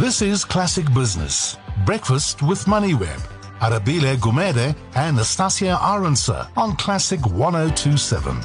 This 0.00 0.22
is 0.22 0.44
Classic 0.44 0.86
Business. 0.94 1.56
Breakfast 1.84 2.40
with 2.40 2.66
MoneyWeb. 2.66 3.18
Arabile 3.58 4.14
Gumede 4.18 4.76
and 4.94 5.16
Nastasia 5.16 5.76
Arendse 5.76 6.48
on 6.56 6.76
Classic 6.76 7.18
1027. 7.26 8.38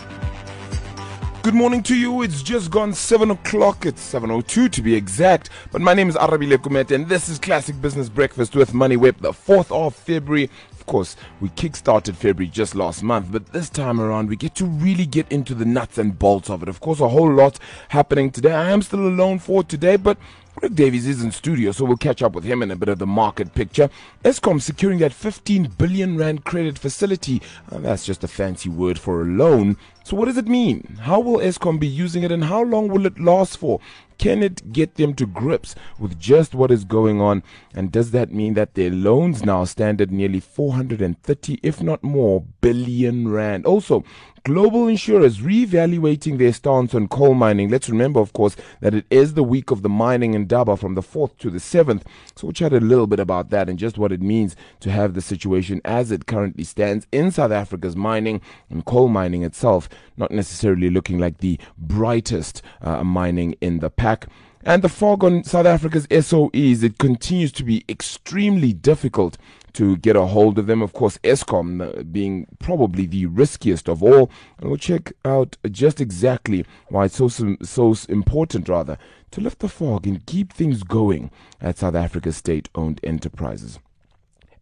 Good 1.43 1.53
morning 1.53 1.83
to 1.83 1.95
you. 1.95 2.23
It's 2.23 2.41
just 2.41 2.71
gone 2.71 2.91
7 2.91 3.29
o'clock. 3.29 3.85
It's 3.85 4.01
7.02 4.01 4.71
to 4.71 4.81
be 4.81 4.95
exact. 4.95 5.51
But 5.71 5.81
my 5.81 5.93
name 5.93 6.09
is 6.09 6.15
Arabile 6.15 6.57
Gumede 6.57 6.89
and 6.89 7.07
this 7.07 7.29
is 7.29 7.37
Classic 7.37 7.79
Business 7.79 8.09
Breakfast 8.09 8.55
with 8.55 8.71
MoneyWeb, 8.71 9.19
the 9.19 9.31
4th 9.31 9.71
of 9.71 9.93
February. 9.93 10.49
Of 10.71 10.87
course, 10.87 11.15
we 11.39 11.49
kick-started 11.49 12.17
February 12.17 12.49
just 12.49 12.73
last 12.73 13.03
month, 13.03 13.27
but 13.31 13.53
this 13.53 13.69
time 13.69 14.01
around 14.01 14.27
we 14.27 14.35
get 14.35 14.55
to 14.55 14.65
really 14.65 15.05
get 15.05 15.31
into 15.31 15.53
the 15.53 15.65
nuts 15.65 15.99
and 15.99 16.17
bolts 16.17 16.49
of 16.49 16.63
it. 16.63 16.67
Of 16.67 16.79
course, 16.79 16.99
a 16.99 17.09
whole 17.09 17.31
lot 17.31 17.59
happening 17.89 18.31
today. 18.31 18.53
I 18.53 18.71
am 18.71 18.81
still 18.81 19.07
alone 19.07 19.37
for 19.37 19.63
today, 19.63 19.97
but 19.97 20.17
Greg 20.55 20.75
Davies 20.75 21.07
is 21.07 21.23
in 21.23 21.31
studio, 21.31 21.71
so 21.71 21.83
we'll 21.83 21.97
catch 21.97 22.21
up 22.21 22.33
with 22.33 22.43
him 22.43 22.61
in 22.61 22.69
a 22.69 22.75
bit 22.75 22.87
of 22.87 22.99
the 22.99 23.07
market 23.07 23.55
picture. 23.55 23.89
Eskom 24.23 24.61
securing 24.61 24.99
that 24.99 25.11
15 25.11 25.73
billion 25.79 26.15
rand 26.15 26.45
credit 26.45 26.77
facility. 26.77 27.41
Uh, 27.71 27.79
that's 27.79 28.05
just 28.05 28.23
a 28.23 28.27
fancy 28.27 28.69
word 28.69 28.99
for 28.99 29.23
a 29.23 29.25
loan. 29.25 29.77
So, 30.03 30.15
what 30.15 30.25
does 30.25 30.37
it 30.37 30.47
mean? 30.47 30.99
How 31.01 31.19
will 31.19 31.39
Eskom 31.39 31.79
be 31.79 31.87
using 31.87 32.21
it, 32.21 32.31
and 32.31 32.43
how 32.43 32.61
long 32.61 32.87
will 32.87 33.07
it 33.07 33.19
last 33.19 33.57
for? 33.57 33.79
Can 34.19 34.43
it 34.43 34.71
get 34.71 34.95
them 34.95 35.15
to 35.15 35.25
grips 35.25 35.73
with 35.97 36.19
just 36.19 36.53
what 36.53 36.71
is 36.71 36.83
going 36.83 37.19
on? 37.19 37.41
And 37.73 37.91
does 37.91 38.11
that 38.11 38.31
mean 38.31 38.53
that 38.53 38.75
their 38.75 38.91
loans 38.91 39.43
now 39.43 39.65
stand 39.65 40.01
at 40.01 40.11
nearly 40.11 40.39
430, 40.39 41.59
if 41.63 41.81
not 41.81 42.03
more, 42.03 42.43
billion 42.61 43.27
rand? 43.27 43.65
Also, 43.65 44.03
global 44.43 44.87
insurers 44.87 45.39
reevaluating 45.39 46.37
their 46.37 46.51
stance 46.51 46.93
on 46.93 47.07
coal 47.07 47.33
mining. 47.33 47.69
Let's 47.69 47.89
remember, 47.89 48.19
of 48.19 48.33
course, 48.33 48.55
that 48.81 48.93
it 48.93 49.05
is 49.09 49.33
the 49.33 49.43
week 49.43 49.71
of 49.71 49.81
the 49.81 49.89
mining 49.89 50.33
Indaba 50.33 50.75
from 50.75 50.95
the 50.95 51.01
4th 51.01 51.37
to 51.37 51.49
the 51.49 51.59
7th. 51.59 52.01
So 52.35 52.47
we'll 52.47 52.53
chat 52.53 52.73
a 52.73 52.79
little 52.79 53.07
bit 53.07 53.19
about 53.19 53.49
that 53.51 53.69
and 53.69 53.79
just 53.79 53.97
what 53.97 54.11
it 54.11 54.21
means 54.21 54.55
to 54.81 54.91
have 54.91 55.13
the 55.13 55.21
situation 55.21 55.79
as 55.85 56.11
it 56.11 56.25
currently 56.25 56.65
stands 56.65 57.07
in 57.11 57.31
South 57.31 57.51
Africa's 57.51 57.95
mining 57.95 58.41
and 58.69 58.83
coal 58.85 59.07
mining 59.07 59.43
itself, 59.43 59.87
not 60.17 60.31
necessarily 60.31 60.89
looking 60.89 61.19
like 61.19 61.37
the 61.37 61.57
brightest 61.77 62.61
uh, 62.81 63.03
mining 63.03 63.55
in 63.61 63.79
the 63.79 63.89
pack. 63.89 64.27
And 64.65 64.81
the 64.81 64.89
fog 64.89 65.23
on 65.25 65.43
South 65.43 65.65
Africa's 65.65 66.07
SOEs, 66.07 66.83
it 66.83 66.97
continues 66.97 67.51
to 67.53 67.63
be 67.63 67.83
extremely 67.89 68.71
difficult 68.71 69.37
to 69.73 69.97
get 69.97 70.15
a 70.15 70.27
hold 70.27 70.57
of 70.59 70.67
them. 70.67 70.81
Of 70.81 70.93
course, 70.93 71.17
Eskom 71.19 71.81
uh, 71.81 72.03
being 72.03 72.47
probably 72.59 73.05
the 73.05 73.25
riskiest 73.25 73.89
of 73.89 74.03
all. 74.03 74.29
And 74.57 74.69
we'll 74.69 74.77
check 74.77 75.13
out 75.25 75.57
just 75.69 75.99
exactly 75.99 76.65
why 76.89 77.05
it's 77.05 77.17
so, 77.17 77.27
so 77.27 77.95
important, 78.09 78.69
rather, 78.69 78.97
to 79.31 79.41
lift 79.41 79.59
the 79.59 79.69
fog 79.69 80.05
and 80.07 80.25
keep 80.25 80.53
things 80.53 80.83
going 80.83 81.31
at 81.59 81.77
South 81.77 81.95
Africa's 81.95 82.37
state 82.37 82.69
owned 82.75 82.99
enterprises. 83.03 83.79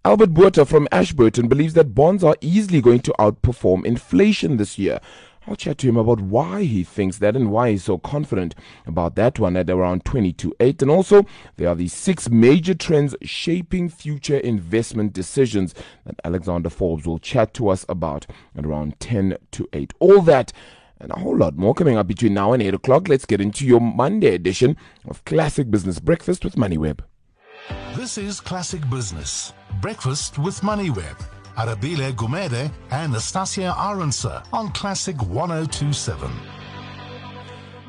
Albert 0.04 0.34
Botha 0.34 0.66
from 0.66 0.88
Ashburton 0.92 1.48
believes 1.48 1.76
that 1.76 1.94
bonds 1.94 2.24
are 2.24 2.36
easily 2.42 2.82
going 2.82 3.02
to 3.02 3.14
outperform 3.20 3.86
inflation 3.86 4.58
this 4.58 4.80
year. 4.80 5.00
I'll 5.52 5.58
chat 5.58 5.80
to 5.80 5.90
him 5.90 5.98
about 5.98 6.22
why 6.22 6.64
he 6.64 6.86
thinks 6.86 7.18
that 7.18 7.36
and 7.36 7.52
why 7.52 7.72
he's 7.72 7.84
so 7.84 7.98
confident 7.98 8.56
about 8.86 9.16
that 9.16 9.38
one 9.38 9.58
at 9.58 9.70
around 9.70 10.06
22.8. 10.06 10.82
And 10.82 10.90
also, 10.90 11.26
there 11.58 11.68
are 11.68 11.76
these 11.76 11.92
six 11.92 12.30
major 12.30 12.74
trends 12.74 13.18
shaping 13.22 13.90
future 13.90 14.38
investment 14.38 15.12
decisions 15.12 15.76
that 16.06 16.16
Alexander 16.24 16.70
Forbes 16.70 17.06
will 17.06 17.20
chat 17.20 17.54
to 17.56 17.68
us 17.68 17.86
about 17.90 18.28
at 18.56 18.66
around 18.66 18.98
10 19.02 19.36
to 19.52 19.68
8. 19.74 19.94
All 20.00 20.22
that 20.22 20.54
and 21.02 21.12
a 21.12 21.20
whole 21.20 21.36
lot 21.36 21.58
more 21.58 21.74
coming 21.74 21.98
up 21.98 22.08
between 22.08 22.34
now 22.34 22.54
and 22.54 22.64
8 22.64 22.76
o'clock. 22.76 23.10
Let's 23.10 23.26
get 23.26 23.42
into 23.42 23.68
your 23.68 23.82
Monday 23.82 24.34
edition 24.34 24.78
of 25.06 25.26
Classic 25.26 25.70
Business 25.70 26.00
Breakfast 26.00 26.46
with 26.46 26.56
MoneyWeb. 26.56 27.02
This 27.98 28.18
is 28.18 28.40
Classic 28.40 28.90
Business. 28.90 29.52
Breakfast 29.82 30.40
with 30.40 30.62
MoneyWeb. 30.62 31.41
Arabile 31.56 32.14
Gumede 32.14 32.72
and 32.92 33.14
Nastasia 33.14 33.74
Arendse 33.78 34.46
on 34.54 34.72
Classic 34.72 35.22
1027. 35.22 36.32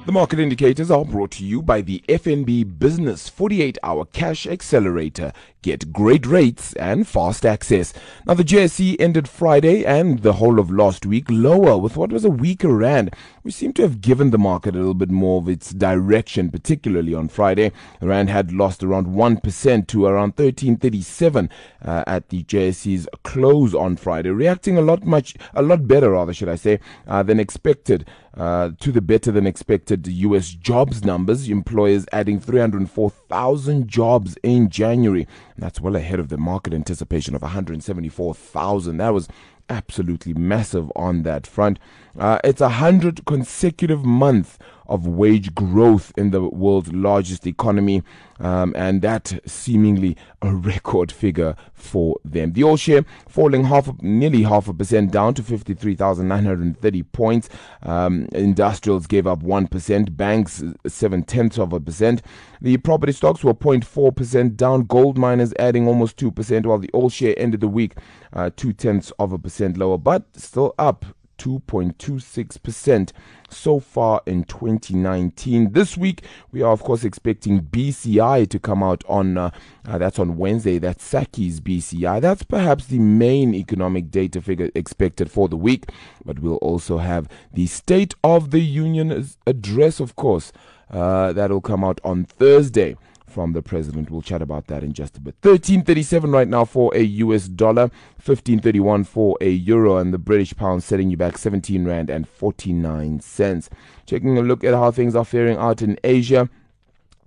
The 0.04 0.10
market 0.12 0.40
indicators 0.40 0.90
are 0.90 1.04
brought 1.04 1.30
to 1.32 1.44
you 1.44 1.62
by 1.62 1.80
the 1.80 2.02
FNB 2.08 2.78
Business 2.80 3.28
48 3.28 3.78
Hour 3.84 4.04
Cash 4.06 4.48
Accelerator. 4.48 5.32
Get 5.62 5.92
great 5.92 6.26
rates 6.26 6.72
and 6.72 7.06
fast 7.06 7.46
access. 7.46 7.94
Now, 8.26 8.34
the 8.34 8.42
JSE 8.42 8.96
ended 8.98 9.28
Friday 9.28 9.84
and 9.84 10.18
the 10.18 10.32
whole 10.32 10.58
of 10.58 10.72
last 10.72 11.06
week 11.06 11.26
lower 11.30 11.78
with 11.78 11.96
what 11.96 12.10
was 12.10 12.24
a 12.24 12.30
weaker 12.30 12.76
Rand. 12.76 13.14
We 13.44 13.52
seem 13.52 13.72
to 13.74 13.82
have 13.82 14.00
given 14.00 14.30
the 14.30 14.38
market 14.38 14.74
a 14.74 14.78
little 14.78 14.92
bit 14.92 15.12
more 15.12 15.40
of 15.40 15.48
its 15.48 15.70
direction, 15.70 16.50
particularly 16.50 17.14
on 17.14 17.28
Friday. 17.28 17.70
The 18.00 18.08
Rand 18.08 18.28
had 18.28 18.52
lost 18.52 18.82
around 18.82 19.06
1% 19.06 19.86
to 19.86 20.06
around 20.06 20.30
1337 20.30 21.48
uh, 21.84 22.04
at 22.08 22.30
the 22.30 22.42
JSE's 22.42 23.06
close 23.22 23.72
on 23.72 23.94
Friday, 23.94 24.30
reacting 24.30 24.76
a 24.76 24.82
lot 24.82 25.04
much, 25.04 25.36
a 25.54 25.62
lot 25.62 25.86
better, 25.86 26.10
rather, 26.10 26.34
should 26.34 26.48
I 26.48 26.56
say, 26.56 26.80
uh, 27.06 27.22
than 27.22 27.38
expected. 27.38 28.04
Uh, 28.34 28.70
to 28.80 28.90
the 28.90 29.02
better 29.02 29.30
than 29.30 29.46
expected 29.46 30.06
U.S. 30.06 30.48
jobs 30.52 31.04
numbers, 31.04 31.50
employers 31.50 32.06
adding 32.12 32.40
304,000 32.40 33.86
jobs 33.86 34.38
in 34.42 34.70
January. 34.70 35.28
That's 35.62 35.80
well 35.80 35.94
ahead 35.94 36.18
of 36.18 36.28
the 36.28 36.36
market 36.36 36.74
anticipation 36.74 37.36
of 37.36 37.42
174,000. 37.42 38.96
That 38.96 39.14
was 39.14 39.28
absolutely 39.70 40.34
massive 40.34 40.90
on 40.96 41.22
that 41.22 41.46
front. 41.46 41.78
Uh, 42.18 42.40
it's 42.42 42.60
a 42.60 42.68
hundred 42.68 43.24
consecutive 43.26 44.04
month 44.04 44.58
of 44.92 45.06
wage 45.06 45.54
growth 45.54 46.12
in 46.18 46.30
the 46.32 46.42
world's 46.42 46.92
largest 46.92 47.46
economy, 47.46 48.02
um, 48.40 48.74
and 48.76 49.00
that 49.00 49.40
seemingly 49.46 50.18
a 50.42 50.54
record 50.54 51.10
figure 51.10 51.56
for 51.72 52.18
them. 52.26 52.52
The 52.52 52.62
all 52.62 52.76
share 52.76 53.06
falling 53.26 53.64
half, 53.64 53.90
nearly 54.02 54.42
half 54.42 54.68
a 54.68 54.74
percent 54.74 55.10
down 55.10 55.32
to 55.34 55.42
53,930 55.42 57.02
points. 57.04 57.48
Um, 57.82 58.28
industrials 58.32 59.06
gave 59.06 59.26
up 59.26 59.42
1%, 59.42 60.14
banks 60.14 60.62
seven 60.86 61.22
tenths 61.22 61.58
of 61.58 61.72
a 61.72 61.80
percent. 61.80 62.20
The 62.60 62.76
property 62.76 63.12
stocks 63.12 63.42
were 63.42 63.54
0.4% 63.54 64.56
down, 64.56 64.84
gold 64.84 65.16
miners 65.16 65.54
adding 65.58 65.88
almost 65.88 66.18
2%, 66.18 66.66
while 66.66 66.78
the 66.78 66.90
all 66.92 67.08
share 67.08 67.34
ended 67.38 67.60
the 67.60 67.68
week 67.68 67.96
uh, 68.34 68.50
two 68.54 68.74
tenths 68.74 69.10
of 69.18 69.32
a 69.32 69.38
percent 69.38 69.78
lower, 69.78 69.96
but 69.96 70.24
still 70.36 70.74
up 70.78 71.06
2.26% 71.42 73.10
so 73.50 73.80
far 73.80 74.22
in 74.26 74.44
2019. 74.44 75.72
This 75.72 75.96
week, 75.96 76.22
we 76.52 76.62
are, 76.62 76.70
of 76.70 76.84
course, 76.84 77.02
expecting 77.02 77.62
BCI 77.62 78.48
to 78.48 78.58
come 78.60 78.80
out 78.80 79.02
on, 79.08 79.36
uh, 79.36 79.50
uh, 79.84 79.98
that's 79.98 80.20
on 80.20 80.36
Wednesday. 80.36 80.78
That's 80.78 81.04
SACCI's 81.04 81.60
BCI. 81.60 82.20
That's 82.20 82.44
perhaps 82.44 82.86
the 82.86 83.00
main 83.00 83.54
economic 83.54 84.12
data 84.12 84.40
figure 84.40 84.70
expected 84.76 85.32
for 85.32 85.48
the 85.48 85.56
week. 85.56 85.90
But 86.24 86.38
we'll 86.38 86.56
also 86.56 86.98
have 86.98 87.28
the 87.52 87.66
State 87.66 88.14
of 88.22 88.52
the 88.52 88.60
Union 88.60 89.28
address, 89.44 89.98
of 89.98 90.14
course. 90.14 90.52
Uh, 90.88 91.32
that'll 91.32 91.60
come 91.60 91.82
out 91.82 92.00
on 92.04 92.24
Thursday 92.24 92.96
from 93.32 93.52
the 93.52 93.62
president. 93.62 94.10
We'll 94.10 94.22
chat 94.22 94.42
about 94.42 94.66
that 94.66 94.84
in 94.84 94.92
just 94.92 95.16
a 95.16 95.20
bit. 95.20 95.34
1337 95.40 96.30
right 96.30 96.46
now 96.46 96.64
for 96.64 96.94
a 96.94 97.02
US 97.02 97.48
dollar, 97.48 97.90
1531 98.24 99.04
for 99.04 99.36
a 99.40 99.48
euro, 99.48 99.96
and 99.96 100.12
the 100.12 100.18
British 100.18 100.54
pound 100.54 100.84
setting 100.84 101.10
you 101.10 101.16
back 101.16 101.38
17 101.38 101.84
rand 101.84 102.10
and 102.10 102.28
49 102.28 103.20
cents. 103.20 103.70
Taking 104.06 104.36
a 104.36 104.42
look 104.42 104.62
at 104.62 104.74
how 104.74 104.90
things 104.90 105.16
are 105.16 105.24
faring 105.24 105.56
out 105.56 105.82
in 105.82 105.98
Asia. 106.04 106.48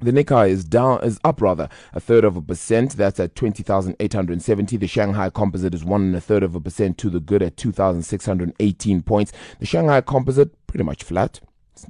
The 0.02 0.12
Nikkei 0.12 0.50
is 0.50 0.66
down, 0.66 1.04
is 1.04 1.20
up 1.24 1.42
rather 1.42 1.70
a 1.94 2.00
third 2.00 2.26
of 2.26 2.36
a 2.36 2.42
percent. 2.42 2.98
That's 2.98 3.20
at 3.20 3.34
twenty 3.34 3.64
thousand 3.64 3.96
eight 4.02 4.14
hundred 4.14 4.42
seventy. 4.42 4.76
The 4.76 4.88
Shanghai 4.88 5.30
Composite 5.30 5.74
is 5.74 5.86
one 5.86 6.02
and 6.02 6.16
a 6.16 6.22
third 6.22 6.44
of 6.44 6.54
a 6.54 6.60
percent 6.60 6.98
to 7.00 7.10
the 7.10 7.22
good 7.22 7.42
at 7.42 7.56
two 7.56 7.72
thousand 7.72 8.04
six 8.04 8.26
hundred 8.26 8.54
eighteen 8.60 9.02
points. 9.02 9.32
The 9.60 9.66
Shanghai 9.66 10.02
Composite 10.02 10.52
pretty 10.68 10.84
much 10.84 11.02
flat. 11.04 11.40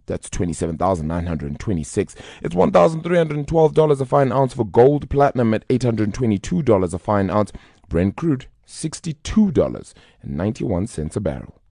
That's 0.06 0.30
27,926. 0.30 2.16
It's 2.42 2.56
$1,312 2.56 4.02
a 4.02 4.06
fine 4.06 4.32
ounce 4.32 4.54
for 4.54 4.66
gold, 4.66 5.10
platinum 5.10 5.54
at 5.54 5.68
$822 5.68 6.94
a 6.94 7.00
fine 7.00 7.30
ounce, 7.30 7.52
Brent 7.90 8.16
crude 8.16 8.48
$62.91 8.68 11.16
a 11.16 11.20
barrel. 11.20 11.62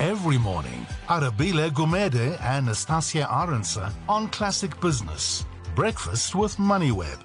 Every 0.00 0.38
morning, 0.38 0.86
Arabile 1.06 1.70
Gumede 1.70 2.36
and 2.42 2.66
Nastasia 2.66 3.28
Arendse 3.30 3.92
on 4.08 4.28
Classic 4.28 4.80
Business. 4.80 5.46
Breakfast 5.76 6.34
with 6.34 6.56
MoneyWeb. 6.56 7.20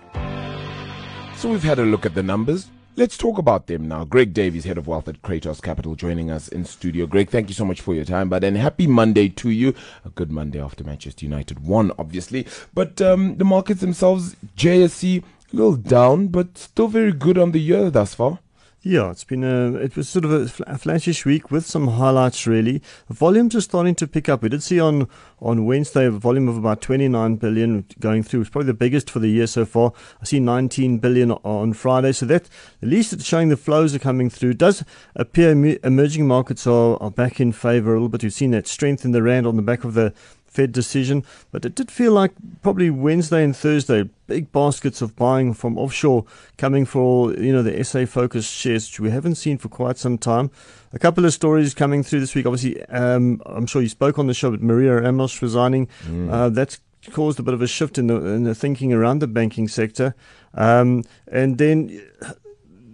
So 1.36 1.50
we've 1.50 1.64
had 1.64 1.80
a 1.80 1.84
look 1.84 2.06
at 2.06 2.14
the 2.14 2.24
numbers. 2.24 2.70
Let's 3.00 3.16
talk 3.18 3.38
about 3.38 3.68
them 3.68 3.88
now. 3.88 4.04
Greg 4.04 4.34
Davies, 4.34 4.66
head 4.66 4.78
of 4.78 4.86
wealth 4.86 5.08
at 5.08 5.22
Cratos 5.22 5.62
Capital, 5.62 5.96
joining 5.96 6.30
us 6.30 6.50
in 6.50 6.66
studio. 6.66 7.06
Greg, 7.06 7.30
thank 7.30 7.48
you 7.48 7.56
so 7.56 7.64
much 7.64 7.80
for 7.80 7.96
your 7.96 8.04
time. 8.04 8.28
But 8.28 8.42
then 8.42 8.56
happy 8.56 8.88
Monday 8.88 9.30
to 9.30 9.50
you. 9.50 9.74
A 10.04 10.10
good 10.10 10.30
Monday 10.30 10.62
after 10.62 10.84
Manchester 10.84 11.24
United 11.24 11.66
won, 11.66 11.94
obviously. 11.98 12.46
But 12.74 13.02
um, 13.02 13.38
the 13.38 13.46
markets 13.46 13.80
themselves, 13.80 14.36
JSE, 14.58 15.24
a 15.24 15.56
little 15.56 15.78
down, 15.78 16.28
but 16.28 16.58
still 16.58 16.90
very 16.90 17.14
good 17.14 17.38
on 17.38 17.54
the 17.54 17.62
year 17.62 17.90
thus 17.90 18.16
far. 18.16 18.40
Yeah, 18.82 19.12
it's 19.12 19.26
been 19.26 19.44
a 19.44 19.76
it 19.76 19.98
was 19.98 20.08
sort 20.08 20.24
of 20.24 20.32
a, 20.32 20.48
fl- 20.48 20.64
a 20.64 20.76
flashish 20.76 21.26
week 21.26 21.52
with 21.52 21.66
some 21.66 21.88
highlights. 21.90 22.48
Really, 22.48 22.82
volumes 23.10 23.54
are 23.54 23.62
starting 23.62 23.94
to 23.96 24.08
pick 24.08 24.30
up. 24.30 24.42
We 24.42 24.48
did 24.48 24.64
see 24.64 24.80
on 24.80 25.10
on 25.42 25.66
Wednesday 25.66 26.06
a 26.06 26.12
volume 26.12 26.48
of 26.48 26.56
about 26.56 26.80
29 26.80 27.36
billion 27.36 27.84
going 28.00 28.24
through. 28.24 28.40
It's 28.40 28.50
probably 28.50 28.68
the 28.68 28.74
biggest 28.74 29.10
for 29.10 29.20
the 29.20 29.28
year 29.28 29.48
so 29.48 29.66
far. 29.66 29.92
I 30.22 30.24
see 30.24 30.40
19 30.40 31.00
billion 31.00 31.32
on 31.32 31.74
Friday, 31.74 32.14
so 32.14 32.26
that 32.28 32.48
at 32.82 32.88
least 32.88 33.12
it's 33.12 33.26
showing 33.26 33.50
the 33.50 33.58
flows 33.58 33.94
are 33.94 34.00
coming 34.00 34.30
through. 34.30 34.52
It 34.52 34.60
does 34.60 34.86
appear 35.14 35.52
emerging 35.84 36.26
markets 36.26 36.66
are, 36.66 36.96
are 37.04 37.12
back 37.12 37.42
in 37.42 37.52
favour 37.52 37.92
a 37.92 37.96
little 37.96 38.08
bit. 38.08 38.24
We've 38.24 38.34
seen 38.34 38.52
that 38.52 38.66
strength 38.66 39.04
in 39.04 39.12
the 39.12 39.22
rand 39.22 39.46
on 39.46 39.58
the 39.58 39.62
back 39.62 39.84
of 39.84 39.94
the 39.94 40.14
Fed 40.50 40.72
decision, 40.72 41.24
but 41.52 41.64
it 41.64 41.76
did 41.76 41.92
feel 41.92 42.12
like 42.12 42.32
probably 42.62 42.90
Wednesday 42.90 43.44
and 43.44 43.56
Thursday, 43.56 44.10
big 44.28 44.52
baskets 44.52 45.02
of 45.02 45.16
buying 45.16 45.54
from 45.54 45.78
offshore 45.78 46.26
coming 46.58 46.86
for 46.86 47.34
you 47.34 47.54
know 47.54 47.62
the 47.62 47.84
SA 47.84 48.06
focused 48.06 48.52
shares, 48.52 48.90
which 48.90 49.00
we 49.00 49.12
haven't 49.12 49.36
seen 49.36 49.58
for 49.58 49.70
quite 49.70 49.98
some 49.98 50.18
time. 50.18 50.50
A 50.92 51.00
couple 51.00 51.24
of 51.24 51.34
stories 51.34 51.74
coming 51.74 52.04
through 52.04 52.20
this 52.20 52.34
week. 52.34 52.46
Obviously, 52.46 52.84
um, 52.86 53.42
I'm 53.46 53.68
sure 53.68 53.82
you 53.82 53.90
spoke 53.90 54.18
on 54.18 54.28
the 54.28 54.34
show, 54.34 54.52
but 54.52 54.62
Maria 54.62 55.00
Ramos 55.02 55.42
resigning. 55.42 55.88
Mm. 56.06 56.32
Uh, 56.32 56.50
that's 56.50 56.80
caused 57.12 57.40
a 57.40 57.44
bit 57.44 57.54
of 57.54 57.62
a 57.62 57.68
shift 57.68 57.98
in 57.98 58.08
the, 58.08 58.16
in 58.26 58.44
the 58.44 58.54
thinking 58.54 58.92
around 58.92 59.20
the 59.20 59.28
banking 59.28 59.68
sector. 59.68 60.16
Um, 60.54 61.04
and 61.32 61.58
then 61.58 61.88
the 61.88 62.36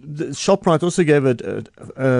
Shoprite 0.06 0.82
also 0.82 1.02
gave 1.02 1.26
a, 1.26 1.58
uh, 1.58 1.62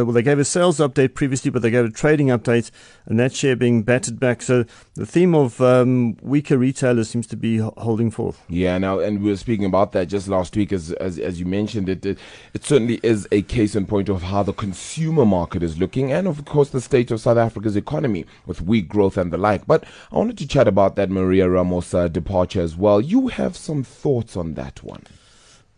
well, 0.05 0.13
they 0.13 0.23
gave 0.23 0.39
a 0.39 0.45
sales 0.45 0.79
update 0.79 1.15
previously, 1.15 1.51
but 1.51 1.63
they 1.63 1.71
gave 1.71 1.85
a 1.85 1.91
trading 1.91 2.29
update, 2.29 2.71
and 3.07 3.19
that 3.21 3.35
share 3.35 3.55
being 3.55 3.83
battered 3.83 4.19
back. 4.19 4.43
So 4.43 4.65
the 4.95 5.07
theme 5.07 5.35
of 5.35 5.61
um, 5.61 6.17
weaker 6.21 6.59
retailers 6.59 7.09
seems 7.09 7.27
to 7.29 7.37
be 7.37 7.59
holding 7.59 8.11
forth. 8.11 8.43
Yeah, 8.49 8.79
now, 8.79 8.99
and 8.99 9.23
we 9.23 9.31
were 9.31 9.37
speaking 9.37 9.67
about 9.67 9.93
that 9.93 10.07
just 10.07 10.27
last 10.29 10.57
week, 10.57 10.73
as 10.73 10.93
as, 10.93 11.19
as 11.19 11.39
you 11.39 11.47
mentioned, 11.47 11.89
it, 11.89 12.05
it 12.05 12.19
it 12.55 12.65
certainly 12.65 13.01
is 13.03 13.29
a 13.31 13.43
case 13.43 13.77
in 13.77 13.87
point 13.87 14.09
of 14.09 14.23
how 14.23 14.43
the 14.43 14.53
consumer 14.53 15.25
market 15.25 15.63
is 15.63 15.79
looking, 15.79 16.13
and 16.13 16.27
of 16.27 16.45
course 16.45 16.71
the 16.71 16.81
state 16.81 17.11
of 17.11 17.21
South 17.21 17.39
Africa's 17.39 17.77
economy 17.77 18.27
with 18.47 18.61
weak 18.61 18.89
growth 18.89 19.17
and 19.17 19.33
the 19.33 19.39
like. 19.39 19.67
But 19.67 19.85
I 20.11 20.17
wanted 20.17 20.39
to 20.39 20.49
chat 20.49 20.67
about 20.67 20.97
that 20.97 21.11
Maria 21.11 21.49
Ramos 21.49 21.95
uh, 21.95 22.09
departure 22.09 22.61
as 22.61 22.77
well. 22.77 23.01
You 23.01 23.29
have 23.29 23.57
some 23.57 23.85
thoughts 23.85 24.37
on 24.37 24.55
that 24.55 24.83
one. 24.83 25.05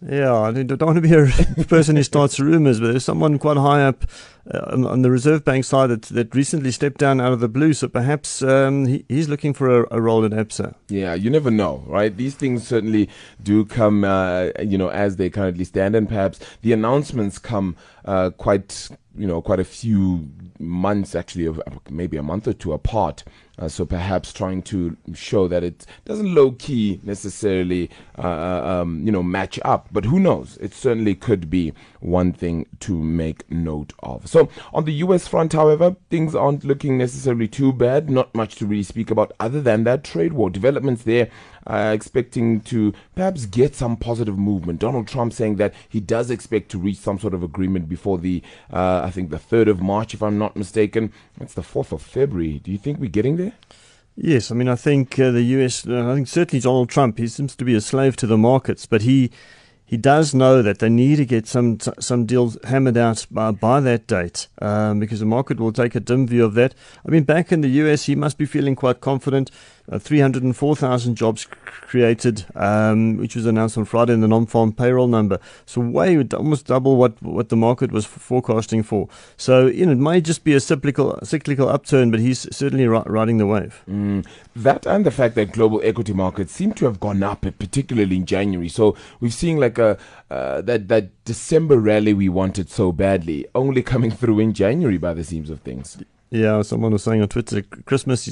Yeah, 0.01 0.33
I 0.33 0.53
don't 0.53 0.81
want 0.81 0.97
to 0.97 1.01
be 1.01 1.13
a 1.13 1.65
person 1.65 1.97
who 1.97 2.05
starts 2.05 2.39
rumors, 2.39 2.79
but 2.79 2.93
there's 2.93 3.05
someone 3.05 3.39
quite 3.39 3.57
high 3.57 3.83
up 3.85 4.05
uh, 4.53 4.87
on 4.87 5.03
the 5.03 5.11
Reserve 5.11 5.45
Bank 5.45 5.65
side 5.65 5.91
that, 5.91 6.03
that 6.03 6.35
recently 6.35 6.71
stepped 6.71 6.99
down 6.99 7.21
out 7.21 7.33
of 7.33 7.41
the 7.41 7.49
blue. 7.49 7.73
So 7.73 7.89
perhaps 7.89 8.43
um, 8.43 8.87
he, 8.87 9.05
he's 9.09 9.29
looking 9.29 9.53
for 9.53 9.85
a, 9.85 9.87
a, 9.91 10.01
role 10.01 10.25
at 10.25 10.33
ABSA. 10.33 10.75
Yeah, 10.89 11.15
you 11.15 11.29
never 11.31 11.51
know, 11.51 11.85
right? 11.87 12.17
These 12.17 12.35
things 12.35 12.67
certainly 12.67 13.09
do 13.43 13.65
come, 13.65 14.05
uh, 14.05 14.51
you 14.63 14.79
know, 14.79 14.89
as 14.89 15.17
they 15.17 15.29
currently 15.31 15.65
stand, 15.65 15.95
and 15.95 16.09
perhaps 16.09 16.41
the 16.63 16.73
announcements 16.73 17.39
come 17.39 17.77
uh, 18.05 18.31
quite, 18.31 18.89
you 19.17 19.27
know, 19.27 19.43
quite 19.43 19.61
a 19.61 19.65
few 19.65 20.29
months, 20.59 21.15
actually, 21.15 21.55
maybe 21.91 22.17
a 22.17 22.23
month 22.23 22.49
or 22.49 22.53
two 22.53 22.73
apart. 22.73 23.25
Uh, 23.59 23.69
so 23.69 23.85
perhaps 23.85 24.33
trying 24.33 24.63
to 24.63 24.97
show 25.15 25.49
that 25.49 25.65
it 25.65 25.85
doesn't 26.05 26.33
low 26.33 26.53
key 26.53 27.01
necessarily, 27.03 27.91
uh, 28.17 28.23
uh, 28.23 28.81
um, 28.83 29.05
you 29.05 29.11
know, 29.11 29.23
match 29.23 29.59
up. 29.65 29.89
But 29.91 30.05
who 30.05 30.21
knows? 30.21 30.57
It 30.59 30.73
certainly 30.73 31.15
could 31.17 31.51
be 31.51 31.73
one 32.01 32.33
thing 32.33 32.67
to 32.81 32.97
make 32.97 33.51
note 33.51 33.93
of. 34.01 34.29
So 34.29 34.38
on 34.73 34.85
the 34.85 34.93
U.S. 34.95 35.27
front, 35.27 35.53
however, 35.53 35.97
things 36.11 36.35
aren't 36.35 36.65
looking 36.65 36.99
necessarily 36.99 37.49
too 37.49 37.73
bad. 37.73 38.11
Not 38.11 38.35
much 38.35 38.57
to 38.57 38.67
really 38.67 38.83
speak 38.83 39.11
about 39.11 39.33
other 39.41 39.61
than 39.61 39.85
that 39.85 40.05
trade 40.05 40.33
war 40.33 40.51
developments 40.51 41.03
there 41.03 41.31
uh, 41.69 41.93
expecting 41.95 42.61
to 42.63 42.93
perhaps 43.15 43.47
get 43.47 43.75
some 43.75 43.97
positive 43.97 44.39
movement. 44.39 44.81
Donald 44.81 45.07
Trump 45.07 45.33
saying 45.33 45.57
that 45.57 45.75
he 45.89 46.01
does 46.01 46.31
expect 46.31 46.71
to 46.71 46.79
reach 46.79 46.97
some 46.97 47.19
sort 47.19 47.35
of 47.35 47.43
agreement 47.43 47.89
before 47.89 48.19
the, 48.19 48.43
uh, 48.73 49.03
I 49.05 49.11
think, 49.11 49.31
the 49.31 49.39
3rd 49.39 49.69
of 49.69 49.81
March, 49.81 50.15
if 50.15 50.23
I'm 50.23 50.39
not 50.39 50.57
mistaken. 50.57 51.13
It's 51.41 51.55
the 51.55 51.63
4th 51.63 51.93
of 51.93 52.03
February. 52.03 52.61
Do 52.61 52.73
you 52.73 52.79
think 52.79 52.99
we're 52.99 53.11
getting 53.11 53.37
there? 53.37 53.53
Yes, 54.17 54.51
I 54.51 54.55
mean, 54.55 54.69
I 54.69 54.75
think 54.75 55.19
uh, 55.19 55.31
the 55.31 55.43
US, 55.43 55.87
uh, 55.87 56.11
I 56.11 56.15
think 56.17 56.27
certainly 56.27 56.61
Donald 56.61 56.89
Trump, 56.89 57.19
he 57.19 57.29
seems 57.29 57.55
to 57.55 57.65
be 57.65 57.75
a 57.75 57.81
slave 57.81 58.17
to 58.17 58.27
the 58.27 58.39
markets, 58.39 58.85
but 58.85 59.03
he 59.03 59.31
he 59.89 59.97
does 59.97 60.35
know 60.35 60.61
that 60.61 60.81
they 60.81 60.91
need 60.91 61.17
to 61.17 61.25
get 61.25 61.47
some 61.47 61.79
some 61.99 62.27
deals 62.27 62.59
hammered 62.65 62.99
out 62.99 63.27
by, 63.31 63.51
by 63.51 63.81
that 63.81 64.07
date 64.07 64.47
um, 64.61 65.01
because 65.01 65.21
the 65.21 65.25
market 65.27 65.59
will 65.59 65.73
take 65.73 65.95
a 65.95 66.01
dim 66.01 66.27
view 66.27 66.45
of 66.45 66.53
that. 66.55 66.75
I 67.07 67.11
mean, 67.11 67.25
back 67.25 67.51
in 67.51 67.63
the 67.63 67.71
US, 67.71 68.05
he 68.05 68.15
must 68.15 68.37
be 68.37 68.45
feeling 68.45 68.77
quite 68.77 69.01
confident. 69.01 69.51
Uh, 69.91 69.99
304,000 69.99 71.15
jobs 71.15 71.47
created, 71.65 72.45
um, 72.55 73.17
which 73.17 73.35
was 73.35 73.47
announced 73.47 73.79
on 73.79 73.87
Friday 73.87 74.13
in 74.13 74.21
the 74.21 74.29
non-farm 74.29 74.73
payroll 74.73 75.09
number. 75.09 75.39
So 75.65 75.81
way 75.81 76.23
almost 76.35 76.67
double 76.67 76.97
what 76.97 77.21
what 77.23 77.49
the 77.49 77.57
market 77.57 77.91
was 77.91 78.05
forecasting 78.05 78.83
for. 78.83 79.09
So 79.39 79.67
you 79.67 79.87
know, 79.87 79.93
it 79.93 79.99
might 79.99 80.25
just 80.25 80.45
be 80.45 80.55
a 80.55 80.61
cyclical 80.61 81.19
cyclical 81.23 81.71
upturn, 81.71 82.11
but 82.11 82.21
he's 82.21 82.47
certainly 82.55 82.87
riding 82.87 83.39
the 83.39 83.47
wave. 83.47 83.83
Mm, 83.89 84.27
that 84.57 84.87
and 84.87 85.07
the 85.07 85.11
fact 85.11 85.35
that 85.37 85.53
global 85.53 85.81
equity 85.83 86.13
markets 86.13 86.53
seem 86.53 86.75
to 86.75 86.85
have 86.85 87.01
gone 87.01 87.23
up, 87.23 87.41
particularly 87.59 88.17
in 88.17 88.27
January. 88.27 88.69
So 88.69 88.95
we've 89.21 89.33
seen 89.33 89.57
like 89.57 89.79
a 89.79 89.97
uh, 90.31 90.61
that 90.63 90.89
that 90.89 91.25
December 91.25 91.79
rally 91.79 92.13
we 92.13 92.29
wanted 92.29 92.69
so 92.69 92.93
badly 92.93 93.47
only 93.55 93.83
coming 93.93 94.11
through 94.11 94.41
in 94.41 94.53
January 94.53 94.99
by 94.99 95.15
the 95.15 95.25
seams 95.25 95.49
of 95.49 95.61
things. 95.61 95.97
Yeah, 96.31 96.61
someone 96.63 96.93
was 96.93 97.03
saying 97.05 97.23
on 97.23 97.29
Twitter, 97.29 97.63
Christmas 97.63 98.29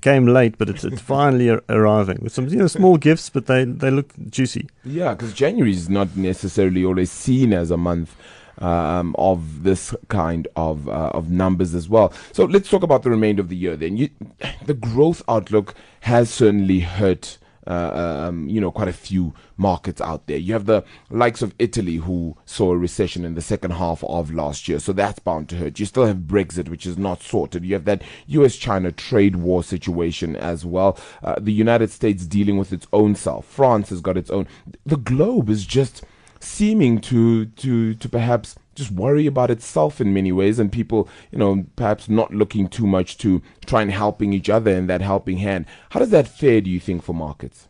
came 0.00 0.26
late, 0.26 0.56
but 0.56 0.68
it's, 0.68 0.84
it's 0.84 1.00
finally 1.16 1.48
arriving 1.68 2.18
with 2.22 2.32
some 2.32 2.46
you 2.48 2.56
know 2.56 2.68
small 2.68 2.96
gifts, 2.96 3.28
but 3.28 3.46
they, 3.46 3.64
they 3.64 3.90
look 3.90 4.12
juicy. 4.30 4.68
Yeah, 4.84 5.14
because 5.14 5.32
January 5.32 5.72
is 5.72 5.88
not 5.88 6.16
necessarily 6.16 6.84
always 6.84 7.10
seen 7.10 7.52
as 7.52 7.70
a 7.72 7.76
month 7.76 8.14
um, 8.58 9.16
of 9.18 9.64
this 9.64 9.94
kind 10.08 10.46
of 10.54 10.88
uh, 10.88 11.10
of 11.12 11.30
numbers 11.30 11.74
as 11.74 11.88
well. 11.88 12.12
So 12.32 12.44
let's 12.44 12.70
talk 12.70 12.82
about 12.84 13.02
the 13.02 13.10
remainder 13.10 13.42
of 13.42 13.48
the 13.48 13.56
year. 13.56 13.76
Then, 13.76 13.96
you, 13.96 14.10
the 14.64 14.74
growth 14.74 15.22
outlook 15.28 15.74
has 16.00 16.30
certainly 16.30 16.80
hurt 16.80 17.38
uh, 17.66 18.26
um, 18.28 18.48
you 18.48 18.60
know, 18.60 18.70
quite 18.70 18.88
a 18.88 18.92
few 18.92 19.34
markets 19.56 20.00
out 20.00 20.26
there. 20.26 20.36
You 20.36 20.52
have 20.52 20.66
the 20.66 20.84
likes 21.10 21.42
of 21.42 21.54
Italy 21.58 21.96
who 21.96 22.36
saw 22.44 22.72
a 22.72 22.76
recession 22.76 23.24
in 23.24 23.34
the 23.34 23.40
second 23.40 23.72
half 23.72 24.02
of 24.04 24.32
last 24.32 24.68
year, 24.68 24.78
so 24.78 24.92
that's 24.92 25.18
bound 25.18 25.48
to 25.50 25.56
hurt. 25.56 25.78
You 25.78 25.86
still 25.86 26.06
have 26.06 26.18
Brexit, 26.18 26.68
which 26.68 26.86
is 26.86 26.98
not 26.98 27.22
sorted. 27.22 27.64
You 27.64 27.74
have 27.74 27.84
that 27.84 28.02
US 28.26 28.56
China 28.56 28.92
trade 28.92 29.36
war 29.36 29.62
situation 29.62 30.36
as 30.36 30.64
well. 30.64 30.98
Uh, 31.22 31.36
the 31.38 31.52
United 31.52 31.90
States 31.90 32.26
dealing 32.26 32.58
with 32.58 32.72
its 32.72 32.86
own 32.92 33.14
self. 33.14 33.46
France 33.46 33.90
has 33.90 34.00
got 34.00 34.16
its 34.16 34.30
own. 34.30 34.46
The 34.84 34.96
globe 34.96 35.48
is 35.48 35.64
just 35.64 36.04
seeming 36.40 37.00
to 37.00 37.46
to 37.46 37.94
to 37.94 38.08
perhaps 38.08 38.56
just 38.74 38.90
worry 38.90 39.26
about 39.26 39.50
itself 39.50 40.00
in 40.00 40.12
many 40.12 40.32
ways 40.32 40.58
and 40.58 40.72
people 40.72 41.08
you 41.30 41.38
know 41.38 41.64
perhaps 41.76 42.08
not 42.08 42.32
looking 42.32 42.68
too 42.68 42.86
much 42.86 43.18
to 43.18 43.42
try 43.66 43.82
and 43.82 43.90
helping 43.90 44.32
each 44.32 44.50
other 44.50 44.70
in 44.70 44.86
that 44.86 45.00
helping 45.00 45.38
hand 45.38 45.66
how 45.90 46.00
does 46.00 46.10
that 46.10 46.28
fare 46.28 46.60
do 46.60 46.70
you 46.70 46.80
think 46.80 47.02
for 47.02 47.14
markets 47.14 47.68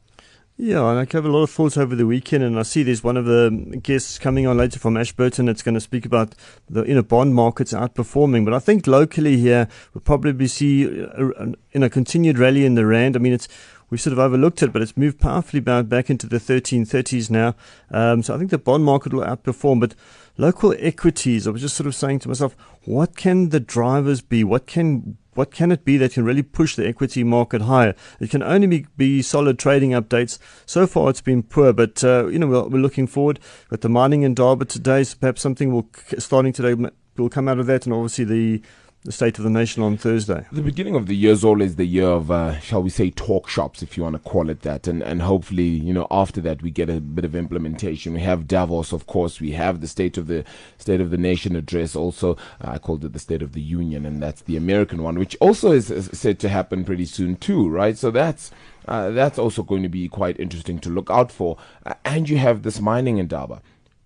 yeah, 0.57 0.89
and 0.89 1.01
I 1.01 1.07
have 1.11 1.25
a 1.25 1.29
lot 1.29 1.43
of 1.43 1.51
thoughts 1.51 1.77
over 1.77 1.97
the 1.97 2.07
weekend, 2.07 2.45
and 2.45 2.57
I 2.57 2.63
see 2.63 2.85
there's 2.85 3.03
one 3.03 3.17
of 3.17 3.25
the 3.25 3.81
guests 3.83 4.21
coming 4.21 4.47
on 4.47 4.57
later 4.57 4.79
from 4.79 4.97
Ashburton 4.97 5.47
that's 5.47 5.63
going 5.63 5.75
to 5.75 5.81
speak 5.81 6.07
about 6.07 6.37
the 6.71 6.85
you 6.85 6.95
know 6.95 7.03
bond 7.03 7.35
markets 7.35 7.73
outperforming. 7.73 8.45
But 8.45 8.55
I 8.55 8.61
think 8.61 8.87
locally 8.87 9.37
here 9.37 9.67
we'll 9.93 10.03
probably 10.03 10.47
see 10.47 10.85
a, 10.85 11.29
a, 11.31 11.55
in 11.73 11.83
a 11.83 11.91
continued 11.91 12.39
rally 12.39 12.65
in 12.65 12.77
the 12.77 12.87
rand. 12.87 13.17
I 13.17 13.19
mean, 13.19 13.33
it's 13.33 13.49
we've 13.91 14.01
sort 14.01 14.13
of 14.13 14.21
overlooked 14.21 14.63
it, 14.63 14.73
but 14.73 14.81
it's 14.81 14.97
moved 14.97 15.19
powerfully 15.19 15.59
back 15.59 16.09
into 16.09 16.29
the 16.29 16.39
1330s 16.39 17.31
now. 17.31 17.57
Um, 17.91 18.23
so 18.23 18.33
I 18.33 18.39
think 18.39 18.51
the 18.51 18.59
bond 18.59 18.85
market 18.85 19.13
will 19.13 19.25
outperform. 19.25 19.81
But 19.81 19.97
local 20.37 20.75
equities, 20.79 21.47
I 21.47 21.51
was 21.51 21.61
just 21.61 21.77
sort 21.77 21.87
of 21.87 21.95
saying 21.95 22.21
to 22.21 22.29
myself, 22.29 22.57
what 22.85 23.17
can 23.17 23.51
the 23.51 23.61
drivers 23.61 24.21
be? 24.21 24.45
What 24.45 24.67
can 24.67 25.17
what 25.35 25.51
can 25.51 25.73
it 25.73 25.85
be 25.85 25.97
that 25.97 26.13
can 26.13 26.25
really 26.25 26.43
push 26.43 26.77
the 26.77 26.87
equity 26.87 27.25
market 27.25 27.63
higher? 27.63 27.95
It 28.21 28.31
can 28.31 28.43
only 28.43 28.69
be, 28.69 28.87
be 28.97 29.21
solid 29.21 29.59
trading 29.59 29.91
updates. 29.91 30.39
So 30.65 30.87
far, 30.87 31.11
it's 31.11 31.21
been 31.21 31.43
poor, 31.43 31.73
but 31.73 32.05
uh, 32.05 32.27
you 32.27 32.39
know 32.39 32.47
we're, 32.47 32.69
we're, 32.69 32.79
looking 32.79 33.09
forward. 33.09 33.41
But 33.69 33.81
the 33.81 33.89
mining 33.89 34.23
Indaba 34.23 34.65
today, 34.65 35.03
so 35.03 35.17
perhaps 35.19 35.43
something 35.43 35.73
will 35.73 35.89
starting 36.19 36.53
today 36.53 36.75
will 37.17 37.29
come 37.29 37.49
out 37.49 37.59
of 37.59 37.67
that, 37.67 37.85
and 37.85 37.93
obviously 37.93 38.25
the 38.25 38.63
the 39.05 39.13
State 39.13 39.37
of 39.37 39.45
the 39.45 39.51
Nation 39.51 39.83
on 39.83 39.99
Thursday. 39.99 40.47
The 40.51 40.63
beginning 40.63 40.95
of 40.95 41.07
the 41.07 41.15
year 41.15 41.33
is 41.33 41.45
always 41.45 41.77
the 41.77 41.85
year 41.85 42.07
of, 42.07 42.31
uh, 42.31 42.59
shall 42.61 42.83
we 42.83 42.89
say, 42.89 43.11
talk 43.11 43.51
shops, 43.51 43.83
if 43.83 43.99
you 43.99 44.03
want 44.03 44.15
to 44.15 44.19
call 44.31 44.49
it 44.49 44.63
that. 44.63 44.89
And, 44.89 45.03
and 45.03 45.21
hopefully, 45.21 45.65
you 45.67 45.93
know, 45.93 46.07
after 46.11 46.41
that, 46.41 46.63
we 46.63 46.71
get 46.71 46.89
a 46.89 47.03
bit 47.03 47.27
of 47.27 47.37
implementation. 47.37 48.15
We 48.15 48.21
have 48.21 48.49
Davos, 48.49 48.93
of 48.93 49.07
course. 49.07 49.43
We 49.43 49.53
have 49.53 49.83
the 49.83 49.89
State 49.89 50.17
of 50.17 50.27
the 50.27 50.43
State 50.79 51.03
of 51.03 51.11
the 51.11 51.19
Nation 51.19 51.55
address. 51.55 51.95
Also, 51.95 52.39
uh, 52.63 52.71
I 52.71 52.79
called 52.79 53.05
it 53.05 53.13
the 53.13 53.19
State 53.19 53.43
of 53.43 53.53
the 53.53 53.61
Union, 53.61 54.07
and 54.07 54.23
that's 54.23 54.41
the 54.41 54.57
American 54.57 55.03
one, 55.03 55.19
which 55.19 55.37
also 55.39 55.73
is, 55.73 55.91
is 55.91 56.09
said 56.19 56.39
to 56.39 56.49
happen 56.49 56.83
pretty 56.83 57.05
soon 57.05 57.37
too, 57.37 57.69
right? 57.69 57.99
So 57.99 58.11
that's 58.11 58.51
uh, 58.89 59.11
that's 59.11 59.39
also 59.39 59.63
going 59.63 59.83
to 59.83 59.89
be 59.91 60.09
quite 60.09 60.41
interesting 60.41 60.79
to 60.79 60.89
look 60.89 61.11
out 61.11 61.31
for. 61.31 61.59
Uh, 61.85 61.95
and 62.07 62.29
you 62.29 62.39
have 62.39 62.63
this 62.63 62.81
mining 62.81 63.19
Indaba 63.19 63.61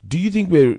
do 0.06 0.18
you 0.18 0.30
think 0.30 0.50
we're 0.50 0.78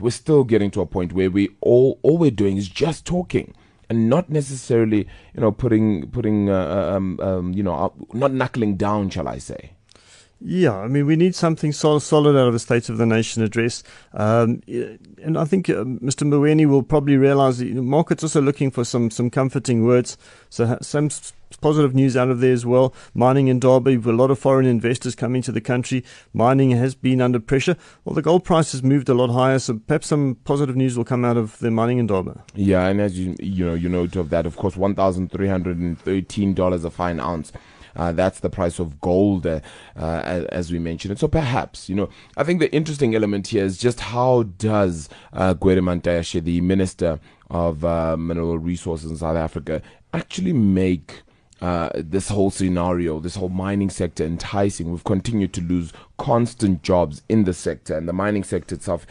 we're 0.00 0.10
still 0.10 0.44
getting 0.44 0.70
to 0.70 0.80
a 0.80 0.86
point 0.86 1.12
where 1.12 1.30
we 1.30 1.48
all 1.60 1.98
all 2.02 2.18
we're 2.18 2.30
doing 2.30 2.56
is 2.56 2.68
just 2.68 3.04
talking 3.04 3.54
and 3.88 4.08
not 4.08 4.28
necessarily 4.30 5.06
you 5.34 5.40
know 5.40 5.52
putting 5.52 6.08
putting 6.10 6.48
uh, 6.50 6.54
uh 6.54 6.96
um, 6.96 7.20
um, 7.20 7.52
you 7.52 7.62
know 7.62 7.92
not 8.12 8.32
knuckling 8.32 8.76
down 8.76 9.10
shall 9.10 9.28
i 9.28 9.38
say 9.38 9.72
Yeah, 10.42 10.78
I 10.78 10.88
mean, 10.88 11.06
we 11.06 11.16
need 11.16 11.34
something 11.34 11.70
sol- 11.70 12.00
solid 12.00 12.34
out 12.34 12.48
of 12.48 12.54
a 12.54 12.58
State 12.58 12.88
of 12.88 12.96
the 12.96 13.04
Nation 13.04 13.42
address. 13.42 13.82
Um, 14.14 14.62
and 14.66 15.36
I 15.36 15.44
think 15.44 15.68
uh, 15.68 15.84
Mr. 15.84 16.26
Mboweni 16.26 16.66
will 16.66 16.82
probably 16.82 17.16
realize 17.18 17.58
that 17.58 17.74
the 17.74 17.82
market's 17.82 18.22
also 18.22 18.40
looking 18.40 18.70
for 18.70 18.84
some, 18.84 19.10
some 19.10 19.28
comforting 19.28 19.84
words. 19.84 20.16
So, 20.48 20.78
some 20.80 21.10
positive 21.60 21.94
news 21.94 22.16
out 22.16 22.30
of 22.30 22.40
there 22.40 22.52
as 22.52 22.64
well. 22.64 22.94
Mining 23.12 23.48
Indaba, 23.48 23.90
with 23.96 24.06
a 24.06 24.12
lot 24.12 24.30
of 24.30 24.38
foreign 24.38 24.66
investors 24.66 25.14
coming 25.14 25.42
to 25.42 25.52
the 25.52 25.60
country. 25.60 26.04
Mining 26.32 26.70
has 26.70 26.94
been 26.94 27.20
under 27.20 27.40
pressure. 27.40 27.76
Well, 28.04 28.14
the 28.14 28.22
gold 28.22 28.44
price 28.44 28.72
has 28.72 28.82
moved 28.82 29.08
a 29.08 29.14
lot 29.14 29.28
higher, 29.28 29.58
so 29.58 29.80
perhaps 29.86 30.06
some 30.06 30.36
positive 30.44 30.76
news 30.76 30.96
will 30.96 31.04
come 31.04 31.24
out 31.24 31.36
of 31.36 31.58
the 31.58 31.70
mining 31.70 31.98
Indaba. 31.98 32.42
Yeah, 32.54 32.86
and 32.86 33.00
as 33.00 33.18
you 33.18 33.36
you 33.40 33.66
know, 33.66 33.74
you 33.74 33.88
note 33.88 34.16
of 34.16 34.30
that, 34.30 34.46
of 34.46 34.56
course, 34.56 34.76
one 34.76 34.94
thousand 34.94 35.32
three 35.32 35.48
hundred 35.48 35.78
and 35.78 35.98
thirteen 36.00 36.54
dollars 36.54 36.84
a 36.84 36.90
fine 36.90 37.20
ounce. 37.20 37.52
Uh, 37.96 38.12
that's 38.12 38.40
the 38.40 38.50
price 38.50 38.78
of 38.78 39.00
gold, 39.00 39.46
uh, 39.46 39.60
uh, 39.96 40.44
as, 40.50 40.70
we 40.72 40.78
mentioned. 40.78 41.10
And 41.10 41.20
so 41.20 41.28
perhaps, 41.28 41.88
you 41.88 41.94
know, 41.94 42.08
I 42.36 42.44
think 42.44 42.60
the 42.60 42.72
interesting 42.72 43.14
element 43.14 43.48
here 43.48 43.64
is 43.64 43.78
just 43.78 44.00
how 44.00 44.44
does 44.44 45.08
uh, 45.32 45.54
the 45.54 46.60
Minister 46.60 47.20
of 47.50 47.84
uh, 47.84 48.16
Mineral 48.16 48.58
Resources 48.58 49.10
in 49.10 49.16
South 49.16 49.36
Africa, 49.36 49.82
actually 50.14 50.52
make 50.52 51.22
uh, 51.60 51.90
this 51.94 52.28
whole 52.28 52.50
scenario, 52.50 53.20
this 53.20 53.34
whole 53.34 53.48
mining 53.48 53.90
sector 53.90 54.24
enticing. 54.24 54.90
We've 54.90 55.04
continued 55.04 55.52
to 55.54 55.60
lose 55.60 55.92
constant 56.16 56.82
jobs 56.82 57.22
in 57.28 57.44
the 57.44 57.52
sector, 57.52 57.96
and 57.96 58.08
the 58.08 58.12
mining 58.12 58.44
sector 58.44 58.76
itself 58.76 59.06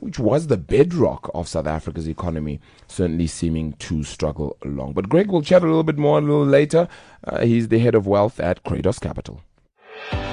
which 0.00 0.18
was 0.18 0.46
the 0.46 0.56
bedrock 0.56 1.30
of 1.34 1.46
South 1.46 1.66
Africa's 1.66 2.08
economy, 2.08 2.58
certainly 2.88 3.26
seeming 3.26 3.74
to 3.74 4.02
struggle 4.02 4.56
along. 4.64 4.94
But 4.94 5.10
Greg 5.10 5.30
will 5.30 5.42
chat 5.42 5.62
a 5.62 5.66
little 5.66 5.82
bit 5.82 5.98
more 5.98 6.18
a 6.18 6.22
little 6.22 6.46
later. 6.46 6.88
Uh, 7.24 7.40
he's 7.40 7.68
the 7.68 7.78
head 7.78 7.94
of 7.94 8.06
wealth 8.06 8.40
at 8.40 8.64
Cratos 8.64 9.00
Capital. 9.00 9.42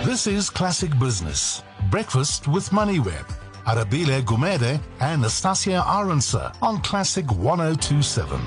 This 0.05 0.25
is 0.25 0.49
Classic 0.49 0.97
Business. 0.97 1.63
Breakfast 1.91 2.47
with 2.47 2.69
MoneyWeb. 2.69 3.29
Arabile 3.65 4.21
Gumede 4.21 4.79
and 5.01 5.21
Nastasia 5.21 5.83
Arendse 5.85 6.55
on 6.61 6.81
Classic 6.81 7.29
1027. 7.29 8.39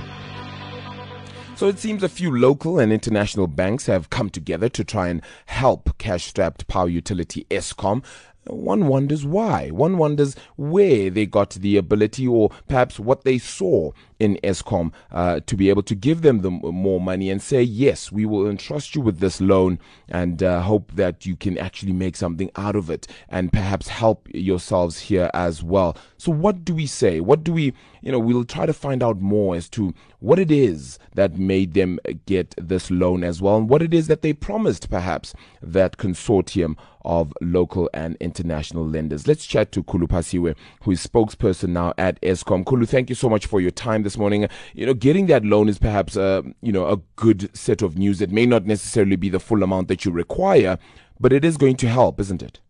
So 1.54 1.68
it 1.68 1.78
seems 1.78 2.02
a 2.02 2.08
few 2.08 2.34
local 2.34 2.78
and 2.78 2.90
international 2.90 3.46
banks 3.46 3.84
have 3.84 4.08
come 4.08 4.30
together 4.30 4.70
to 4.70 4.82
try 4.82 5.08
and 5.08 5.20
help 5.44 5.98
cash 5.98 6.24
strapped 6.24 6.66
power 6.68 6.88
utility 6.88 7.46
Eskom 7.50 8.02
one 8.50 8.86
wonders 8.86 9.24
why. 9.24 9.70
One 9.70 9.98
wonders 9.98 10.36
where 10.56 11.10
they 11.10 11.26
got 11.26 11.50
the 11.50 11.76
ability 11.76 12.26
or 12.26 12.50
perhaps 12.68 12.98
what 12.98 13.24
they 13.24 13.38
saw 13.38 13.92
in 14.18 14.38
Eskom 14.44 14.92
uh, 15.10 15.40
to 15.46 15.56
be 15.56 15.70
able 15.70 15.82
to 15.82 15.94
give 15.94 16.22
them 16.22 16.42
the 16.42 16.50
more 16.50 17.00
money 17.00 17.30
and 17.30 17.42
say, 17.42 17.62
yes, 17.62 18.12
we 18.12 18.26
will 18.26 18.48
entrust 18.48 18.94
you 18.94 19.00
with 19.00 19.18
this 19.18 19.40
loan 19.40 19.78
and 20.08 20.42
uh, 20.42 20.60
hope 20.60 20.92
that 20.92 21.24
you 21.26 21.34
can 21.34 21.56
actually 21.58 21.92
make 21.92 22.14
something 22.14 22.50
out 22.56 22.76
of 22.76 22.90
it 22.90 23.06
and 23.28 23.52
perhaps 23.52 23.88
help 23.88 24.28
yourselves 24.32 25.00
here 25.00 25.30
as 25.32 25.62
well. 25.62 25.96
So, 26.18 26.30
what 26.30 26.64
do 26.64 26.74
we 26.74 26.86
say? 26.86 27.20
What 27.20 27.42
do 27.42 27.52
we, 27.52 27.72
you 28.02 28.12
know, 28.12 28.18
we'll 28.18 28.44
try 28.44 28.66
to 28.66 28.74
find 28.74 29.02
out 29.02 29.20
more 29.20 29.56
as 29.56 29.68
to 29.70 29.94
what 30.20 30.38
it 30.38 30.50
is 30.50 30.98
that 31.14 31.38
made 31.38 31.72
them 31.72 31.98
get 32.26 32.54
this 32.58 32.90
loan 32.90 33.24
as 33.24 33.40
well 33.40 33.56
and 33.56 33.68
what 33.70 33.80
it 33.82 33.94
is 33.94 34.06
that 34.08 34.20
they 34.20 34.34
promised, 34.34 34.90
perhaps, 34.90 35.34
that 35.62 35.96
consortium 35.96 36.76
of 37.04 37.32
local 37.40 37.90
and 37.94 38.16
international 38.20 38.86
lenders. 38.86 39.26
Let's 39.26 39.46
chat 39.46 39.72
to 39.72 39.82
Khulu 39.82 40.08
Phasiwe, 40.08 40.54
who 40.82 40.90
is 40.90 41.06
spokesperson 41.06 41.70
now 41.70 41.94
at 41.98 42.20
Eskom. 42.20 42.64
Khulu, 42.64 42.88
thank 42.88 43.08
you 43.08 43.14
so 43.14 43.28
much 43.28 43.46
for 43.46 43.60
your 43.60 43.70
time 43.70 44.02
this 44.02 44.18
morning. 44.18 44.48
You 44.74 44.86
know, 44.86 44.94
getting 44.94 45.26
that 45.26 45.44
loan 45.44 45.68
is 45.68 45.78
perhaps 45.78 46.16
uh, 46.16 46.42
you 46.62 46.72
know 46.72 46.86
a 46.86 46.98
good 47.16 47.54
set 47.56 47.82
of 47.82 47.96
news. 47.96 48.20
It 48.20 48.30
may 48.30 48.46
not 48.46 48.66
necessarily 48.66 49.16
be 49.16 49.28
the 49.28 49.40
full 49.40 49.62
amount 49.62 49.88
that 49.88 50.04
you 50.04 50.10
require, 50.10 50.78
but 51.18 51.32
it 51.32 51.44
is 51.44 51.56
going 51.56 51.76
to 51.76 51.88
help, 51.88 52.20
isn't 52.20 52.42
it? 52.42 52.60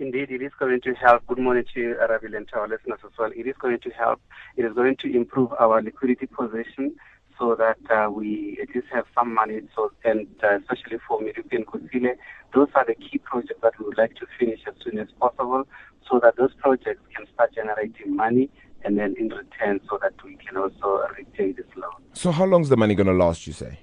Indeed, 0.00 0.30
it 0.30 0.42
is 0.42 0.52
going 0.58 0.80
to 0.82 0.94
help. 0.94 1.26
Good 1.26 1.38
morning 1.38 1.64
to 1.74 1.80
you, 1.80 1.96
Arabil, 2.00 2.36
and 2.36 2.46
to 2.48 2.58
our 2.58 2.68
listeners 2.68 3.00
as 3.04 3.10
well. 3.18 3.32
It 3.34 3.48
is 3.48 3.56
going 3.58 3.80
to 3.80 3.90
help. 3.90 4.20
It 4.56 4.64
is 4.64 4.72
going 4.72 4.96
to 4.98 5.12
improve 5.12 5.52
our 5.58 5.82
liquidity 5.82 6.26
position 6.26 6.94
so 7.38 7.54
that 7.56 7.78
uh, 7.90 8.10
we 8.10 8.58
at 8.60 8.74
least 8.74 8.88
have 8.92 9.04
some 9.14 9.34
money. 9.34 9.60
So, 9.74 9.92
and 10.04 10.26
uh, 10.42 10.58
especially 10.58 10.98
for 11.06 11.20
Medupi 11.20 11.56
and 11.56 11.66
Kusile, 11.66 12.16
those 12.54 12.68
are 12.74 12.84
the 12.84 12.94
key 12.94 13.18
projects 13.18 13.60
that 13.62 13.78
we 13.78 13.86
would 13.86 13.98
like 13.98 14.14
to 14.16 14.26
finish 14.38 14.60
as 14.66 14.74
soon 14.84 14.98
as 14.98 15.08
possible, 15.20 15.66
so 16.10 16.18
that 16.22 16.36
those 16.36 16.54
projects 16.54 17.02
can 17.14 17.26
start 17.32 17.54
generating 17.54 18.16
money 18.16 18.50
and 18.84 18.98
then 18.98 19.14
in 19.18 19.28
return 19.28 19.80
so 19.90 19.98
that 20.02 20.14
we 20.24 20.36
can 20.36 20.56
also 20.56 21.06
repay 21.16 21.52
this 21.52 21.66
loan. 21.76 21.90
So 22.12 22.30
how 22.30 22.44
long 22.44 22.62
is 22.62 22.68
the 22.68 22.76
money 22.76 22.94
going 22.94 23.08
to 23.08 23.12
last, 23.12 23.46
you 23.46 23.52
say? 23.52 23.80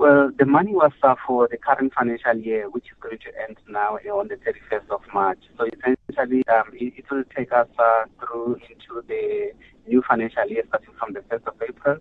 Well, 0.00 0.30
the 0.38 0.46
money 0.46 0.72
was 0.72 0.92
uh, 1.02 1.14
for 1.26 1.46
the 1.46 1.58
current 1.58 1.92
financial 1.92 2.34
year, 2.34 2.70
which 2.70 2.86
is 2.86 2.96
going 3.02 3.18
to 3.18 3.42
end 3.46 3.58
now 3.68 3.98
on 3.98 4.28
the 4.28 4.36
31st 4.36 4.88
of 4.88 5.02
March. 5.12 5.40
So 5.58 5.66
essentially, 5.66 6.42
um, 6.48 6.70
it, 6.72 6.94
it, 6.96 7.04
will 7.10 7.22
take 7.36 7.52
us 7.52 7.68
uh, 7.78 8.04
through 8.18 8.54
into 8.70 9.04
the 9.06 9.52
new 9.86 10.02
financial 10.08 10.46
year 10.48 10.62
starting 10.68 10.94
from 10.98 11.12
the 11.12 11.20
1st 11.20 11.46
of 11.48 11.54
April. 11.68 11.98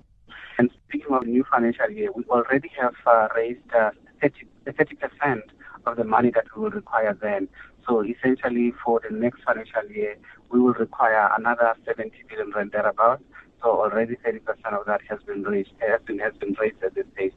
And 0.58 0.70
speaking 0.88 1.14
of 1.14 1.28
new 1.28 1.44
financial 1.52 1.92
year, 1.92 2.10
we 2.16 2.24
already 2.30 2.72
have 2.80 2.96
uh, 3.06 3.28
raised 3.36 3.70
uh, 3.78 3.92
30, 4.22 4.48
30% 4.66 5.42
of 5.86 5.98
the 5.98 6.06
money 6.06 6.32
that 6.36 6.46
we 6.56 6.64
will 6.64 6.70
require 6.70 7.18
then. 7.22 7.50
So 7.86 8.06
essentially, 8.06 8.72
for 8.82 9.02
the 9.04 9.14
next 9.14 9.44
financial 9.44 9.84
year, 9.94 10.16
we 10.50 10.62
will 10.62 10.74
require 10.76 11.32
another 11.38 11.76
70 11.86 12.14
billion 12.30 12.52
rand 12.52 12.72
thereabouts. 12.72 13.24
So 13.62 13.72
already 13.72 14.16
30% 14.26 14.40
of 14.72 14.86
that 14.86 15.02
has 15.10 15.20
been 15.28 15.44
raised, 15.44 15.72
has 15.82 16.00
been, 16.06 16.20
has 16.20 16.34
been 16.40 16.56
raised 16.62 16.82
at 16.82 16.96
this 16.96 17.06
stage. 17.14 17.34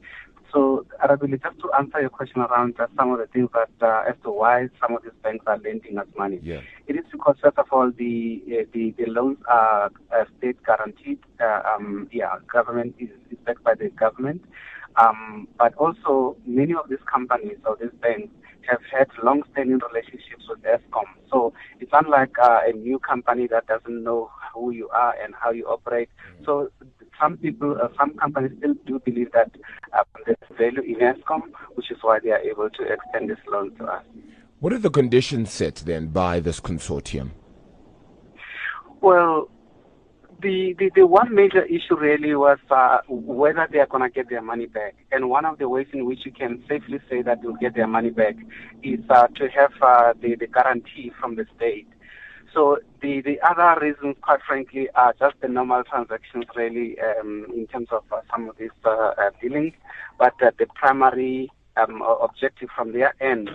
So, 0.53 0.85
Arabili, 1.03 1.41
just 1.41 1.59
to 1.61 1.71
answer 1.79 1.99
your 1.99 2.11
question 2.11 2.41
around 2.41 2.79
uh, 2.79 2.85
some 2.95 3.11
of 3.11 3.17
the 3.17 3.25
things 3.25 3.49
that, 3.53 3.71
uh, 3.81 4.03
as 4.07 4.15
to 4.23 4.29
why 4.29 4.69
some 4.79 4.95
of 4.95 5.01
these 5.01 5.11
banks 5.23 5.43
are 5.47 5.57
lending 5.57 5.97
us 5.97 6.05
money, 6.15 6.39
yeah. 6.43 6.61
it 6.85 6.95
is 6.95 7.05
because, 7.11 7.37
first 7.41 7.57
of 7.57 7.65
all, 7.71 7.91
the 7.91 8.43
uh, 8.47 8.63
the, 8.71 8.91
the 8.99 9.07
loans 9.07 9.39
are 9.49 9.91
uh, 10.15 10.25
state 10.37 10.57
guaranteed. 10.63 11.17
Uh, 11.41 11.61
um, 11.65 12.07
yeah, 12.11 12.35
government 12.51 12.93
is, 12.99 13.09
is 13.31 13.37
backed 13.45 13.63
by 13.63 13.73
the 13.73 13.89
government. 13.89 14.45
Um, 14.95 15.47
but 15.57 15.73
also, 15.73 16.37
many 16.45 16.75
of 16.75 16.87
these 16.87 17.03
companies 17.11 17.57
or 17.65 17.75
these 17.81 17.89
banks 17.99 18.31
have 18.69 18.81
had 18.91 19.07
long-standing 19.23 19.79
relationships 19.91 20.45
with 20.47 20.61
Eskom. 20.61 21.05
So 21.31 21.53
it's 21.79 21.91
unlike 21.93 22.37
uh, 22.41 22.59
a 22.65 22.73
new 22.73 22.99
company 22.99 23.47
that 23.47 23.65
doesn't 23.65 24.03
know 24.03 24.29
who 24.53 24.71
you 24.71 24.87
are 24.89 25.15
and 25.21 25.33
how 25.33 25.49
you 25.49 25.65
operate. 25.65 26.09
Mm-hmm. 26.35 26.45
So 26.45 26.69
some 27.19 27.37
people, 27.37 27.77
uh, 27.81 27.87
some 27.97 28.13
companies 28.15 28.51
still 28.57 28.75
do 28.85 28.99
believe 28.99 29.31
that 29.33 29.51
uh, 29.97 30.03
there's 30.25 30.37
value 30.57 30.81
in 30.81 30.99
Eskom, 30.99 31.41
which 31.75 31.91
is 31.91 31.97
why 32.01 32.19
they 32.23 32.31
are 32.31 32.39
able 32.39 32.69
to 32.69 32.83
extend 32.83 33.29
this 33.29 33.39
loan 33.49 33.75
to 33.75 33.85
us. 33.85 34.03
What 34.59 34.73
are 34.73 34.79
the 34.79 34.89
conditions 34.89 35.51
set 35.51 35.75
then 35.75 36.07
by 36.07 36.39
this 36.39 36.59
consortium? 36.59 37.31
Well, 39.01 39.49
the, 40.41 40.75
the, 40.77 40.91
the 40.95 41.07
one 41.07 41.33
major 41.33 41.63
issue 41.63 41.97
really 41.97 42.35
was 42.35 42.59
uh, 42.69 42.99
whether 43.07 43.67
they 43.71 43.79
are 43.79 43.87
going 43.87 44.03
to 44.03 44.09
get 44.09 44.29
their 44.29 44.41
money 44.41 44.67
back. 44.67 44.95
And 45.11 45.29
one 45.29 45.45
of 45.45 45.57
the 45.57 45.67
ways 45.69 45.87
in 45.93 46.05
which 46.05 46.19
you 46.25 46.31
can 46.31 46.63
safely 46.69 46.99
say 47.09 47.21
that 47.21 47.41
they'll 47.41 47.53
get 47.53 47.75
their 47.75 47.87
money 47.87 48.09
back 48.09 48.35
is 48.83 48.99
uh, 49.09 49.27
to 49.27 49.49
have 49.49 49.71
uh, 49.81 50.13
the, 50.21 50.35
the 50.35 50.47
guarantee 50.47 51.11
from 51.19 51.35
the 51.35 51.45
state. 51.55 51.87
So 52.53 52.77
the, 53.01 53.21
the 53.21 53.39
other 53.41 53.79
reasons, 53.81 54.15
quite 54.21 54.41
frankly, 54.47 54.87
are 54.95 55.13
just 55.19 55.35
the 55.41 55.47
normal 55.47 55.83
transactions 55.83 56.45
really 56.55 56.97
um, 56.99 57.47
in 57.53 57.67
terms 57.67 57.87
of 57.91 58.03
uh, 58.11 58.21
some 58.31 58.49
of 58.49 58.57
these 58.57 58.69
uh, 58.85 58.89
uh, 58.89 59.31
dealings. 59.41 59.73
But 60.19 60.33
the 60.39 60.67
primary 60.75 61.51
um, 61.77 62.01
objective 62.21 62.69
from 62.75 62.93
their 62.93 63.15
end 63.19 63.49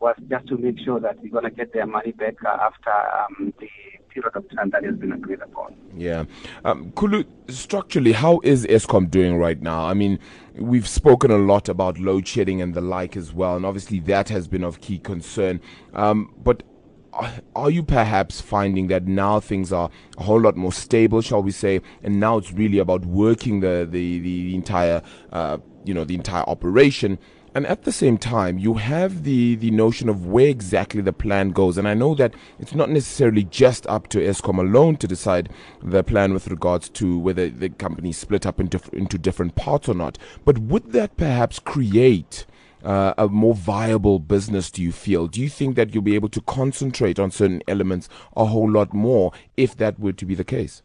was 0.00 0.14
just 0.28 0.46
to 0.48 0.56
make 0.58 0.78
sure 0.78 1.00
that 1.00 1.20
we're 1.22 1.30
going 1.30 1.44
to 1.44 1.50
get 1.50 1.72
their 1.72 1.86
money 1.86 2.12
back 2.12 2.34
after 2.44 2.90
um, 2.90 3.52
the 3.58 3.68
period 4.14 4.36
of 4.36 4.48
time 4.56 4.70
that 4.70 4.84
has 4.84 4.94
been 4.96 5.12
agreed 5.12 5.40
upon. 5.40 5.74
Yeah. 5.96 6.24
Um, 6.64 6.92
Khulu, 6.92 7.26
structurally, 7.48 8.12
how 8.12 8.40
is 8.44 8.64
Eskom 8.66 9.10
doing 9.10 9.36
right 9.36 9.60
now? 9.60 9.86
I 9.86 9.94
mean, 9.94 10.18
we've 10.54 10.88
spoken 10.88 11.30
a 11.30 11.38
lot 11.38 11.68
about 11.68 11.98
load 11.98 12.28
shedding 12.28 12.62
and 12.62 12.74
the 12.74 12.80
like 12.80 13.16
as 13.16 13.32
well, 13.32 13.56
and 13.56 13.66
obviously 13.66 13.98
that 14.00 14.28
has 14.28 14.46
been 14.46 14.62
of 14.62 14.80
key 14.80 14.98
concern. 14.98 15.60
Um, 15.94 16.32
but 16.42 16.62
are 17.54 17.70
you 17.70 17.82
perhaps 17.82 18.40
finding 18.40 18.88
that 18.88 19.06
now 19.06 19.40
things 19.40 19.72
are 19.72 19.90
a 20.18 20.22
whole 20.22 20.40
lot 20.40 20.56
more 20.56 20.72
stable, 20.72 21.20
shall 21.20 21.42
we 21.42 21.50
say, 21.50 21.80
and 22.02 22.18
now 22.18 22.38
it's 22.38 22.52
really 22.52 22.78
about 22.78 23.04
working 23.04 23.60
the 23.60 23.86
the, 23.90 24.18
the 24.20 24.54
entire 24.54 25.02
uh, 25.32 25.58
you 25.84 25.94
know 25.94 26.04
the 26.04 26.14
entire 26.14 26.44
operation 26.44 27.18
and 27.56 27.68
at 27.68 27.84
the 27.84 27.92
same 27.92 28.18
time, 28.18 28.58
you 28.58 28.74
have 28.74 29.22
the, 29.22 29.54
the 29.54 29.70
notion 29.70 30.08
of 30.08 30.26
where 30.26 30.48
exactly 30.48 31.00
the 31.00 31.12
plan 31.12 31.50
goes. 31.50 31.78
And 31.78 31.86
I 31.86 31.94
know 31.94 32.16
that 32.16 32.34
it's 32.58 32.74
not 32.74 32.90
necessarily 32.90 33.44
just 33.44 33.86
up 33.86 34.08
to 34.08 34.18
Eskom 34.18 34.58
alone 34.58 34.96
to 34.96 35.06
decide 35.06 35.50
the 35.80 36.02
plan 36.02 36.34
with 36.34 36.48
regards 36.48 36.88
to 36.90 37.16
whether 37.16 37.48
the 37.48 37.68
company 37.68 38.10
split 38.10 38.44
up 38.44 38.58
into, 38.58 38.80
into 38.92 39.18
different 39.18 39.54
parts 39.54 39.88
or 39.88 39.94
not. 39.94 40.18
But 40.44 40.58
would 40.58 40.90
that 40.92 41.16
perhaps 41.16 41.60
create 41.60 42.44
uh, 42.84 43.14
a 43.18 43.28
more 43.28 43.54
viable 43.54 44.18
business, 44.18 44.70
do 44.70 44.82
you 44.82 44.92
feel? 44.92 45.26
Do 45.26 45.40
you 45.40 45.48
think 45.48 45.76
that 45.76 45.94
you'll 45.94 46.02
be 46.02 46.14
able 46.14 46.28
to 46.30 46.40
concentrate 46.42 47.18
on 47.18 47.30
certain 47.30 47.62
elements 47.66 48.08
a 48.36 48.44
whole 48.44 48.70
lot 48.70 48.92
more 48.92 49.32
if 49.56 49.76
that 49.76 49.98
were 49.98 50.12
to 50.12 50.26
be 50.26 50.34
the 50.34 50.44
case? 50.44 50.82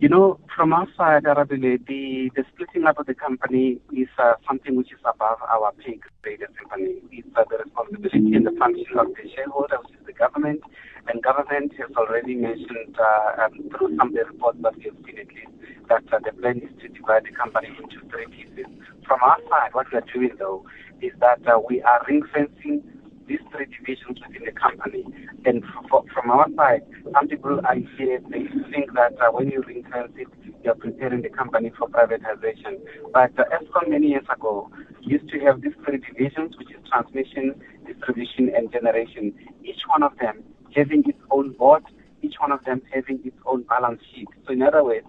You 0.00 0.08
know, 0.08 0.38
from 0.54 0.72
our 0.72 0.86
side, 0.96 1.24
Arabile, 1.24 1.86
the, 1.86 2.30
the 2.34 2.44
splitting 2.52 2.84
up 2.84 2.98
of 2.98 3.06
the 3.06 3.14
company 3.14 3.78
is 3.96 4.08
uh, 4.18 4.34
something 4.46 4.76
which 4.76 4.92
is 4.92 4.98
above 5.04 5.38
our 5.42 5.72
pay 5.72 5.98
grade 6.22 6.42
as 6.42 6.54
company. 6.56 6.96
It's 7.12 7.28
uh, 7.36 7.44
the 7.48 7.58
responsibility 7.58 8.34
and 8.34 8.46
the 8.46 8.52
function 8.58 8.98
of 8.98 9.06
the 9.08 9.30
shareholder, 9.34 9.76
which 9.84 9.94
is 9.98 10.06
the 10.06 10.12
government. 10.12 10.60
And 11.06 11.22
government 11.22 11.72
has 11.78 11.90
already 11.96 12.34
mentioned 12.34 12.96
uh, 12.98 13.44
um, 13.44 13.70
through 13.76 13.96
some 13.98 14.08
of 14.08 14.14
the 14.14 14.24
reports 14.24 14.58
that 14.62 14.76
we 14.76 14.84
have 14.84 14.96
seen 15.04 15.18
at 15.18 15.28
least 15.28 15.52
that 15.88 16.04
uh, 16.12 16.18
the 16.24 16.32
plan 16.40 16.58
is 16.58 16.72
to 16.80 16.88
divide 16.88 17.24
the 17.24 17.32
company 17.32 17.68
into 17.68 18.00
three 18.08 18.26
pieces. 18.26 18.66
From 19.06 19.20
our 19.22 19.36
side, 19.50 19.74
what 19.74 19.86
we 19.92 19.98
are 19.98 20.06
doing 20.12 20.30
though 20.38 20.64
is 21.02 21.12
that 21.20 21.46
uh, 21.46 21.60
we 21.68 21.82
are 21.82 22.00
ring 22.08 22.22
fencing 22.32 22.82
these 23.26 23.40
three 23.52 23.66
divisions 23.66 24.18
within 24.26 24.44
the 24.44 24.52
company. 24.52 25.04
And 25.44 25.62
from 25.90 26.30
our 26.30 26.46
side, 26.56 26.82
some 27.12 27.28
people 27.28 27.60
are 27.64 27.76
here, 27.96 28.20
they 28.30 28.44
think 28.72 28.92
that 28.94 29.16
uh, 29.20 29.30
when 29.32 29.50
you 29.50 29.62
ring 29.66 29.84
fence 29.90 30.12
it, 30.16 30.28
you're 30.62 30.74
preparing 30.74 31.22
the 31.22 31.28
company 31.28 31.70
for 31.78 31.88
privatization. 31.88 32.80
But 33.12 33.38
uh, 33.38 33.44
Eskom 33.52 33.90
many 33.90 34.08
years 34.08 34.26
ago 34.32 34.70
used 35.00 35.28
to 35.30 35.38
have 35.40 35.60
these 35.60 35.76
three 35.84 35.98
divisions, 35.98 36.56
which 36.56 36.70
is 36.70 36.80
transmission, 36.88 37.60
distribution, 37.86 38.50
and 38.54 38.72
generation. 38.72 39.34
Each 39.62 39.80
one 39.88 40.02
of 40.02 40.16
them 40.18 40.42
having 40.74 41.04
its 41.06 41.18
own 41.30 41.52
board, 41.52 41.84
each 42.22 42.34
one 42.38 42.52
of 42.52 42.64
them 42.64 42.82
having 42.92 43.20
its 43.24 43.36
own 43.46 43.62
balance 43.62 44.00
sheet. 44.14 44.28
So 44.46 44.52
in 44.52 44.62
other 44.62 44.82
words, 44.84 45.06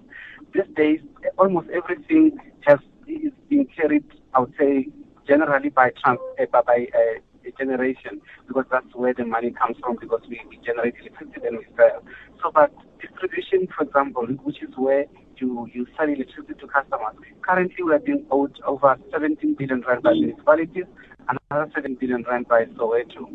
these 0.54 0.64
days, 0.76 1.00
almost 1.38 1.68
everything 1.70 2.38
has 2.62 2.80
is 3.08 3.34
being 3.50 3.68
carried, 3.68 4.04
I 4.34 4.40
would 4.40 4.54
say, 4.60 4.88
generally 5.28 5.70
by 5.70 5.92
trans, 6.02 6.20
uh, 6.40 6.46
by 6.52 6.88
uh, 6.94 7.20
generation 7.58 8.22
because 8.48 8.66
that's 8.72 8.94
where 8.94 9.14
the 9.14 9.26
money 9.26 9.52
comes 9.52 9.78
from 9.80 9.98
because 10.00 10.22
we, 10.30 10.42
we 10.50 10.58
generate 10.66 10.96
electricity 11.00 11.48
and 11.48 11.58
we 11.58 11.66
sell. 11.76 12.04
So, 12.42 12.52
but 12.54 12.72
distribution, 13.00 13.68
for 13.76 13.84
example, 13.84 14.26
which 14.44 14.62
is 14.62 14.70
where 14.76 15.06
you, 15.38 15.68
you 15.74 15.86
sell 15.98 16.08
electricity 16.08 16.54
to 16.60 16.68
customers, 16.68 17.16
currently 17.42 17.84
we 17.84 17.94
are 17.94 18.00
being 18.00 18.26
owed 18.32 18.60
over 18.66 18.98
17 19.12 19.56
billion 19.56 19.82
rand 19.82 20.04
by 20.04 20.14
municipalities, 20.14 20.86
another 21.28 21.72
7 21.76 21.96
billion 21.96 22.24
rand 22.24 22.48
by 22.48 22.66
Soweto. 22.66 23.30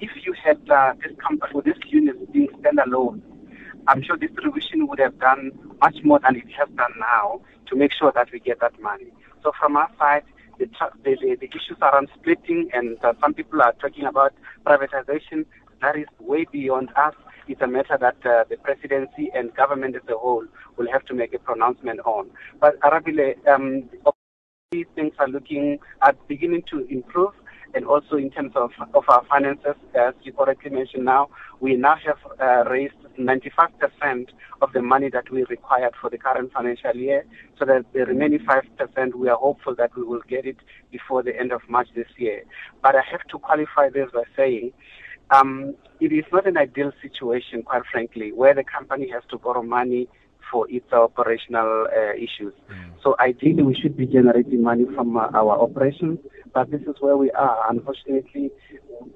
If 0.00 0.10
you 0.24 0.32
had 0.32 0.58
uh, 0.70 0.94
this 1.02 1.16
company, 1.18 1.52
or 1.54 1.62
this 1.62 1.78
unit 1.86 2.32
being 2.32 2.48
standalone, 2.60 3.20
I'm 3.86 4.02
sure 4.02 4.16
distribution 4.16 4.86
would 4.88 4.98
have 4.98 5.18
done 5.18 5.52
much 5.80 5.96
more 6.04 6.18
than 6.18 6.36
it 6.36 6.50
has 6.58 6.68
done 6.76 6.92
now 6.98 7.40
to 7.66 7.76
make 7.76 7.92
sure 7.92 8.12
that 8.14 8.30
we 8.32 8.40
get 8.40 8.60
that 8.60 8.80
money. 8.80 9.12
So 9.42 9.52
from 9.58 9.76
our 9.76 9.90
side, 9.98 10.24
the, 10.58 10.66
the, 11.04 11.36
the 11.40 11.46
issues 11.46 11.78
around 11.80 12.08
splitting, 12.14 12.70
and 12.72 13.02
uh, 13.02 13.14
some 13.20 13.34
people 13.34 13.62
are 13.62 13.72
talking 13.74 14.04
about 14.04 14.32
privatization. 14.66 15.46
That 15.80 15.96
is 15.96 16.06
way 16.18 16.46
beyond 16.50 16.90
us. 16.96 17.14
It's 17.48 17.60
a 17.62 17.66
matter 17.66 17.96
that 17.98 18.24
uh, 18.24 18.44
the 18.48 18.56
presidency 18.58 19.30
and 19.34 19.54
government 19.54 19.96
as 19.96 20.02
a 20.08 20.16
whole 20.16 20.44
will 20.76 20.90
have 20.92 21.04
to 21.06 21.14
make 21.14 21.32
a 21.32 21.38
pronouncement 21.38 22.00
on. 22.00 22.30
But 22.60 22.78
Arabile, 22.80 23.34
um, 23.48 23.88
things 24.94 25.14
are 25.18 25.26
looking 25.26 25.78
are 26.00 26.14
beginning 26.28 26.62
to 26.70 26.86
improve 26.86 27.32
and 27.74 27.86
also 27.86 28.16
in 28.16 28.30
terms 28.30 28.52
of, 28.54 28.70
of 28.94 29.04
our 29.08 29.24
finances, 29.26 29.74
as 29.94 30.14
you 30.22 30.32
correctly 30.32 30.70
mentioned 30.70 31.04
now, 31.04 31.28
we 31.60 31.76
now 31.76 31.96
have 31.96 32.18
uh, 32.40 32.68
raised 32.68 32.94
95% 33.18 34.28
of 34.62 34.72
the 34.72 34.82
money 34.82 35.08
that 35.10 35.30
we 35.30 35.44
required 35.44 35.92
for 36.00 36.10
the 36.10 36.18
current 36.18 36.52
financial 36.52 36.94
year, 36.94 37.24
so 37.58 37.64
that 37.64 37.84
the 37.92 38.04
remaining 38.06 38.40
5%, 38.40 39.14
we 39.14 39.28
are 39.28 39.36
hopeful 39.36 39.74
that 39.76 39.94
we 39.96 40.02
will 40.02 40.22
get 40.28 40.46
it 40.46 40.56
before 40.90 41.22
the 41.22 41.38
end 41.38 41.52
of 41.52 41.60
March 41.68 41.88
this 41.94 42.08
year. 42.16 42.42
But 42.82 42.96
I 42.96 43.02
have 43.10 43.22
to 43.30 43.38
qualify 43.38 43.90
this 43.90 44.08
by 44.12 44.24
saying, 44.36 44.72
um, 45.30 45.74
it 46.00 46.12
is 46.12 46.24
not 46.32 46.46
an 46.46 46.56
ideal 46.56 46.92
situation, 47.00 47.62
quite 47.62 47.82
frankly, 47.90 48.32
where 48.32 48.54
the 48.54 48.64
company 48.64 49.08
has 49.10 49.22
to 49.30 49.38
borrow 49.38 49.62
money 49.62 50.08
for 50.50 50.66
its 50.70 50.92
operational 50.92 51.86
uh, 51.86 52.14
issues. 52.14 52.52
Mm. 52.70 52.90
So 53.02 53.14
ideally, 53.20 53.62
we 53.62 53.74
should 53.74 53.96
be 53.96 54.06
generating 54.06 54.62
money 54.62 54.84
from 54.94 55.16
uh, 55.16 55.28
our 55.32 55.60
operations, 55.60 56.18
but 56.52 56.70
this 56.70 56.82
is 56.82 56.96
where 57.00 57.16
we 57.16 57.30
are. 57.32 57.70
Unfortunately, 57.70 58.50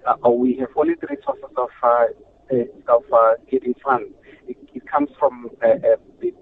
uh, 0.06 0.30
we 0.30 0.56
have 0.58 0.70
only 0.76 0.94
the 1.00 1.06
resources 1.08 1.44
of 1.56 1.70
uh, 1.82 2.06
uh, 2.52 2.94
of 2.94 3.04
uh, 3.12 3.34
getting 3.50 3.74
funds. 3.84 4.12
It, 4.46 4.56
it, 4.74 4.86
comes 4.86 5.08
from 5.18 5.48
the, 5.60 5.98
the, 6.20 6.32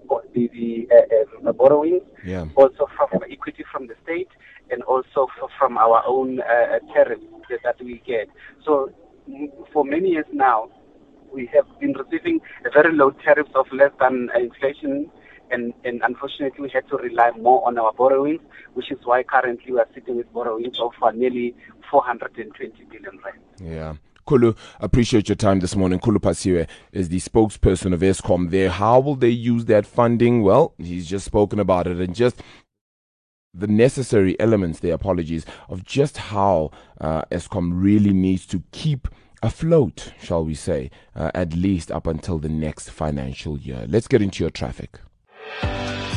the 1.43 1.53
borrowings, 1.53 2.03
yeah. 2.25 2.45
also 2.55 2.87
from 2.97 3.21
equity 3.31 3.63
from 3.71 3.87
the 3.87 3.95
state, 4.03 4.27
and 4.69 4.83
also 4.83 5.27
from 5.57 5.77
our 5.77 6.03
own 6.05 6.41
tariffs 6.93 7.23
that 7.63 7.81
we 7.81 8.01
get. 8.05 8.27
So 8.65 8.91
for 9.71 9.85
many 9.85 10.09
years 10.09 10.25
now, 10.33 10.69
we 11.33 11.49
have 11.53 11.65
been 11.79 11.93
receiving 11.93 12.41
a 12.65 12.69
very 12.69 12.93
low 12.93 13.11
tariffs 13.11 13.51
of 13.55 13.65
less 13.71 13.91
than 13.99 14.29
inflation 14.35 15.09
and, 15.51 15.73
and 15.83 16.01
unfortunately 16.03 16.61
we 16.61 16.69
had 16.69 16.87
to 16.89 16.97
rely 16.97 17.31
more 17.31 17.65
on 17.67 17.77
our 17.77 17.93
borrowings, 17.93 18.41
which 18.73 18.91
is 18.91 18.99
why 19.03 19.23
currently 19.23 19.71
we 19.71 19.79
are 19.79 19.87
sitting 19.93 20.17
with 20.17 20.31
borrowings 20.33 20.79
of 20.79 20.91
uh, 21.01 21.11
nearly 21.11 21.55
420 21.91 22.83
billion 22.85 23.19
rand. 23.23 23.39
Yeah. 23.59 23.95
Khulu, 24.25 24.55
appreciate 24.79 25.27
your 25.27 25.35
time 25.35 25.59
this 25.59 25.75
morning. 25.75 25.99
Khulu 25.99 26.17
Phasiwe 26.17 26.67
is 26.93 27.09
the 27.09 27.19
spokesperson 27.19 27.93
of 27.93 27.99
Eskom 27.99 28.51
there. 28.51 28.69
How 28.69 28.99
will 28.99 29.15
they 29.15 29.29
use 29.29 29.65
that 29.65 29.85
funding? 29.85 30.43
Well, 30.43 30.73
he's 30.77 31.07
just 31.07 31.25
spoken 31.25 31.59
about 31.59 31.87
it 31.87 31.97
and 31.97 32.15
just 32.15 32.41
the 33.53 33.67
necessary 33.67 34.39
elements, 34.39 34.79
the 34.79 34.91
apologies, 34.91 35.45
of 35.69 35.83
just 35.83 36.17
how 36.17 36.71
uh, 36.99 37.23
Eskom 37.31 37.71
really 37.73 38.13
needs 38.13 38.45
to 38.47 38.63
keep 38.71 39.09
afloat, 39.43 40.13
shall 40.21 40.45
we 40.45 40.55
say, 40.55 40.89
uh, 41.15 41.29
at 41.35 41.53
least 41.53 41.91
up 41.91 42.07
until 42.07 42.39
the 42.39 42.49
next 42.49 42.89
financial 42.89 43.57
year. 43.59 43.85
Let's 43.87 44.07
get 44.07 44.21
into 44.21 44.43
your 44.43 44.51
traffic. 44.51 44.99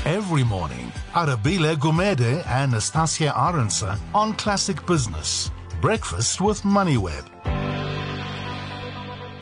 Every 0.05 0.45
morning, 0.45 0.93
Arabile 1.15 1.77
Gumede 1.77 2.47
and 2.47 2.73
Nastasia 2.73 3.33
Arendse 3.35 3.99
on 4.15 4.35
Classic 4.35 4.85
Business. 4.87 5.51
Breakfast 5.81 6.41
with 6.41 6.63
MoneyWeb. 6.63 7.56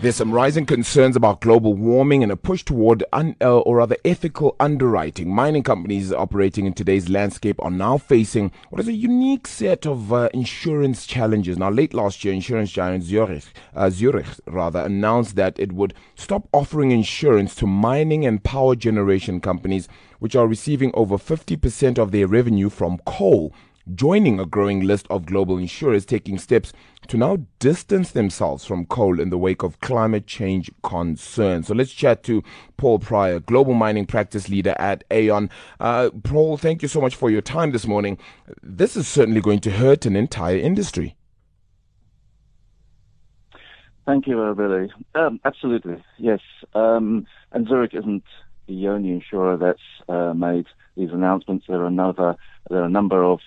There's 0.00 0.16
some 0.16 0.33
rising 0.33 0.66
concerns 0.66 1.16
about 1.16 1.40
global 1.40 1.72
warming 1.72 2.22
and 2.22 2.30
a 2.30 2.37
push 2.37 2.62
toward 2.62 3.02
un, 3.14 3.37
uh, 3.40 3.61
or 3.61 3.76
rather 3.76 3.96
ethical 4.04 4.54
underwriting. 4.61 5.35
Mining 5.35 5.62
companies 5.62 6.12
operating 6.12 6.66
in 6.66 6.74
today's 6.74 7.09
landscape 7.09 7.57
are 7.61 7.70
now 7.70 7.96
facing 7.96 8.52
what 8.68 8.80
is 8.80 8.88
a 8.88 8.92
unique 8.92 9.46
set 9.46 9.87
of 9.87 10.12
uh, 10.12 10.28
insurance 10.35 11.07
challenges. 11.07 11.57
Now, 11.57 11.70
late 11.70 11.94
last 11.94 12.22
year, 12.22 12.35
insurance 12.35 12.70
giant 12.70 13.04
Zurich, 13.04 13.44
uh, 13.74 13.88
Zurich 13.88 14.26
rather 14.46 14.80
announced 14.80 15.37
that 15.37 15.59
it 15.59 15.72
would 15.72 15.94
stop 16.16 16.48
offering 16.52 16.90
insurance 16.90 17.54
to 17.54 17.66
mining 17.66 18.26
and 18.26 18.44
power 18.44 18.76
generation 18.76 19.40
companies, 19.40 19.88
which 20.18 20.37
are 20.37 20.46
receiving 20.46 20.90
over 20.92 21.16
50% 21.16 21.98
of 21.98 22.11
their 22.11 22.26
revenue 22.26 22.68
from 22.68 22.98
coal 23.07 23.54
joining 23.94 24.40
a 24.40 24.47
growing 24.47 24.81
list 24.81 25.07
of 25.11 25.27
global 25.27 25.59
insurers 25.59 26.07
taking 26.07 26.38
steps 26.38 26.73
to 27.09 27.16
now 27.16 27.38
distance 27.59 28.12
themselves 28.12 28.64
from 28.64 28.87
coal 28.87 29.20
in 29.20 29.31
the 29.31 29.38
wake 29.38 29.62
of 29.62 29.81
climate 29.81 30.27
change 30.27 30.70
concerns. 30.83 31.66
So 31.66 31.75
let's 31.75 31.92
chat 31.92 32.23
to 32.25 32.42
Paul 32.77 32.99
Pryor, 32.99 33.40
global 33.40 33.75
mining 33.75 34.07
practice 34.07 34.49
leader 34.49 34.75
at 34.79 35.05
Aon. 35.11 35.51
Uh, 35.81 36.11
Paul, 36.23 36.57
thank 36.57 36.83
you 36.83 36.88
so 36.88 37.01
much 37.01 37.14
for 37.14 37.31
your 37.31 37.42
time 37.42 37.73
this 37.73 37.87
morning. 37.87 38.18
This 38.62 38.97
is 38.97 39.07
certainly 39.07 39.40
going 39.40 39.61
to 39.61 39.70
hurt 39.73 40.07
an 40.07 40.16
entire 40.16 40.57
industry. 40.57 41.16
Thank 44.07 44.27
you, 44.27 44.40
uh, 44.42 44.53
Billy. 44.53 44.90
Um, 45.14 45.40
absolutely, 45.44 46.03
yes. 46.18 46.40
Um, 46.75 47.27
and 47.53 47.66
Zurich 47.66 47.94
isn't 47.94 48.25
the 48.66 48.88
only 48.88 49.11
insurer 49.11 49.57
that's 49.57 49.81
uh, 50.09 50.35
made 50.35 50.66
these 50.97 51.11
announcements. 51.11 51.66
There 51.68 51.81
are 51.81 51.87
another, 51.87 52.37
there 52.68 52.81
are 52.81 52.87
a 52.87 52.90
number 52.90 53.25
of 53.25 53.40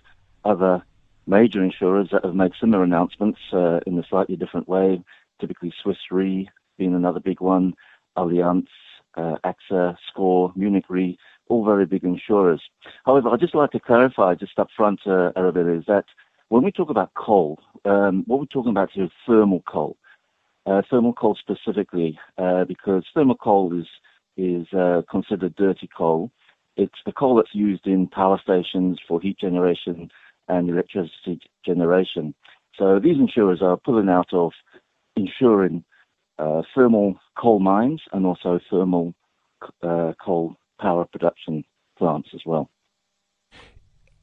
other 0.47 0.83
major 1.27 1.63
insurers 1.63 2.09
that 2.11 2.23
have 2.23 2.35
made 2.35 2.51
similar 2.59 2.83
announcements 2.83 3.39
uh, 3.53 3.79
in 3.85 3.99
a 3.99 4.07
slightly 4.09 4.35
different 4.35 4.67
way, 4.67 5.01
typically 5.39 5.73
Swiss 5.83 5.97
Re 6.09 6.49
being 6.77 6.95
another 6.95 7.19
big 7.19 7.41
one, 7.41 7.73
Allianz, 8.17 8.67
uh, 9.15 9.35
AXA, 9.43 9.97
SCOR, 10.09 10.53
Munich 10.55 10.85
Re, 10.89 11.17
all 11.49 11.65
very 11.65 11.85
big 11.85 12.03
insurers. 12.03 12.61
However, 13.05 13.29
I'd 13.29 13.39
just 13.39 13.55
like 13.55 13.71
to 13.71 13.79
clarify 13.79 14.35
just 14.35 14.59
up 14.59 14.67
front, 14.75 15.01
uh, 15.05 15.31
Arabella, 15.35 15.77
is 15.77 15.85
that 15.87 16.05
when 16.49 16.63
we 16.63 16.71
talk 16.71 16.89
about 16.89 17.13
coal, 17.15 17.59
um, 17.85 18.23
what 18.27 18.39
we're 18.39 18.45
talking 18.45 18.71
about 18.71 18.91
here 18.91 19.05
is 19.05 19.11
thermal 19.25 19.63
coal. 19.67 19.97
Uh, 20.65 20.81
thermal 20.89 21.13
coal 21.13 21.35
specifically, 21.39 22.19
uh, 22.37 22.65
because 22.65 23.05
thermal 23.13 23.35
coal 23.35 23.77
is 23.77 23.87
is 24.35 24.67
uh, 24.71 25.01
considered 25.09 25.55
dirty 25.55 25.89
coal. 25.97 26.29
It's 26.75 26.99
the 27.05 27.11
coal 27.11 27.35
that's 27.35 27.55
used 27.55 27.87
in 27.87 28.07
power 28.07 28.39
stations 28.43 28.99
for 29.07 29.19
heat 29.19 29.39
generation 29.39 30.11
and 30.47 30.69
electricity 30.69 31.39
generation. 31.65 32.33
So 32.77 32.99
these 32.99 33.17
insurers 33.17 33.61
are 33.61 33.77
pulling 33.77 34.09
out 34.09 34.33
of 34.33 34.51
insuring 35.15 35.83
uh, 36.37 36.61
thermal 36.75 37.15
coal 37.37 37.59
mines 37.59 38.01
and 38.11 38.25
also 38.25 38.59
thermal 38.69 39.13
uh, 39.81 40.13
coal 40.23 40.55
power 40.79 41.05
production 41.05 41.63
plants 41.97 42.29
as 42.33 42.41
well. 42.45 42.69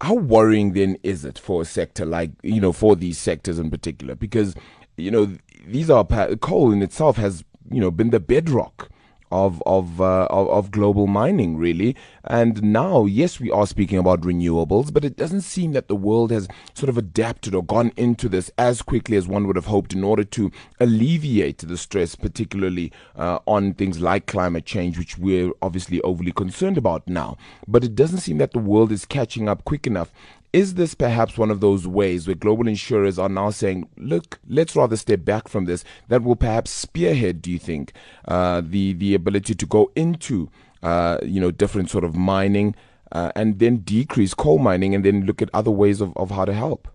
How 0.00 0.14
worrying 0.14 0.72
then 0.72 0.96
is 1.02 1.24
it 1.24 1.38
for 1.38 1.62
a 1.62 1.64
sector 1.64 2.04
like, 2.04 2.30
you 2.42 2.60
know, 2.60 2.72
for 2.72 2.94
these 2.94 3.18
sectors 3.18 3.58
in 3.58 3.70
particular? 3.70 4.14
Because, 4.14 4.54
you 4.96 5.10
know, 5.10 5.34
these 5.66 5.90
are, 5.90 6.04
coal 6.40 6.72
in 6.72 6.82
itself 6.82 7.16
has, 7.16 7.42
you 7.70 7.80
know, 7.80 7.90
been 7.90 8.10
the 8.10 8.20
bedrock 8.20 8.90
of 9.30 9.62
of, 9.66 10.00
uh, 10.00 10.26
of, 10.30 10.48
of 10.48 10.70
global 10.70 11.06
mining, 11.06 11.56
really. 11.56 11.96
And 12.24 12.62
now, 12.62 13.04
yes, 13.04 13.40
we 13.40 13.50
are 13.50 13.66
speaking 13.66 13.98
about 13.98 14.22
renewables, 14.22 14.92
but 14.92 15.04
it 15.04 15.16
doesn't 15.16 15.42
seem 15.42 15.72
that 15.72 15.88
the 15.88 15.96
world 15.96 16.30
has 16.30 16.48
sort 16.74 16.88
of 16.88 16.96
adapted 16.96 17.54
or 17.54 17.64
gone 17.64 17.92
into 17.96 18.28
this 18.28 18.50
as 18.56 18.82
quickly 18.82 19.16
as 19.16 19.26
one 19.26 19.46
would 19.46 19.56
have 19.56 19.66
hoped 19.66 19.92
in 19.92 20.04
order 20.04 20.24
to 20.24 20.50
alleviate 20.80 21.58
the 21.58 21.76
stress, 21.76 22.14
particularly 22.14 22.92
uh, 23.16 23.38
on 23.46 23.74
things 23.74 24.00
like 24.00 24.26
climate 24.26 24.64
change, 24.64 24.98
which 24.98 25.18
we're 25.18 25.52
obviously 25.62 26.00
overly 26.02 26.32
concerned 26.32 26.78
about 26.78 27.06
now. 27.08 27.37
But 27.66 27.84
it 27.84 27.94
doesn't 27.94 28.18
seem 28.18 28.38
that 28.38 28.52
the 28.52 28.58
world 28.58 28.92
is 28.92 29.04
catching 29.04 29.48
up 29.48 29.64
quick 29.64 29.87
enough 29.87 30.12
is 30.54 30.74
this 30.74 30.94
perhaps 30.94 31.36
one 31.36 31.50
of 31.50 31.58
those 31.58 31.84
ways 31.84 32.28
where 32.28 32.36
global 32.36 32.68
insurers 32.68 33.18
are 33.18 33.28
now 33.28 33.50
saying, 33.50 33.88
look, 33.96 34.38
let's 34.48 34.76
rather 34.76 34.96
step 34.96 35.24
back 35.24 35.48
from 35.48 35.64
this, 35.64 35.82
that 36.06 36.22
will 36.22 36.36
perhaps 36.36 36.70
spearhead, 36.70 37.42
do 37.42 37.50
you 37.50 37.58
think, 37.58 37.92
uh, 38.28 38.62
the, 38.64 38.92
the 38.92 39.16
ability 39.16 39.56
to 39.56 39.66
go 39.66 39.90
into, 39.96 40.48
uh, 40.84 41.18
you 41.24 41.40
know, 41.40 41.50
different 41.50 41.90
sort 41.90 42.04
of 42.04 42.14
mining 42.14 42.72
uh, 43.10 43.32
and 43.34 43.58
then 43.58 43.78
decrease 43.78 44.32
coal 44.32 44.58
mining 44.58 44.94
and 44.94 45.04
then 45.04 45.26
look 45.26 45.42
at 45.42 45.50
other 45.52 45.72
ways 45.72 46.00
of, 46.00 46.16
of 46.16 46.30
how 46.30 46.44
to 46.44 46.54
help? 46.54 46.86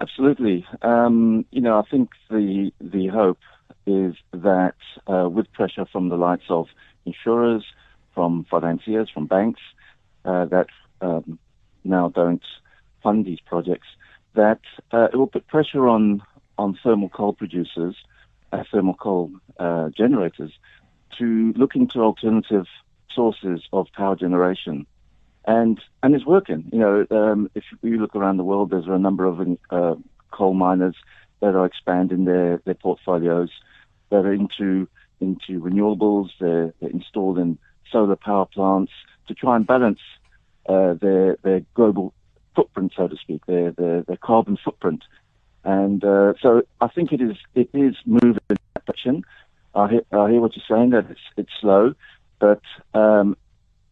Absolutely. 0.00 0.64
Um, 0.82 1.44
you 1.50 1.60
know, 1.60 1.80
I 1.80 1.82
think 1.90 2.10
the, 2.30 2.70
the 2.80 3.08
hope 3.08 3.40
is 3.86 4.14
that 4.32 4.76
uh, 5.08 5.28
with 5.28 5.52
pressure 5.52 5.84
from 5.90 6.10
the 6.10 6.16
likes 6.16 6.46
of 6.48 6.68
insurers, 7.04 7.64
from 8.14 8.46
financiers, 8.48 9.10
from 9.12 9.26
banks, 9.26 9.60
uh, 10.24 10.44
that 10.44 10.68
um, 11.02 11.38
now 11.84 12.08
don't 12.08 12.44
fund 13.02 13.26
these 13.26 13.40
projects, 13.40 13.88
that 14.34 14.60
uh, 14.92 15.08
it 15.12 15.16
will 15.16 15.26
put 15.26 15.46
pressure 15.46 15.88
on, 15.88 16.22
on 16.56 16.78
thermal 16.82 17.08
coal 17.08 17.32
producers, 17.32 17.96
uh, 18.52 18.62
thermal 18.70 18.94
coal 18.94 19.30
uh, 19.58 19.90
generators, 19.90 20.52
to 21.18 21.52
look 21.56 21.74
into 21.74 22.00
alternative 22.00 22.66
sources 23.14 23.62
of 23.72 23.86
power 23.94 24.16
generation. 24.16 24.86
And, 25.44 25.80
and 26.02 26.14
it's 26.14 26.24
working. 26.24 26.70
You 26.72 26.78
know, 26.78 27.06
um, 27.10 27.50
if 27.54 27.64
you 27.82 27.98
look 27.98 28.14
around 28.14 28.36
the 28.36 28.44
world, 28.44 28.70
there's 28.70 28.86
a 28.86 28.98
number 28.98 29.26
of 29.26 29.40
uh, 29.70 29.96
coal 30.30 30.54
miners 30.54 30.94
that 31.40 31.56
are 31.56 31.66
expanding 31.66 32.24
their, 32.24 32.62
their 32.64 32.74
portfolios, 32.74 33.50
that 34.10 34.24
are 34.24 34.32
into, 34.32 34.88
into 35.20 35.60
renewables, 35.60 36.28
they're, 36.40 36.72
they're 36.80 36.90
installing 36.90 37.58
solar 37.90 38.16
power 38.16 38.46
plants 38.46 38.92
to 39.26 39.34
try 39.34 39.56
and 39.56 39.66
balance 39.66 39.98
uh, 40.68 40.94
their 40.94 41.36
their 41.42 41.60
global 41.74 42.12
footprint, 42.54 42.92
so 42.96 43.08
to 43.08 43.16
speak, 43.16 43.44
their 43.46 43.72
their, 43.72 44.02
their 44.02 44.16
carbon 44.16 44.56
footprint. 44.62 45.04
And 45.64 46.04
uh, 46.04 46.34
so 46.40 46.62
I 46.80 46.88
think 46.88 47.12
it 47.12 47.20
is 47.20 47.36
it 47.54 47.68
is 47.72 47.96
moving 48.04 48.38
in 48.50 48.56
that 48.74 48.84
direction. 48.86 49.24
I 49.74 49.88
hear, 49.88 50.02
I 50.12 50.30
hear 50.30 50.40
what 50.40 50.56
you're 50.56 50.64
saying 50.68 50.90
that 50.90 51.10
it's 51.10 51.20
it's 51.36 51.52
slow, 51.60 51.94
but 52.38 52.62
um, 52.94 53.36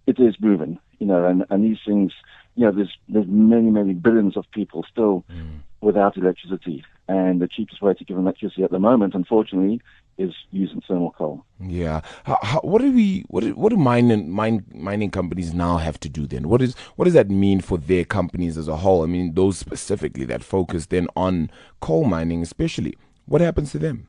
it 0.06 0.18
is 0.18 0.34
moving. 0.40 0.78
You 0.98 1.06
know, 1.06 1.24
and, 1.26 1.46
and 1.48 1.64
these 1.64 1.78
things, 1.86 2.12
you 2.56 2.66
know, 2.66 2.72
there's 2.72 2.94
there's 3.08 3.26
many 3.28 3.70
many 3.70 3.94
billions 3.94 4.36
of 4.36 4.44
people 4.50 4.84
still 4.90 5.24
mm. 5.30 5.60
without 5.80 6.16
electricity, 6.16 6.84
and 7.08 7.40
the 7.40 7.48
cheapest 7.48 7.80
way 7.80 7.94
to 7.94 8.04
give 8.04 8.16
them 8.16 8.26
electricity 8.26 8.64
at 8.64 8.70
the 8.70 8.78
moment, 8.78 9.14
unfortunately, 9.14 9.80
is 10.20 10.34
using 10.50 10.80
thermal 10.86 11.12
coal. 11.12 11.44
Yeah. 11.58 12.02
How, 12.24 12.38
how, 12.42 12.60
what 12.60 12.80
do 12.82 12.92
we? 12.92 13.24
What 13.28 13.42
do, 13.42 13.54
what 13.54 13.70
do 13.70 13.76
mining 13.76 14.30
mine, 14.30 14.64
mining 14.74 15.10
companies 15.10 15.54
now 15.54 15.78
have 15.78 15.98
to 16.00 16.08
do 16.08 16.26
then? 16.26 16.48
What 16.48 16.62
is 16.62 16.74
what 16.96 17.06
does 17.06 17.14
that 17.14 17.30
mean 17.30 17.60
for 17.60 17.78
their 17.78 18.04
companies 18.04 18.58
as 18.58 18.68
a 18.68 18.76
whole? 18.76 19.02
I 19.02 19.06
mean, 19.06 19.34
those 19.34 19.58
specifically 19.58 20.24
that 20.26 20.42
focus 20.42 20.86
then 20.86 21.08
on 21.16 21.50
coal 21.80 22.04
mining, 22.04 22.42
especially. 22.42 22.96
What 23.26 23.40
happens 23.40 23.72
to 23.72 23.78
them? 23.78 24.08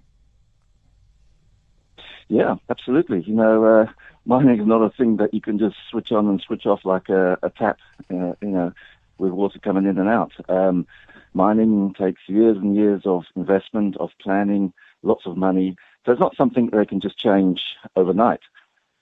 Yeah, 2.28 2.56
absolutely. 2.70 3.24
You 3.24 3.36
know, 3.36 3.66
uh, 3.66 3.86
mining 4.26 4.60
is 4.60 4.68
not 4.68 4.82
a 4.82 4.90
thing 4.90 5.18
that 5.18 5.34
you 5.34 5.42
can 5.42 5.60
just 5.60 5.76
switch 5.90 6.12
on 6.12 6.28
and 6.28 6.42
switch 6.42 6.66
off 6.66 6.80
like 6.86 7.10
a, 7.10 7.38
a 7.44 7.50
tap. 7.50 7.78
Uh, 8.10 8.34
you 8.42 8.50
know, 8.50 8.74
with 9.22 9.32
water 9.32 9.60
coming 9.60 9.86
in 9.86 9.98
and 9.98 10.10
out. 10.10 10.32
Um, 10.50 10.86
mining 11.34 11.94
takes 11.98 12.22
years 12.28 12.58
and 12.58 12.76
years 12.76 13.04
of 13.06 13.24
investment, 13.36 13.96
of 13.98 14.10
planning, 14.22 14.74
lots 15.04 15.26
of 15.26 15.38
money. 15.38 15.78
So 16.06 16.12
it's 16.12 16.22
not 16.22 16.36
something 16.36 16.70
they 16.70 16.86
can 16.86 17.00
just 17.00 17.18
change 17.18 17.62
overnight. 17.96 18.42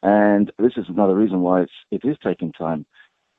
And 0.03 0.51
this 0.57 0.73
is 0.77 0.89
another 0.89 1.15
reason 1.15 1.41
why 1.41 1.61
it's, 1.61 1.73
it 1.91 2.05
is 2.05 2.17
taking 2.23 2.51
time. 2.51 2.85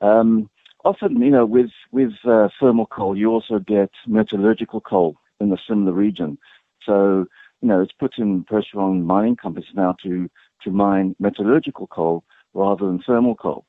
Um, 0.01 0.49
often, 0.83 1.21
you 1.21 1.29
know, 1.29 1.45
with, 1.45 1.71
with 1.91 2.13
uh, 2.25 2.49
thermal 2.59 2.87
coal, 2.87 3.17
you 3.17 3.29
also 3.31 3.59
get 3.59 3.91
metallurgical 4.07 4.81
coal 4.81 5.15
in 5.39 5.51
a 5.51 5.57
similar 5.67 5.91
region. 5.91 6.37
So, 6.83 7.25
you 7.61 7.67
know, 7.67 7.81
it's 7.81 7.91
putting 7.91 8.43
pressure 8.43 8.79
on 8.79 9.03
mining 9.03 9.35
companies 9.35 9.69
now 9.73 9.95
to, 10.03 10.29
to 10.63 10.71
mine 10.71 11.15
metallurgical 11.19 11.87
coal 11.87 12.23
rather 12.53 12.85
than 12.85 13.01
thermal 13.01 13.35
coal. 13.35 13.65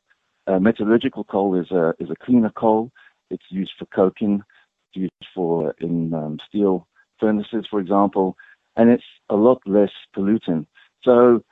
Uh, 0.46 0.58
metallurgical 0.58 1.24
coal 1.24 1.54
is 1.54 1.70
a, 1.70 1.94
is 1.98 2.10
a 2.10 2.16
cleaner 2.16 2.50
coal. 2.50 2.90
It's 3.30 3.44
used 3.50 3.72
for 3.78 3.86
coking, 3.86 4.42
it's 4.88 4.96
used 4.96 5.32
for 5.34 5.74
in 5.78 6.12
um, 6.12 6.38
steel 6.46 6.88
furnaces, 7.18 7.66
for 7.70 7.80
example, 7.80 8.36
and 8.76 8.90
it's 8.90 9.04
a 9.28 9.36
lot 9.36 9.60
less 9.66 9.90
polluting. 10.14 10.66
So, 11.02 11.42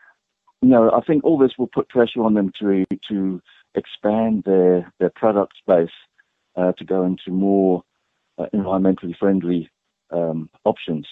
you 0.62 0.68
know, 0.68 0.90
I 0.90 1.00
think 1.00 1.24
all 1.24 1.38
this 1.38 1.52
will 1.58 1.68
put 1.68 1.88
pressure 1.88 2.22
on 2.22 2.34
them 2.34 2.52
to 2.60 2.84
to 3.08 3.40
expand 3.74 4.44
their 4.44 4.92
their 4.98 5.10
product 5.10 5.54
space 5.58 5.94
uh, 6.56 6.72
to 6.72 6.84
go 6.84 7.04
into 7.04 7.30
more 7.30 7.82
uh, 8.38 8.46
environmentally 8.54 9.16
friendly 9.16 9.70
um, 10.10 10.50
options. 10.64 11.06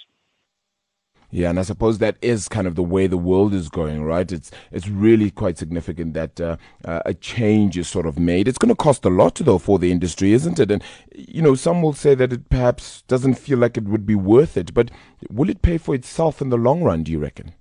Yeah, 1.31 1.51
and 1.51 1.59
I 1.59 1.61
suppose 1.61 1.99
that 1.99 2.17
is 2.23 2.47
kind 2.47 2.65
of 2.65 2.73
the 2.73 2.83
way 2.83 3.05
the 3.05 3.17
world 3.17 3.53
is 3.53 3.69
going, 3.69 4.03
right? 4.03 4.31
It's 4.31 4.49
it's 4.71 4.87
really 4.87 5.29
quite 5.29 5.59
significant 5.59 6.15
that 6.15 6.41
uh, 6.41 6.57
uh, 6.83 7.01
a 7.05 7.13
change 7.13 7.77
is 7.77 7.87
sort 7.87 8.07
of 8.07 8.17
made. 8.17 8.47
It's 8.47 8.57
going 8.57 8.69
to 8.69 8.75
cost 8.75 9.05
a 9.05 9.09
lot 9.09 9.35
though 9.35 9.59
for 9.59 9.77
the 9.77 9.91
industry, 9.91 10.33
isn't 10.33 10.59
it? 10.59 10.71
And 10.71 10.83
you 11.13 11.43
know, 11.43 11.53
some 11.53 11.83
will 11.83 11.93
say 11.93 12.15
that 12.15 12.33
it 12.33 12.49
perhaps 12.49 13.03
doesn't 13.03 13.35
feel 13.35 13.59
like 13.59 13.77
it 13.77 13.83
would 13.83 14.07
be 14.07 14.15
worth 14.15 14.57
it, 14.57 14.73
but 14.73 14.89
will 15.29 15.49
it 15.49 15.61
pay 15.61 15.77
for 15.77 15.93
itself 15.93 16.41
in 16.41 16.49
the 16.49 16.57
long 16.57 16.81
run? 16.81 17.03
Do 17.03 17.11
you 17.11 17.19
reckon? 17.19 17.53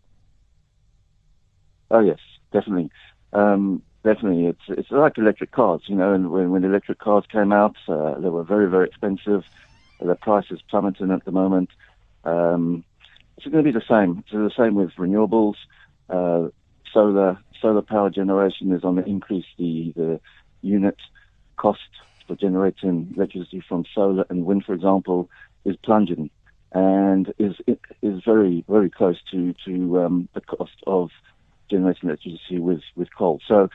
Oh 1.91 2.01
yes, 2.01 2.21
definitely. 2.53 2.91
Um, 3.35 3.83
definitely, 4.03 4.47
it's 4.47 4.63
it's 4.69 4.91
like 4.91 5.19
electric 5.19 5.51
cars, 5.51 5.83
you 5.87 5.95
know. 5.95 6.15
And 6.15 6.31
when 6.31 6.53
when 6.53 6.65
electric 6.65 7.01
cars 7.01 7.25
came 7.31 7.53
out, 7.53 7.77
uh, 7.87 8.19
they 8.19 8.31
were 8.31 8.45
very 8.45 8.71
very 8.71 8.89
expensive. 8.89 9.45
The 10.01 10.15
price 10.15 10.47
is 10.51 10.63
plummeting 10.71 11.11
at 11.11 11.27
the 11.27 11.33
moment. 11.33 11.69
Um, 12.25 12.85
it's 13.39 13.47
going 13.47 13.65
to 13.65 13.73
be 13.73 13.79
the 13.79 13.85
same. 13.89 14.19
It's 14.19 14.33
the 14.33 14.51
same 14.57 14.75
with 14.75 14.91
renewables. 14.97 15.55
Uh, 16.11 16.49
solar 16.93 17.39
solar 17.63 17.83
power 17.83 18.11
generation 18.11 18.73
is 18.73 18.83
on 18.83 18.97
the 18.97 19.05
increase. 19.05 19.45
The 19.59 19.93
the 19.95 20.21
unit 20.63 20.97
cost 21.57 21.79
for 22.27 22.35
generating 22.35 23.15
electricity 23.17 23.63
from 23.69 23.85
solar 23.95 24.25
and 24.29 24.45
wind, 24.45 24.65
for 24.65 24.75
example, 24.75 25.31
is 25.65 25.77
plunging, 25.77 26.31
and 26.73 27.33
is 27.39 27.55
is 28.03 28.23
very 28.25 28.65
very 28.69 28.91
close 28.91 29.19
to 29.31 29.55
to 29.65 30.03
um, 30.03 30.29
the 30.35 30.41
cost 30.41 30.83
of 30.89 31.11
generating 31.71 32.09
electricity 32.09 32.59
with 32.59 32.83
with 32.97 33.09
coal. 33.17 33.41
So, 33.47 33.71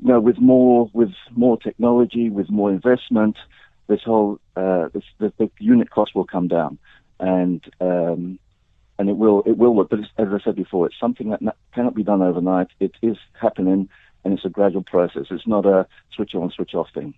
you 0.00 0.08
know, 0.08 0.20
with 0.20 0.38
more 0.38 0.90
with 0.92 1.12
more 1.34 1.58
technology, 1.58 2.30
with 2.30 2.50
more 2.50 2.70
investment, 2.70 3.36
this 3.88 4.02
whole 4.04 4.38
uh, 4.56 4.90
this, 4.92 5.02
the, 5.18 5.32
the 5.38 5.50
unit 5.58 5.90
cost 5.90 6.14
will 6.14 6.26
come 6.26 6.46
down, 6.46 6.78
and 7.18 7.64
um, 7.80 8.38
and 8.98 9.08
it 9.08 9.16
will 9.16 9.42
it 9.46 9.56
will 9.58 9.74
work. 9.74 9.88
But 9.90 10.00
as 10.18 10.28
I 10.32 10.38
said 10.44 10.56
before, 10.56 10.86
it's 10.86 10.98
something 11.00 11.30
that 11.30 11.40
cannot 11.74 11.94
be 11.94 12.02
done 12.04 12.22
overnight. 12.22 12.68
It 12.80 12.92
is 13.02 13.16
happening, 13.40 13.88
and 14.24 14.34
it's 14.34 14.44
a 14.44 14.48
gradual 14.48 14.82
process. 14.82 15.26
It's 15.30 15.46
not 15.46 15.66
a 15.66 15.86
switch 16.14 16.34
on, 16.34 16.50
switch 16.50 16.74
off 16.74 16.88
thing. 16.94 17.14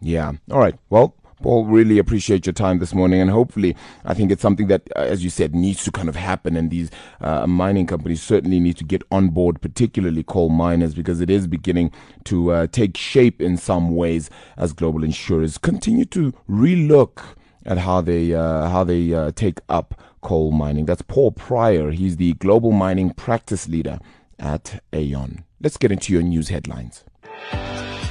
Yeah. 0.00 0.32
All 0.50 0.58
right. 0.58 0.76
Well. 0.90 1.14
Paul, 1.40 1.66
really 1.66 1.98
appreciate 2.00 2.46
your 2.46 2.52
time 2.52 2.80
this 2.80 2.92
morning, 2.92 3.20
and 3.20 3.30
hopefully, 3.30 3.76
I 4.04 4.12
think 4.12 4.32
it's 4.32 4.42
something 4.42 4.66
that, 4.66 4.82
uh, 4.96 5.02
as 5.02 5.22
you 5.22 5.30
said, 5.30 5.54
needs 5.54 5.84
to 5.84 5.92
kind 5.92 6.08
of 6.08 6.16
happen. 6.16 6.56
And 6.56 6.68
these 6.68 6.90
uh, 7.20 7.46
mining 7.46 7.86
companies 7.86 8.20
certainly 8.20 8.58
need 8.58 8.76
to 8.78 8.84
get 8.84 9.04
on 9.12 9.28
board, 9.28 9.60
particularly 9.60 10.24
coal 10.24 10.48
miners, 10.48 10.96
because 10.96 11.20
it 11.20 11.30
is 11.30 11.46
beginning 11.46 11.92
to 12.24 12.50
uh, 12.50 12.66
take 12.66 12.96
shape 12.96 13.40
in 13.40 13.56
some 13.56 13.94
ways 13.94 14.30
as 14.56 14.72
global 14.72 15.04
insurers 15.04 15.58
continue 15.58 16.06
to 16.06 16.32
relook 16.50 17.22
at 17.64 17.78
how 17.78 18.00
they 18.00 18.34
uh, 18.34 18.68
how 18.68 18.82
they 18.82 19.14
uh, 19.14 19.30
take 19.36 19.60
up 19.68 19.94
coal 20.20 20.52
mining. 20.52 20.86
That's 20.86 21.02
Paul 21.02 21.32
Pryor. 21.32 21.90
He's 21.90 22.16
the 22.16 22.34
global 22.34 22.72
mining 22.72 23.10
practice 23.10 23.68
leader 23.68 23.98
at 24.38 24.82
Aon. 24.92 25.44
Let's 25.60 25.76
get 25.76 25.90
into 25.92 26.12
your 26.12 26.22
news 26.22 26.48
headlines. 26.48 27.04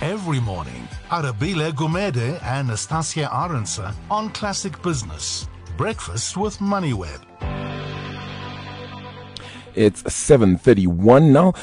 Every 0.02 0.40
morning, 0.40 0.88
Arabile 1.10 1.72
Gumede 1.72 2.42
and 2.44 2.68
Nastasia 2.68 3.28
Arendse 3.32 3.94
on 4.12 4.30
Classic 4.30 4.80
Business. 4.82 5.48
Breakfast 5.76 6.38
with 6.38 6.58
MoneyWeb. 6.60 7.22
It's 9.76 10.04
7:31 10.04 11.32
now. 11.32 11.54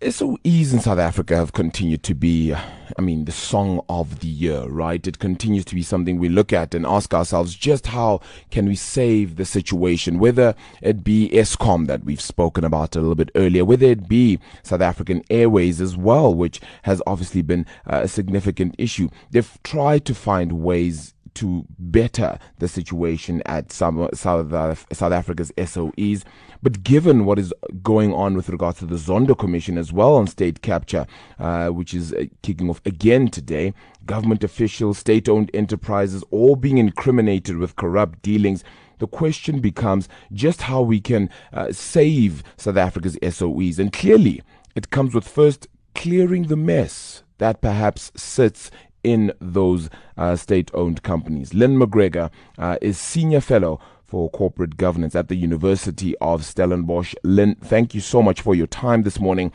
SOEs 0.00 0.72
in 0.72 0.78
South 0.78 1.00
Africa 1.00 1.34
have 1.34 1.52
continued 1.52 2.04
to 2.04 2.14
be, 2.14 2.54
I 2.54 3.02
mean, 3.02 3.24
the 3.24 3.32
song 3.32 3.84
of 3.88 4.20
the 4.20 4.28
year, 4.28 4.62
right? 4.68 5.04
It 5.04 5.18
continues 5.18 5.64
to 5.64 5.74
be 5.74 5.82
something 5.82 6.20
we 6.20 6.28
look 6.28 6.52
at 6.52 6.72
and 6.72 6.86
ask 6.86 7.12
ourselves 7.12 7.56
just 7.56 7.88
how 7.88 8.20
can 8.52 8.66
we 8.66 8.76
save 8.76 9.34
the 9.34 9.44
situation, 9.44 10.20
whether 10.20 10.54
it 10.82 11.02
be 11.02 11.30
Eskom 11.30 11.88
that 11.88 12.04
we've 12.04 12.20
spoken 12.20 12.62
about 12.62 12.94
a 12.94 13.00
little 13.00 13.16
bit 13.16 13.32
earlier, 13.34 13.64
whether 13.64 13.86
it 13.86 14.08
be 14.08 14.38
South 14.62 14.82
African 14.82 15.24
Airways 15.30 15.80
as 15.80 15.96
well, 15.96 16.32
which 16.32 16.60
has 16.82 17.02
obviously 17.04 17.42
been 17.42 17.66
uh, 17.84 18.02
a 18.04 18.08
significant 18.08 18.76
issue. 18.78 19.08
They've 19.32 19.58
tried 19.64 20.04
to 20.04 20.14
find 20.14 20.62
ways 20.62 21.14
to 21.38 21.64
better 21.78 22.38
the 22.58 22.68
situation 22.68 23.42
at 23.46 23.72
some 23.72 24.08
South, 24.12 24.86
South 24.92 25.12
Africa's 25.12 25.52
SOEs. 25.56 26.24
But 26.62 26.82
given 26.82 27.24
what 27.24 27.38
is 27.38 27.54
going 27.82 28.12
on 28.12 28.34
with 28.34 28.48
regards 28.48 28.80
to 28.80 28.86
the 28.86 28.96
Zondo 28.96 29.38
Commission 29.38 29.78
as 29.78 29.92
well 29.92 30.14
on 30.14 30.26
state 30.26 30.62
capture, 30.62 31.06
uh, 31.38 31.68
which 31.68 31.94
is 31.94 32.12
uh, 32.12 32.24
kicking 32.42 32.68
off 32.68 32.80
again 32.84 33.28
today, 33.28 33.72
government 34.06 34.42
officials, 34.42 34.98
state 34.98 35.28
owned 35.28 35.50
enterprises 35.54 36.24
all 36.30 36.56
being 36.56 36.78
incriminated 36.78 37.58
with 37.58 37.76
corrupt 37.76 38.22
dealings 38.22 38.64
the 38.98 39.06
question 39.06 39.60
becomes 39.60 40.08
just 40.32 40.62
how 40.62 40.82
we 40.82 41.00
can 41.00 41.30
uh, 41.52 41.70
save 41.70 42.42
South 42.56 42.76
Africa's 42.76 43.16
SOEs. 43.22 43.78
And 43.78 43.92
clearly, 43.92 44.42
it 44.74 44.90
comes 44.90 45.14
with 45.14 45.26
first 45.26 45.68
clearing 45.94 46.48
the 46.48 46.56
mess 46.56 47.22
that 47.38 47.60
perhaps 47.60 48.12
sits 48.16 48.70
in 49.12 49.32
those 49.40 49.88
uh, 50.16 50.36
state 50.36 50.70
owned 50.74 51.02
companies. 51.02 51.54
Lynn 51.54 51.78
McGregor 51.78 52.30
uh, 52.58 52.76
is 52.82 52.98
Senior 52.98 53.40
Fellow 53.40 53.80
for 54.04 54.30
Corporate 54.30 54.76
Governance 54.76 55.14
at 55.14 55.28
the 55.28 55.36
University 55.36 56.16
of 56.18 56.44
Stellenbosch. 56.44 57.14
Lynn, 57.22 57.54
thank 57.56 57.94
you 57.94 58.00
so 58.00 58.22
much 58.22 58.40
for 58.40 58.54
your 58.54 58.66
time 58.66 59.02
this 59.02 59.20
morning. 59.20 59.52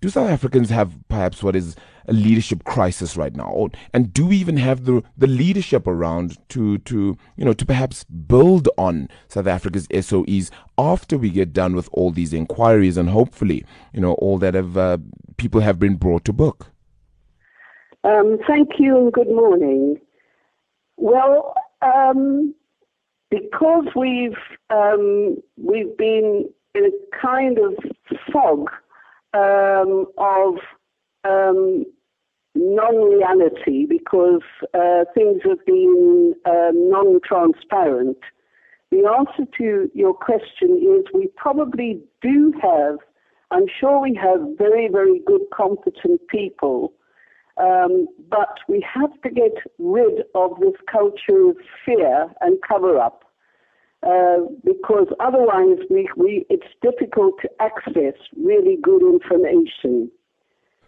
Do 0.00 0.08
South 0.08 0.28
Africans 0.28 0.70
have 0.70 0.98
perhaps 1.08 1.44
what 1.44 1.54
is 1.54 1.76
a 2.08 2.12
leadership 2.12 2.64
crisis 2.64 3.16
right 3.16 3.36
now? 3.36 3.68
And 3.92 4.12
do 4.12 4.26
we 4.26 4.36
even 4.38 4.56
have 4.56 4.84
the, 4.84 5.04
the 5.16 5.28
leadership 5.28 5.86
around 5.86 6.36
to, 6.48 6.78
to, 6.78 7.16
you 7.36 7.44
know, 7.44 7.52
to 7.52 7.64
perhaps 7.64 8.02
build 8.02 8.68
on 8.76 9.08
South 9.28 9.46
Africa's 9.46 9.86
SOEs 9.88 10.50
after 10.76 11.16
we 11.16 11.30
get 11.30 11.52
done 11.52 11.76
with 11.76 11.88
all 11.92 12.10
these 12.10 12.32
inquiries 12.32 12.96
and 12.96 13.10
hopefully, 13.10 13.64
you 13.92 14.00
know, 14.00 14.14
all 14.14 14.38
that 14.38 14.54
have, 14.54 14.76
uh, 14.76 14.98
people 15.36 15.60
have 15.60 15.78
been 15.78 15.94
brought 15.94 16.24
to 16.24 16.32
book? 16.32 16.72
Um, 18.04 18.38
thank 18.48 18.70
you 18.78 18.98
and 18.98 19.12
good 19.12 19.28
morning. 19.28 20.00
Well, 20.96 21.54
um, 21.82 22.52
because 23.30 23.84
we've 23.94 24.36
um, 24.70 25.36
we've 25.56 25.96
been 25.96 26.48
in 26.74 26.84
a 26.84 27.16
kind 27.20 27.58
of 27.58 27.74
fog 28.32 28.70
um, 29.34 30.06
of 30.18 30.54
um, 31.24 31.84
non-reality 32.56 33.86
because 33.86 34.42
uh, 34.74 35.04
things 35.14 35.40
have 35.44 35.64
been 35.64 36.34
um, 36.44 36.90
non-transparent. 36.90 38.18
The 38.90 39.08
answer 39.16 39.48
to 39.58 39.90
your 39.94 40.12
question 40.12 40.76
is 40.76 41.06
we 41.14 41.28
probably 41.36 42.00
do 42.20 42.52
have. 42.60 42.98
I'm 43.52 43.66
sure 43.80 44.00
we 44.00 44.18
have 44.20 44.40
very, 44.58 44.88
very 44.88 45.20
good, 45.24 45.42
competent 45.54 46.20
people 46.28 46.92
um, 47.58 48.06
but 48.30 48.58
we 48.68 48.84
have 48.92 49.10
to 49.22 49.30
get 49.30 49.52
rid 49.78 50.22
of 50.34 50.58
this 50.60 50.74
culture 50.90 51.50
of 51.50 51.56
fear 51.84 52.32
and 52.40 52.58
cover 52.66 52.98
up. 52.98 53.24
Uh, 54.04 54.38
because 54.64 55.06
otherwise 55.20 55.78
we, 55.88 56.08
we, 56.16 56.44
it's 56.50 56.66
difficult 56.82 57.34
to 57.40 57.48
access 57.60 58.14
really 58.36 58.76
good 58.82 59.00
information. 59.00 60.10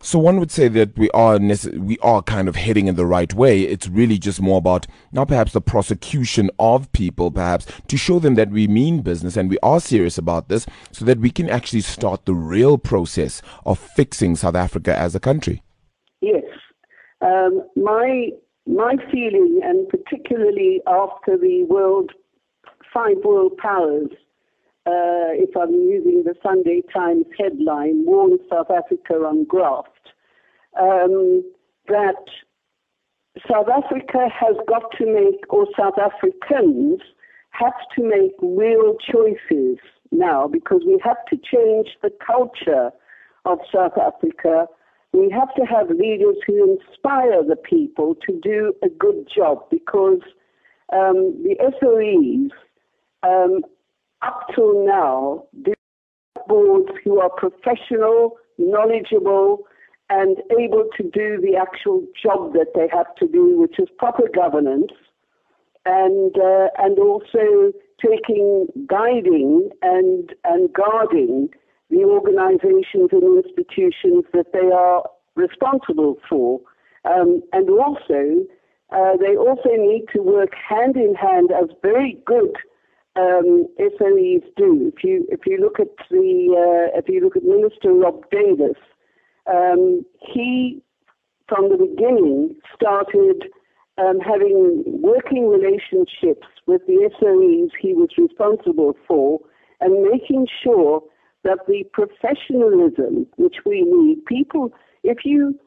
So 0.00 0.18
one 0.18 0.38
would 0.40 0.50
say 0.50 0.68
that 0.68 0.98
we 0.98 1.08
are 1.10 1.38
nece- 1.38 1.78
we 1.78 1.96
are 2.00 2.22
kind 2.22 2.48
of 2.48 2.56
heading 2.56 2.88
in 2.88 2.96
the 2.96 3.06
right 3.06 3.32
way. 3.32 3.62
It's 3.62 3.88
really 3.88 4.18
just 4.18 4.40
more 4.40 4.58
about 4.58 4.86
now 5.12 5.24
perhaps 5.24 5.52
the 5.52 5.60
prosecution 5.60 6.50
of 6.58 6.92
people, 6.92 7.30
perhaps 7.30 7.66
to 7.88 7.96
show 7.96 8.18
them 8.18 8.34
that 8.34 8.50
we 8.50 8.66
mean 8.66 9.00
business 9.00 9.36
and 9.36 9.48
we 9.48 9.58
are 9.62 9.80
serious 9.80 10.18
about 10.18 10.48
this, 10.48 10.66
so 10.90 11.04
that 11.04 11.20
we 11.20 11.30
can 11.30 11.48
actually 11.48 11.80
start 11.80 12.26
the 12.26 12.34
real 12.34 12.76
process 12.76 13.40
of 13.64 13.78
fixing 13.78 14.36
South 14.36 14.56
Africa 14.56 14.94
as 14.94 15.14
a 15.14 15.20
country. 15.20 15.62
Yes, 16.24 16.44
um, 17.20 17.68
my 17.76 18.30
my 18.66 18.94
feeling, 19.12 19.60
and 19.62 19.86
particularly 19.90 20.80
after 20.86 21.36
the 21.36 21.66
world 21.68 22.12
five 22.94 23.18
world 23.22 23.58
powers, 23.58 24.08
uh, 24.86 25.36
if 25.36 25.54
I'm 25.54 25.74
using 25.74 26.22
the 26.24 26.34
Sunday 26.42 26.80
Times 26.94 27.26
headline, 27.38 28.06
warn 28.06 28.38
South 28.50 28.70
Africa 28.70 29.14
on 29.16 29.44
graft, 29.44 30.14
um, 30.80 31.44
that 31.88 32.24
South 33.50 33.68
Africa 33.68 34.28
has 34.32 34.56
got 34.66 34.84
to 34.96 35.04
make, 35.04 35.44
or 35.50 35.66
South 35.78 35.98
Africans 35.98 37.00
have 37.50 37.74
to 37.96 38.02
make 38.02 38.32
real 38.40 38.96
choices 39.12 39.76
now 40.10 40.48
because 40.48 40.80
we 40.86 40.98
have 41.04 41.22
to 41.28 41.36
change 41.36 41.88
the 42.02 42.10
culture 42.26 42.90
of 43.44 43.58
South 43.70 43.98
Africa 43.98 44.66
we 45.14 45.30
have 45.30 45.54
to 45.54 45.62
have 45.62 45.90
leaders 45.90 46.36
who 46.44 46.76
inspire 46.76 47.44
the 47.44 47.54
people 47.54 48.16
to 48.26 48.38
do 48.42 48.74
a 48.82 48.88
good 48.88 49.28
job 49.32 49.64
because 49.70 50.20
um, 50.92 51.40
the 51.44 51.54
SOEs, 51.80 52.50
um, 53.22 53.62
up 54.22 54.48
till 54.54 54.84
now, 54.84 55.44
do 55.62 55.72
boards 56.48 56.90
who 57.04 57.20
are 57.20 57.30
professional, 57.30 58.36
knowledgeable, 58.58 59.60
and 60.10 60.38
able 60.58 60.88
to 60.96 61.04
do 61.04 61.40
the 61.40 61.56
actual 61.56 62.04
job 62.20 62.52
that 62.52 62.72
they 62.74 62.88
have 62.92 63.14
to 63.16 63.28
do, 63.28 63.60
which 63.60 63.78
is 63.78 63.88
proper 63.98 64.28
governance, 64.34 64.92
and 65.86 66.36
uh, 66.36 66.68
and 66.78 66.98
also 66.98 67.72
taking 68.04 68.66
guiding 68.88 69.70
and 69.82 70.34
and 70.44 70.72
guarding 70.72 71.50
the 71.94 72.04
organizations 72.04 73.10
and 73.12 73.44
institutions 73.44 74.24
that 74.32 74.52
they 74.52 74.70
are 74.74 75.04
responsible 75.36 76.16
for. 76.28 76.60
Um, 77.04 77.42
and 77.52 77.70
also, 77.70 78.44
uh, 78.90 79.16
they 79.16 79.36
also 79.36 79.70
need 79.76 80.06
to 80.14 80.20
work 80.20 80.50
hand 80.54 80.96
in 80.96 81.14
hand 81.14 81.50
as 81.52 81.68
very 81.82 82.18
good 82.26 82.56
um, 83.16 83.66
SOEs 83.78 84.42
do. 84.56 84.92
If 84.94 85.04
you 85.04 85.26
if 85.30 85.40
you 85.46 85.58
look 85.60 85.78
at 85.78 85.94
the 86.10 86.90
uh, 86.90 86.98
if 86.98 87.08
you 87.08 87.20
look 87.20 87.36
at 87.36 87.44
Minister 87.44 87.92
Rob 87.92 88.24
Davies, 88.30 88.80
um, 89.46 90.04
he 90.18 90.82
from 91.48 91.68
the 91.70 91.76
beginning 91.76 92.56
started 92.74 93.44
um, 93.98 94.18
having 94.18 94.82
working 94.86 95.48
relationships 95.48 96.48
with 96.66 96.82
the 96.86 97.10
SOEs 97.20 97.70
he 97.80 97.92
was 97.92 98.08
responsible 98.18 98.96
for, 99.06 99.38
and 99.80 100.02
making 100.10 100.48
sure 100.62 101.02
that 101.44 101.58
the 101.66 101.84
professionalism 101.92 103.26
which 103.36 103.56
we 103.64 103.82
need, 103.82 104.24
people, 104.26 104.72
if 105.02 105.18
you 105.24 105.58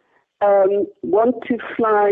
um, 0.41 0.85
want 1.03 1.35
to 1.47 1.57
fly 1.75 2.11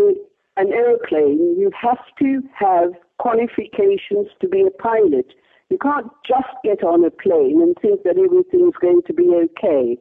an 0.57 0.71
airplane, 0.71 1.55
you 1.59 1.71
have 1.79 2.03
to 2.19 2.41
have 2.57 2.93
qualifications 3.19 4.27
to 4.41 4.47
be 4.47 4.61
a 4.61 4.81
pilot. 4.81 5.33
You 5.69 5.77
can't 5.81 6.07
just 6.25 6.53
get 6.63 6.83
on 6.83 7.03
a 7.03 7.11
plane 7.11 7.61
and 7.61 7.75
think 7.81 8.03
that 8.03 8.17
everything's 8.17 8.75
going 8.81 9.01
to 9.07 9.13
be 9.13 9.33
okay. 9.45 9.97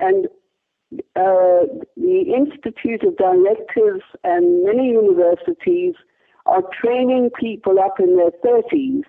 And 0.00 0.26
uh, 1.16 1.68
the 1.96 2.34
Institute 2.34 3.02
of 3.04 3.16
Directors 3.16 4.02
and 4.24 4.64
many 4.64 4.88
universities 4.88 5.94
are 6.46 6.62
training 6.82 7.30
people 7.38 7.78
up 7.78 8.00
in 8.00 8.16
their 8.16 8.32
30s 8.44 9.02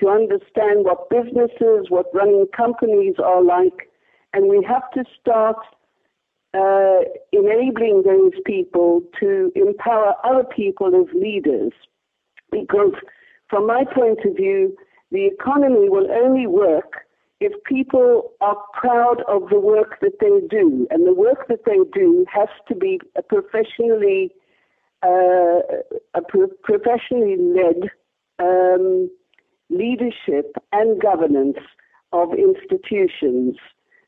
to 0.00 0.08
understand 0.08 0.84
what 0.84 1.10
businesses, 1.10 1.86
what 1.88 2.06
running 2.14 2.46
companies 2.56 3.14
are 3.22 3.42
like, 3.42 3.90
and 4.32 4.48
we 4.48 4.64
have 4.66 4.90
to 4.92 5.04
start 5.20 5.56
uh, 6.54 7.00
enabling 7.32 8.02
those 8.04 8.32
people 8.44 9.02
to 9.20 9.52
empower 9.54 10.14
other 10.24 10.44
people 10.44 10.88
as 10.88 11.14
leaders. 11.14 11.72
Because, 12.50 12.94
from 13.48 13.66
my 13.66 13.84
point 13.84 14.18
of 14.24 14.36
view, 14.36 14.76
the 15.12 15.26
economy 15.26 15.88
will 15.88 16.10
only 16.10 16.46
work 16.46 17.06
if 17.40 17.52
people 17.64 18.32
are 18.40 18.56
proud 18.74 19.22
of 19.28 19.48
the 19.48 19.58
work 19.58 19.98
that 20.00 20.18
they 20.20 20.46
do, 20.48 20.86
and 20.90 21.06
the 21.06 21.14
work 21.14 21.48
that 21.48 21.64
they 21.64 21.78
do 21.92 22.26
has 22.32 22.48
to 22.68 22.74
be 22.74 23.00
a 23.16 23.22
professionally 23.22 24.32
uh, 25.02 25.60
a 26.14 26.20
pro- 26.28 26.48
professionally 26.62 27.36
led 27.38 27.90
um, 28.38 29.10
leadership 29.70 30.56
and 30.72 31.00
governance 31.00 31.58
of 32.12 32.30
institutions. 32.34 33.56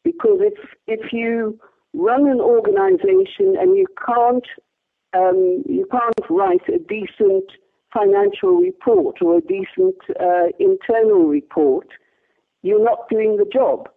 Because 0.04 0.40
if, 0.40 0.58
if 0.86 1.12
you 1.12 1.58
run 1.94 2.28
an 2.28 2.40
organization 2.40 3.56
and 3.58 3.76
you 3.76 3.86
can't, 4.04 4.44
um, 5.14 5.62
you 5.68 5.86
can't 5.90 6.30
write 6.30 6.68
a 6.68 6.78
decent 6.78 7.44
financial 7.92 8.56
report 8.56 9.16
or 9.20 9.38
a 9.38 9.40
decent 9.42 9.96
uh, 10.20 10.48
internal 10.58 11.26
report, 11.26 11.86
you're 12.62 12.82
not 12.82 13.08
doing 13.08 13.36
the 13.36 13.46
job. 13.52 13.88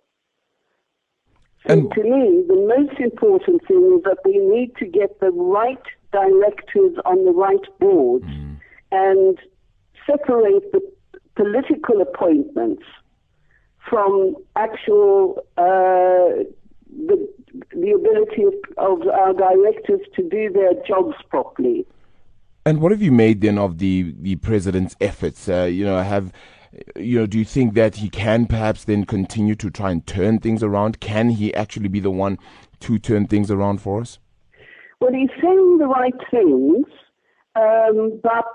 And 1.68 1.92
to 1.94 2.04
me, 2.04 2.44
the 2.48 2.76
most 2.78 3.00
important 3.00 3.66
thing 3.68 3.98
is 3.98 4.04
that 4.04 4.18
we 4.24 4.38
need 4.38 4.76
to 4.78 4.86
get 4.86 5.20
the 5.20 5.32
right 5.32 5.82
directors 6.12 6.96
on 7.06 7.26
the 7.26 7.32
right 7.32 7.66
boards 7.80 8.26
mm. 8.26 8.58
and 8.92 9.40
separate 10.06 10.72
the 10.72 10.82
political 11.36 12.02
appointments 12.02 12.84
from 13.90 14.36
actual 14.56 15.40
uh, 15.58 16.44
the, 17.08 17.30
the 17.72 17.92
ability 17.92 18.44
of, 18.44 18.54
of 18.78 19.08
our 19.08 19.34
directors 19.34 20.02
to 20.16 20.28
do 20.30 20.50
their 20.52 20.74
jobs 20.88 21.16
properly. 21.30 21.86
And 22.66 22.82
what 22.82 22.92
have 22.92 23.02
you 23.02 23.12
made 23.12 23.42
then 23.42 23.60
of 23.60 23.78
the, 23.78 24.16
the 24.20 24.38
president's 24.38 24.96
efforts? 25.00 25.48
Uh, 25.48 25.64
you 25.64 25.86
know, 25.86 26.02
have 26.02 26.32
you 26.96 27.20
know, 27.20 27.26
do 27.26 27.38
you 27.38 27.46
think 27.46 27.74
that 27.76 27.96
he 27.98 28.10
can 28.10 28.46
perhaps 28.48 28.84
then 28.84 29.06
continue 29.06 29.56
to 29.56 29.70
try 29.70 29.92
and 29.92 30.06
turn 30.06 30.40
things 30.40 30.64
around? 30.64 31.00
Can 31.00 31.30
he 31.30 31.54
actually 31.54 31.88
be 31.88 32.00
the 32.00 32.12
one 32.12 32.38
to 32.82 33.00
turn 33.00 33.28
things 33.28 33.50
around 33.50 33.82
for 33.82 34.02
us? 34.02 34.20
Well, 35.00 35.14
he's 35.14 35.30
saying 35.42 35.78
the 35.78 35.88
right 35.88 36.14
things, 36.32 36.86
um, 37.56 38.20
but 38.24 38.46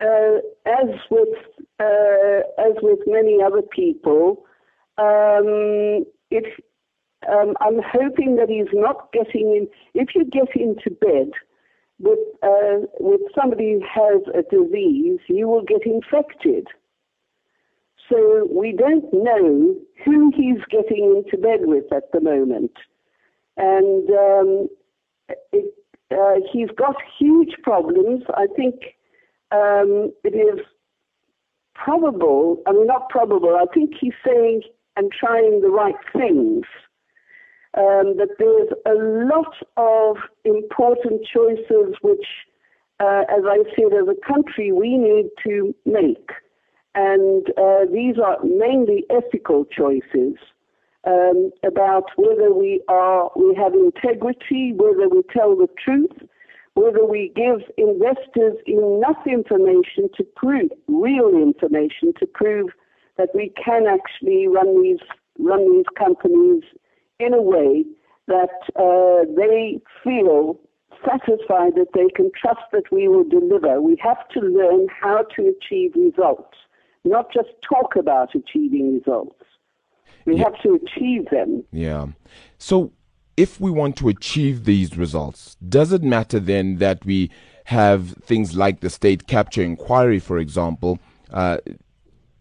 uh, 0.00 0.38
as 0.66 0.88
with 1.10 1.28
uh, 1.80 2.40
as 2.58 2.74
with 2.82 3.00
many 3.06 3.38
other 3.44 3.62
people, 3.62 4.44
um, 4.96 6.04
if 6.30 6.46
um, 7.28 7.54
I'm 7.60 7.80
hoping 7.84 8.36
that 8.36 8.48
he's 8.48 8.72
not 8.72 9.12
getting 9.12 9.48
in. 9.50 9.68
If 9.94 10.14
you 10.14 10.24
get 10.24 10.54
into 10.54 10.90
bed 10.90 11.30
with 11.98 12.18
uh, 12.42 12.86
with 13.00 13.20
somebody 13.34 13.72
who 13.72 13.80
has 13.80 14.22
a 14.34 14.42
disease, 14.42 15.20
you 15.28 15.48
will 15.48 15.64
get 15.64 15.84
infected. 15.84 16.68
So 18.08 18.48
we 18.50 18.72
don't 18.72 19.12
know 19.12 19.74
who 20.04 20.32
he's 20.34 20.64
getting 20.70 21.22
into 21.24 21.36
bed 21.36 21.60
with 21.62 21.92
at 21.92 22.10
the 22.12 22.20
moment. 22.20 22.72
And 23.58 24.08
um, 24.10 24.68
it, 25.52 25.74
uh, 26.10 26.40
he's 26.50 26.70
got 26.78 26.96
huge 27.18 27.54
problems. 27.62 28.22
I 28.34 28.46
think 28.56 28.76
um, 29.50 30.12
it 30.24 30.34
is 30.34 30.64
probable, 31.74 32.62
I 32.66 32.72
mean, 32.72 32.86
not 32.86 33.08
probable, 33.08 33.56
I 33.56 33.64
think 33.72 33.92
he's 33.98 34.14
saying 34.26 34.62
and 34.96 35.12
trying 35.12 35.60
the 35.60 35.70
right 35.70 35.94
things. 36.12 36.64
Um, 37.76 38.16
that 38.16 38.30
there's 38.38 38.70
a 38.86 38.94
lot 38.96 39.54
of 39.76 40.16
important 40.44 41.20
choices 41.32 41.94
which, 42.00 42.26
uh, 42.98 43.22
as 43.28 43.44
I 43.46 43.58
said, 43.76 43.92
as 43.92 44.08
a 44.08 44.26
country, 44.26 44.72
we 44.72 44.96
need 44.96 45.28
to 45.46 45.74
make. 45.84 46.30
And 46.94 47.46
uh, 47.56 47.84
these 47.92 48.16
are 48.18 48.38
mainly 48.42 49.04
ethical 49.10 49.64
choices 49.66 50.34
um, 51.06 51.52
about 51.64 52.06
whether 52.16 52.52
we 52.52 52.82
are 52.88 53.30
we 53.36 53.54
have 53.54 53.74
integrity, 53.74 54.72
whether 54.74 55.08
we 55.08 55.22
tell 55.32 55.54
the 55.54 55.68
truth, 55.82 56.28
whether 56.78 57.04
we 57.04 57.32
give 57.34 57.60
investors 57.76 58.56
enough 58.66 59.26
information 59.26 60.08
to 60.16 60.24
prove 60.36 60.70
real 60.86 61.30
information 61.30 62.12
to 62.18 62.26
prove 62.26 62.68
that 63.16 63.30
we 63.34 63.52
can 63.62 63.86
actually 63.86 64.46
run 64.46 64.82
these 64.82 65.00
run 65.38 65.72
these 65.72 65.86
companies 65.96 66.62
in 67.18 67.34
a 67.34 67.42
way 67.42 67.84
that 68.26 68.58
uh, 68.76 69.24
they 69.36 69.80
feel 70.04 70.58
satisfied 71.06 71.74
that 71.76 71.92
they 71.94 72.08
can 72.16 72.30
trust 72.40 72.60
that 72.72 72.82
we 72.90 73.06
will 73.08 73.24
deliver. 73.24 73.80
We 73.80 73.96
have 74.02 74.28
to 74.30 74.40
learn 74.40 74.88
how 75.00 75.24
to 75.36 75.54
achieve 75.54 75.92
results 75.94 76.56
not 77.08 77.32
just 77.32 77.48
talk 77.68 77.96
about 77.96 78.34
achieving 78.34 78.94
results. 78.94 79.42
We 80.24 80.36
yeah. 80.36 80.44
have 80.44 80.62
to 80.62 80.74
achieve 80.74 81.26
them. 81.30 81.64
Yeah. 81.72 82.06
So, 82.58 82.92
if 83.38 83.60
we 83.60 83.70
want 83.70 83.96
to 83.96 84.08
achieve 84.08 84.64
these 84.64 84.98
results, 84.98 85.56
does 85.68 85.92
it 85.92 86.02
matter 86.02 86.40
then 86.40 86.78
that 86.78 87.04
we 87.06 87.30
have 87.64 88.10
things 88.14 88.56
like 88.56 88.80
the 88.80 88.90
state 88.90 89.28
capture 89.28 89.62
inquiry, 89.62 90.18
for 90.18 90.38
example? 90.38 90.98
Uh, 91.30 91.58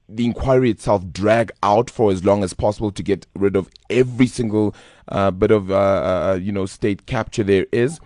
the 0.10 0.26
inquiry 0.26 0.72
itself 0.72 1.04
drag 1.12 1.52
out 1.62 1.92
for 1.92 2.12
as 2.12 2.26
long 2.26 2.44
as 2.44 2.54
possible 2.56 2.92
to 2.92 3.04
get 3.04 3.28
rid 3.36 3.56
of 3.56 3.70
every 3.92 4.26
single 4.26 4.74
uh, 5.10 5.30
bit 5.30 5.52
of 5.52 5.70
uh, 5.70 5.76
uh, 5.76 6.32
uh 6.32 6.40
you 6.42 6.52
know 6.52 6.66
state 6.66 7.06
capture 7.06 7.44
there 7.44 7.68
is, 7.72 8.00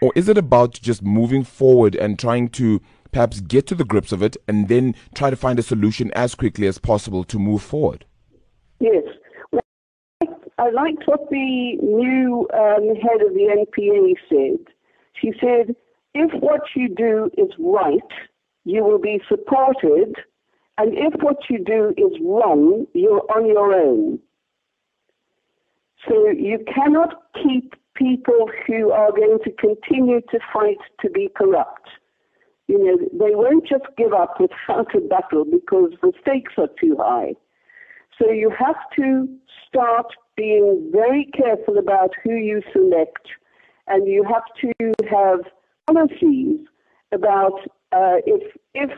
or 0.00 0.12
is 0.16 0.28
it 0.28 0.36
about 0.36 0.72
just 0.72 1.00
moving 1.00 1.44
forward 1.44 1.94
and 1.94 2.18
trying 2.18 2.48
to 2.48 2.80
perhaps 3.12 3.38
get 3.40 3.68
to 3.68 3.76
the 3.76 3.84
grips 3.84 4.10
of 4.10 4.20
it 4.20 4.36
and 4.48 4.66
then 4.66 4.96
try 5.14 5.30
to 5.30 5.36
find 5.36 5.60
a 5.60 5.62
solution 5.62 6.10
as 6.12 6.34
quickly 6.34 6.66
as 6.66 6.78
possible 6.78 7.22
to 7.22 7.38
move 7.38 7.62
forward? 7.62 8.04
Yes. 8.80 9.04
I 10.62 10.70
liked 10.70 11.02
what 11.06 11.28
the 11.28 11.76
new 11.82 12.46
um, 12.54 12.94
head 12.94 13.20
of 13.20 13.34
the 13.34 13.66
NPA 13.66 14.14
said. 14.28 14.72
She 15.20 15.32
said, 15.40 15.74
if 16.14 16.30
what 16.40 16.60
you 16.76 16.88
do 16.88 17.30
is 17.36 17.50
right, 17.58 18.12
you 18.64 18.84
will 18.84 19.00
be 19.00 19.20
supported, 19.28 20.14
and 20.78 20.96
if 20.96 21.20
what 21.20 21.38
you 21.50 21.64
do 21.64 21.92
is 21.96 22.16
wrong, 22.22 22.86
you're 22.94 23.24
on 23.34 23.46
your 23.46 23.74
own. 23.74 24.20
So 26.08 26.28
you 26.28 26.64
cannot 26.72 27.22
keep 27.42 27.74
people 27.96 28.48
who 28.68 28.92
are 28.92 29.10
going 29.10 29.38
to 29.42 29.50
continue 29.52 30.20
to 30.20 30.38
fight 30.52 30.78
to 31.00 31.10
be 31.10 31.28
corrupt. 31.36 31.88
You 32.68 32.78
know, 32.84 32.98
they 33.12 33.34
won't 33.34 33.66
just 33.66 33.86
give 33.98 34.12
up 34.12 34.36
without 34.38 34.94
a 34.94 35.00
battle 35.00 35.44
because 35.44 35.90
the 36.02 36.12
stakes 36.20 36.52
are 36.56 36.70
too 36.80 36.96
high. 37.00 37.34
So 38.16 38.30
you 38.30 38.50
have 38.56 38.76
to 38.96 39.28
start 39.66 40.06
being 40.36 40.90
very 40.92 41.28
careful 41.36 41.78
about 41.78 42.10
who 42.22 42.34
you 42.34 42.62
select, 42.72 43.28
and 43.86 44.06
you 44.06 44.24
have 44.24 44.44
to 44.60 44.92
have 45.10 45.40
policies 45.86 46.60
about 47.12 47.60
uh, 47.92 48.18
if 48.26 48.56
if 48.74 48.90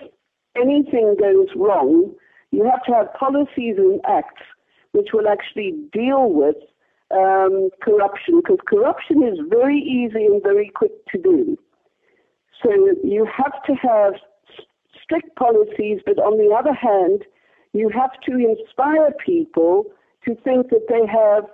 anything 0.57 1.17
goes 1.19 1.49
wrong, 1.57 2.15
you 2.51 2.65
have 2.65 2.83
to 2.85 2.93
have 2.93 3.13
policies 3.15 3.77
and 3.79 4.01
acts 4.07 4.43
which 4.93 5.09
will 5.13 5.27
actually 5.29 5.75
deal 5.93 6.33
with 6.33 6.55
um, 7.11 7.69
corruption, 7.83 8.41
because 8.41 8.59
corruption 8.67 9.25
is 9.25 9.39
very 9.49 9.79
easy 9.79 10.25
and 10.25 10.41
very 10.43 10.71
quick 10.75 10.93
to 11.11 11.19
do. 11.19 11.59
So 12.63 12.71
you 13.03 13.27
have 13.37 13.61
to 13.67 13.75
have 13.75 14.15
strict 15.03 15.35
policies, 15.37 15.99
but 16.07 16.19
on 16.19 16.39
the 16.39 16.55
other 16.55 16.73
hand, 16.73 17.25
you 17.73 17.89
have 17.89 18.13
to 18.27 18.33
inspire 18.39 19.11
people 19.27 19.87
to 20.25 20.35
think 20.37 20.71
that 20.71 20.87
they 20.89 21.07
have 21.07 21.45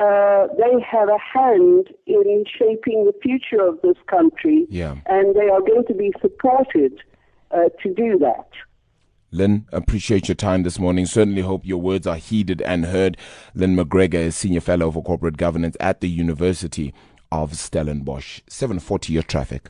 uh, 0.00 0.46
they 0.56 0.80
have 0.80 1.08
a 1.08 1.18
hand 1.18 1.88
in 2.06 2.44
shaping 2.56 3.04
the 3.04 3.12
future 3.20 3.66
of 3.66 3.80
this 3.82 3.96
country, 4.06 4.64
yeah. 4.70 4.94
and 5.06 5.34
they 5.34 5.48
are 5.48 5.60
going 5.60 5.84
to 5.88 5.94
be 5.94 6.12
supported 6.20 7.00
uh, 7.50 7.68
to 7.82 7.92
do 7.94 8.16
that. 8.18 8.48
Lynn, 9.32 9.66
appreciate 9.72 10.28
your 10.28 10.36
time 10.36 10.62
this 10.62 10.78
morning. 10.78 11.04
Certainly 11.04 11.42
hope 11.42 11.66
your 11.66 11.80
words 11.80 12.06
are 12.06 12.16
heeded 12.16 12.62
and 12.62 12.86
heard. 12.86 13.16
Lynn 13.54 13.76
McGregor 13.76 14.14
is 14.14 14.36
Senior 14.36 14.60
Fellow 14.60 14.90
for 14.90 15.02
Corporate 15.02 15.36
Governance 15.36 15.76
at 15.80 16.00
the 16.00 16.08
University 16.08 16.94
of 17.30 17.56
Stellenbosch. 17.56 18.40
740 18.48 19.12
your 19.12 19.22
traffic. 19.22 19.68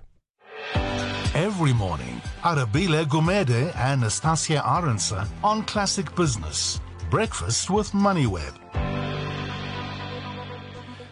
Every 1.34 1.72
morning, 1.72 2.20
Arabile 2.42 3.04
Gumede 3.06 3.74
and 3.76 4.02
Nastasia 4.02 4.60
Arendse 4.64 5.26
on 5.42 5.64
Classic 5.64 6.14
Business. 6.14 6.80
Breakfast 7.10 7.70
with 7.70 7.92
MoneyWeb. 7.92 8.52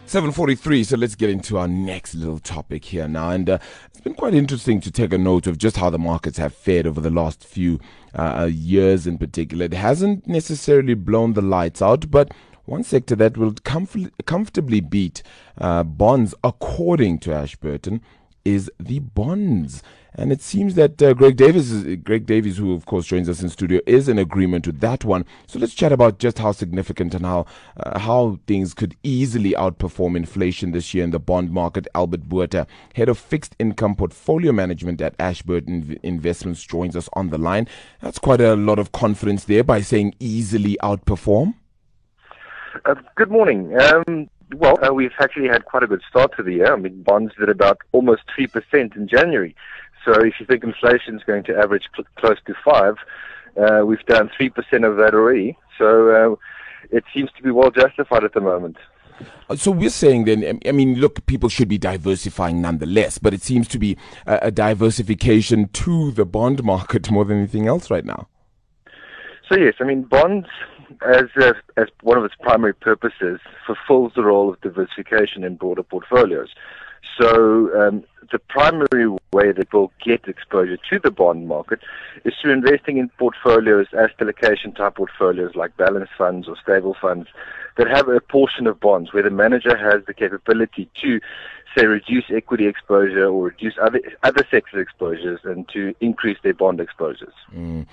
743 0.05 0.83
so 0.83 0.95
let's 0.95 1.15
get 1.15 1.31
into 1.31 1.57
our 1.57 1.67
next 1.67 2.13
little 2.13 2.37
topic 2.37 2.85
here 2.85 3.07
now. 3.07 3.31
And 3.31 3.49
uh, 3.49 3.57
it's 3.87 4.01
been 4.01 4.13
quite 4.13 4.35
interesting 4.35 4.79
to 4.81 4.91
take 4.91 5.11
a 5.11 5.17
note 5.17 5.47
of 5.47 5.57
just 5.57 5.77
how 5.77 5.89
the 5.89 5.97
markets 5.97 6.37
have 6.37 6.53
fared 6.53 6.85
over 6.85 7.01
the 7.01 7.09
last 7.09 7.43
few 7.43 7.79
uh, 8.13 8.41
uh 8.41 8.45
years 8.45 9.07
in 9.07 9.17
particular. 9.17 9.65
It 9.65 9.73
hasn't 9.73 10.27
necessarily 10.27 10.93
blown 10.93 11.33
the 11.33 11.41
lights 11.41 11.81
out 11.81 12.11
but 12.11 12.31
one 12.65 12.83
sector 12.83 13.15
that 13.15 13.35
will 13.35 13.53
comf- 13.53 14.11
comfortably 14.25 14.81
beat 14.81 15.23
uh, 15.57 15.81
bonds 15.81 16.35
according 16.43 17.17
to 17.19 17.33
ashburton 17.33 18.01
is 18.45 18.71
the 18.79 18.99
bonds 18.99 19.81
and 20.17 20.31
it 20.31 20.41
seems 20.41 20.73
that 20.73 21.01
uh, 21.01 21.13
Greg 21.13 21.37
Davies, 21.37 21.71
is, 21.71 21.97
Greg 21.97 22.25
Davies, 22.25 22.57
who 22.57 22.73
of 22.73 22.85
course 22.87 23.05
joins 23.05 23.29
us 23.29 23.41
in 23.41 23.49
studio, 23.49 23.79
is 23.85 24.09
in 24.09 24.17
agreement 24.17 24.65
with 24.65 24.79
that 24.79 25.05
one. 25.05 25.25
So 25.45 25.59
let's 25.59 25.75
chat 25.75 25.91
about 25.91 26.17
just 26.17 26.39
how 26.39 26.51
significant 26.51 27.13
and 27.13 27.25
how 27.25 27.45
uh, 27.77 27.99
how 27.99 28.39
things 28.47 28.73
could 28.73 28.95
easily 29.03 29.51
outperform 29.51 30.17
inflation 30.17 30.71
this 30.71 30.93
year 30.93 31.03
in 31.03 31.11
the 31.11 31.19
bond 31.19 31.51
market. 31.51 31.87
Albert 31.93 32.27
Botha, 32.27 32.65
head 32.95 33.09
of 33.09 33.19
fixed 33.19 33.55
income 33.59 33.95
portfolio 33.95 34.51
management 34.51 34.99
at 35.01 35.13
Ashburton 35.19 35.99
Investments, 36.01 36.63
joins 36.63 36.95
us 36.95 37.07
on 37.13 37.29
the 37.29 37.37
line. 37.37 37.67
That's 38.01 38.19
quite 38.19 38.41
a 38.41 38.55
lot 38.55 38.79
of 38.79 38.91
confidence 38.91 39.43
there 39.43 39.63
by 39.63 39.81
saying 39.81 40.15
easily 40.19 40.77
outperform. 40.81 41.53
Uh, 42.85 42.95
good 43.15 43.31
morning. 43.31 43.79
Um, 43.79 44.29
well, 44.55 44.77
uh, 44.83 44.93
we've 44.93 45.11
actually 45.19 45.47
had 45.47 45.65
quite 45.65 45.83
a 45.83 45.87
good 45.87 46.01
start 46.09 46.35
to 46.37 46.43
the 46.43 46.53
year. 46.53 46.73
I 46.73 46.77
mean, 46.77 47.03
bonds 47.03 47.33
did 47.37 47.49
about 47.49 47.79
almost 47.91 48.21
3% 48.37 48.95
in 48.95 49.07
January. 49.07 49.55
So 50.07 50.13
if 50.21 50.35
you 50.39 50.45
think 50.45 50.63
inflation 50.63 51.17
is 51.17 51.23
going 51.23 51.43
to 51.43 51.57
average 51.57 51.83
cl- 51.95 52.07
close 52.15 52.37
to 52.47 52.53
5 52.63 52.95
uh, 53.57 53.85
we've 53.85 54.05
done 54.05 54.29
3% 54.39 54.51
of 54.87 54.97
that 54.97 55.13
already. 55.13 55.57
So 55.77 56.09
uh, 56.09 56.95
it 56.95 57.03
seems 57.13 57.31
to 57.37 57.43
be 57.43 57.51
well 57.51 57.71
justified 57.71 58.23
at 58.23 58.33
the 58.33 58.41
moment. 58.41 58.77
Uh, 59.49 59.55
so 59.55 59.71
we're 59.71 59.89
saying 59.89 60.25
then, 60.25 60.59
I 60.65 60.71
mean, 60.71 60.95
look, 60.95 61.25
people 61.25 61.49
should 61.49 61.67
be 61.67 61.77
diversifying 61.77 62.61
nonetheless, 62.61 63.17
but 63.17 63.33
it 63.33 63.41
seems 63.41 63.67
to 63.69 63.79
be 63.79 63.97
a, 64.27 64.39
a 64.43 64.51
diversification 64.51 65.69
to 65.69 66.11
the 66.11 66.25
bond 66.25 66.63
market 66.63 67.09
more 67.11 67.25
than 67.25 67.37
anything 67.37 67.67
else 67.67 67.89
right 67.89 68.05
now. 68.05 68.27
So 69.49 69.57
yes, 69.57 69.75
I 69.79 69.85
mean, 69.85 70.03
bonds 70.03 70.47
as 71.05 71.25
a, 71.37 71.53
as 71.77 71.87
one 72.01 72.17
of 72.17 72.25
its 72.25 72.35
primary 72.41 72.73
purposes 72.73 73.39
fulfills 73.65 74.11
the 74.15 74.23
role 74.23 74.49
of 74.49 74.59
diversification 74.61 75.43
in 75.43 75.55
broader 75.55 75.83
portfolios. 75.83 76.49
So 77.19 77.87
um, 77.87 78.03
the 78.31 78.39
primary 78.39 79.09
way 79.31 79.51
that 79.51 79.71
we'll 79.73 79.91
get 80.03 80.27
exposure 80.27 80.77
to 80.89 80.99
the 80.99 81.11
bond 81.11 81.47
market 81.47 81.79
is 82.25 82.33
through 82.41 82.53
investing 82.53 82.97
in 82.97 83.09
portfolios, 83.17 83.87
asset 83.93 84.21
allocation 84.21 84.73
type 84.73 84.95
portfolios 84.95 85.55
like 85.55 85.75
balanced 85.77 86.13
funds 86.17 86.47
or 86.47 86.55
stable 86.61 86.95
funds 86.99 87.27
that 87.77 87.87
have 87.87 88.09
a 88.09 88.19
portion 88.19 88.67
of 88.67 88.79
bonds 88.79 89.13
where 89.13 89.23
the 89.23 89.29
manager 89.29 89.77
has 89.77 90.03
the 90.05 90.13
capability 90.13 90.89
to 91.01 91.19
say 91.77 91.85
reduce 91.85 92.25
equity 92.29 92.67
exposure 92.67 93.25
or 93.25 93.45
reduce 93.45 93.75
other 93.81 94.01
other 94.23 94.45
sector 94.49 94.79
exposures 94.79 95.39
and 95.43 95.67
to 95.69 95.93
increase 96.01 96.37
their 96.43 96.53
bond 96.53 96.79
exposures. 96.79 97.33
Mm. 97.53 97.85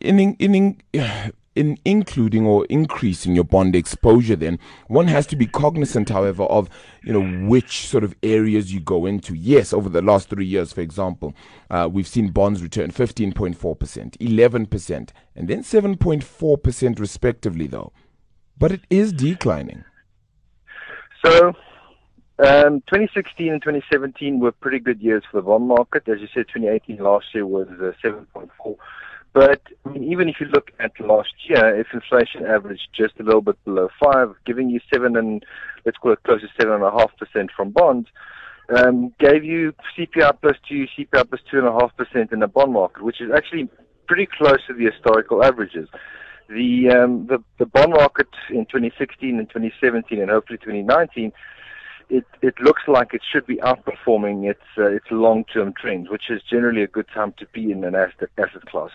In, 0.00 0.18
in, 0.18 0.54
in, 0.54 0.82
in 1.54 1.76
including 1.84 2.46
or 2.46 2.64
increasing 2.66 3.34
your 3.34 3.44
bond 3.44 3.76
exposure 3.76 4.36
then 4.36 4.58
one 4.86 5.06
has 5.06 5.26
to 5.26 5.36
be 5.36 5.46
cognizant 5.46 6.08
however 6.08 6.44
of 6.44 6.70
you 7.02 7.12
know 7.12 7.46
which 7.46 7.86
sort 7.86 8.02
of 8.02 8.14
areas 8.22 8.72
you 8.72 8.80
go 8.80 9.04
into 9.04 9.34
yes 9.34 9.72
over 9.72 9.90
the 9.90 10.00
last 10.00 10.30
three 10.30 10.46
years 10.46 10.72
for 10.72 10.80
example 10.80 11.34
uh, 11.68 11.86
we've 11.92 12.08
seen 12.08 12.30
bonds 12.30 12.62
return 12.62 12.90
15.4% 12.90 14.16
11% 14.16 15.08
and 15.36 15.48
then 15.48 15.62
7.4% 15.62 16.98
respectively 16.98 17.66
though 17.66 17.92
but 18.56 18.72
it 18.72 18.80
is 18.88 19.12
declining 19.12 19.84
so 21.22 21.54
um, 22.38 22.80
2016 22.88 23.52
and 23.52 23.62
2017 23.62 24.40
were 24.40 24.52
pretty 24.52 24.78
good 24.78 25.00
years 25.00 25.22
for 25.30 25.38
the 25.38 25.46
bond 25.46 25.68
market. 25.68 26.08
As 26.08 26.20
you 26.20 26.28
said, 26.34 26.46
2018 26.52 26.98
last 26.98 27.26
year 27.34 27.46
was 27.46 27.68
uh, 27.68 27.92
7.4 28.04 28.76
but 29.32 29.62
I 29.86 29.88
mean, 29.88 30.04
even 30.04 30.28
if 30.28 30.36
you 30.40 30.46
look 30.46 30.72
at 30.78 30.92
last 31.00 31.32
year, 31.48 31.78
if 31.80 31.86
inflation 31.92 32.44
averaged 32.44 32.88
just 32.94 33.18
a 33.18 33.22
little 33.22 33.40
bit 33.40 33.62
below 33.64 33.88
five, 34.02 34.34
giving 34.44 34.68
you 34.68 34.80
seven 34.92 35.16
and 35.16 35.44
let's 35.86 35.96
call 35.96 36.12
it 36.12 36.22
close 36.24 36.42
to 36.42 36.48
seven 36.60 36.74
and 36.74 36.84
a 36.84 36.90
half 36.90 37.16
percent 37.16 37.50
from 37.56 37.70
bonds, 37.70 38.08
um, 38.76 39.14
gave 39.18 39.42
you 39.42 39.72
CPI 39.96 40.38
plus 40.42 40.56
two, 40.68 40.86
CPI 40.98 41.28
plus 41.28 41.40
two 41.50 41.58
and 41.58 41.66
a 41.66 41.72
half 41.72 41.96
percent 41.96 42.32
in 42.32 42.40
the 42.40 42.46
bond 42.46 42.74
market, 42.74 43.02
which 43.02 43.20
is 43.20 43.30
actually 43.34 43.68
pretty 44.06 44.26
close 44.26 44.58
to 44.66 44.74
the 44.74 44.84
historical 44.84 45.42
averages. 45.42 45.88
The, 46.48 46.90
um, 46.90 47.26
the 47.28 47.42
the 47.58 47.66
bond 47.66 47.92
market 47.92 48.28
in 48.50 48.66
2016 48.66 49.38
and 49.38 49.48
2017 49.48 50.20
and 50.20 50.30
hopefully 50.30 50.58
2019 50.58 51.32
it, 52.12 52.26
it 52.42 52.54
looks 52.60 52.82
like 52.86 53.14
it 53.14 53.22
should 53.32 53.46
be 53.46 53.56
outperforming 53.56 54.48
its 54.48 54.60
uh, 54.76 54.90
its 54.90 55.06
long 55.10 55.44
term 55.44 55.72
trends, 55.72 56.10
which 56.10 56.28
is 56.28 56.42
generally 56.42 56.82
a 56.82 56.86
good 56.86 57.08
time 57.12 57.32
to 57.38 57.46
be 57.54 57.72
in 57.72 57.82
an 57.84 57.94
asset 57.94 58.28
asset 58.36 58.64
class. 58.66 58.90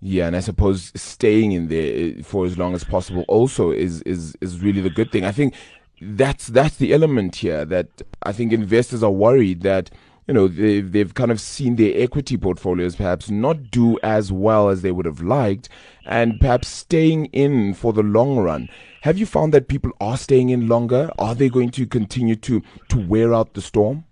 Yeah, 0.00 0.26
and 0.26 0.34
I 0.34 0.40
suppose 0.40 0.92
staying 0.94 1.52
in 1.52 1.68
there 1.68 1.92
eh, 1.94 2.22
for 2.22 2.46
as 2.46 2.56
long 2.56 2.74
as 2.74 2.84
possible 2.84 3.24
also 3.28 3.70
is 3.70 4.00
is 4.02 4.34
is 4.40 4.60
really 4.60 4.80
the 4.80 4.90
good 4.90 5.12
thing. 5.12 5.24
I 5.24 5.32
think 5.32 5.54
that's 6.00 6.46
that's 6.46 6.76
the 6.76 6.94
element 6.94 7.36
here 7.36 7.66
that 7.66 7.88
I 8.22 8.32
think 8.32 8.52
investors 8.52 9.02
are 9.02 9.10
worried 9.10 9.60
that 9.62 9.90
you 10.26 10.34
know 10.34 10.48
they've, 10.48 10.90
they've 10.90 11.14
kind 11.14 11.30
of 11.30 11.40
seen 11.40 11.76
their 11.76 11.92
equity 11.94 12.36
portfolios 12.36 12.96
perhaps 12.96 13.30
not 13.30 13.70
do 13.70 13.98
as 14.02 14.32
well 14.32 14.68
as 14.68 14.82
they 14.82 14.92
would 14.92 15.06
have 15.06 15.22
liked 15.22 15.68
and 16.04 16.40
perhaps 16.40 16.68
staying 16.68 17.26
in 17.26 17.74
for 17.74 17.92
the 17.92 18.02
long 18.02 18.38
run. 18.38 18.68
Have 19.02 19.18
you 19.18 19.26
found 19.26 19.54
that 19.54 19.68
people 19.68 19.92
are 20.00 20.16
staying 20.16 20.50
in 20.50 20.68
longer? 20.68 21.10
Are 21.18 21.34
they 21.34 21.48
going 21.48 21.70
to 21.72 21.86
continue 21.86 22.36
to 22.36 22.62
to 22.88 22.98
wear 22.98 23.34
out 23.34 23.54
the 23.54 23.62
storm? 23.62 24.04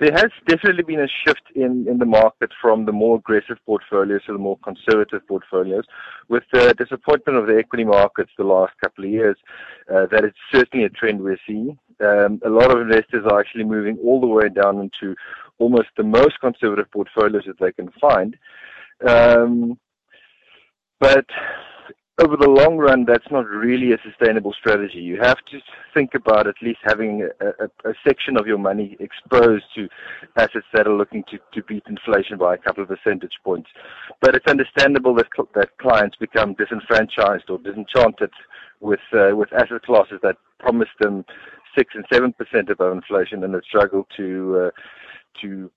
there 0.00 0.12
has 0.12 0.30
definitely 0.48 0.82
been 0.82 1.00
a 1.00 1.06
shift 1.06 1.42
in, 1.54 1.86
in 1.86 1.98
the 1.98 2.06
market 2.06 2.50
from 2.60 2.86
the 2.86 2.92
more 2.92 3.18
aggressive 3.18 3.58
portfolios 3.66 4.22
to 4.24 4.32
the 4.32 4.38
more 4.38 4.58
conservative 4.64 5.20
portfolios. 5.28 5.84
With 6.28 6.42
the 6.54 6.74
disappointment 6.74 7.38
of 7.38 7.46
the 7.46 7.58
equity 7.58 7.84
markets 7.84 8.30
the 8.38 8.44
last 8.44 8.72
couple 8.82 9.04
of 9.04 9.10
years, 9.10 9.36
uh, 9.94 10.06
that 10.10 10.24
is 10.24 10.32
certainly 10.50 10.86
a 10.86 10.88
trend 10.88 11.20
we're 11.20 11.38
seeing. 11.46 11.78
Um, 12.00 12.40
a 12.44 12.48
lot 12.48 12.70
of 12.70 12.80
investors 12.80 13.24
are 13.30 13.40
actually 13.40 13.64
moving 13.64 13.98
all 14.04 14.20
the 14.20 14.26
way 14.26 14.48
down 14.48 14.78
into 14.80 15.14
almost 15.58 15.88
the 15.96 16.02
most 16.02 16.40
conservative 16.40 16.90
portfolios 16.90 17.44
that 17.46 17.58
they 17.58 17.72
can 17.72 17.90
find. 18.00 18.36
Um, 19.06 19.78
but 20.98 21.26
over 22.20 22.36
the 22.36 22.48
long 22.48 22.76
run, 22.76 23.04
that's 23.06 23.30
not 23.30 23.46
really 23.48 23.92
a 23.92 23.98
sustainable 24.04 24.52
strategy. 24.52 24.98
You 24.98 25.18
have 25.22 25.38
to 25.50 25.58
think 25.94 26.14
about 26.14 26.46
at 26.46 26.56
least 26.60 26.80
having 26.82 27.26
a, 27.40 27.46
a, 27.46 27.90
a, 27.90 27.94
section 28.06 28.36
of 28.36 28.46
your 28.46 28.58
money 28.58 28.96
exposed 29.00 29.64
to 29.74 29.88
assets 30.36 30.66
that 30.74 30.86
are 30.86 30.94
looking 30.94 31.24
to, 31.30 31.38
to 31.54 31.62
beat 31.66 31.84
inflation 31.88 32.36
by 32.36 32.54
a 32.54 32.58
couple 32.58 32.82
of 32.82 32.90
percentage 32.90 33.32
points. 33.42 33.70
But 34.20 34.34
it's 34.34 34.46
understandable 34.46 35.14
that, 35.14 35.28
that 35.54 35.78
clients 35.78 36.16
become 36.16 36.54
disenfranchised 36.54 37.48
or 37.48 37.58
disenchanted 37.58 38.30
with, 38.80 39.00
uh, 39.14 39.34
with 39.34 39.52
asset 39.54 39.82
classes 39.82 40.20
that 40.22 40.36
promise 40.58 40.88
them 41.00 41.24
six 41.76 41.94
and 41.94 42.04
seven 42.12 42.32
percent 42.32 42.70
above 42.70 42.92
inflation 42.92 43.42
and 43.44 43.54
that 43.54 43.64
struggle 43.64 44.06
to, 44.16 44.66
uh, 44.66 44.70
to, 45.40 45.70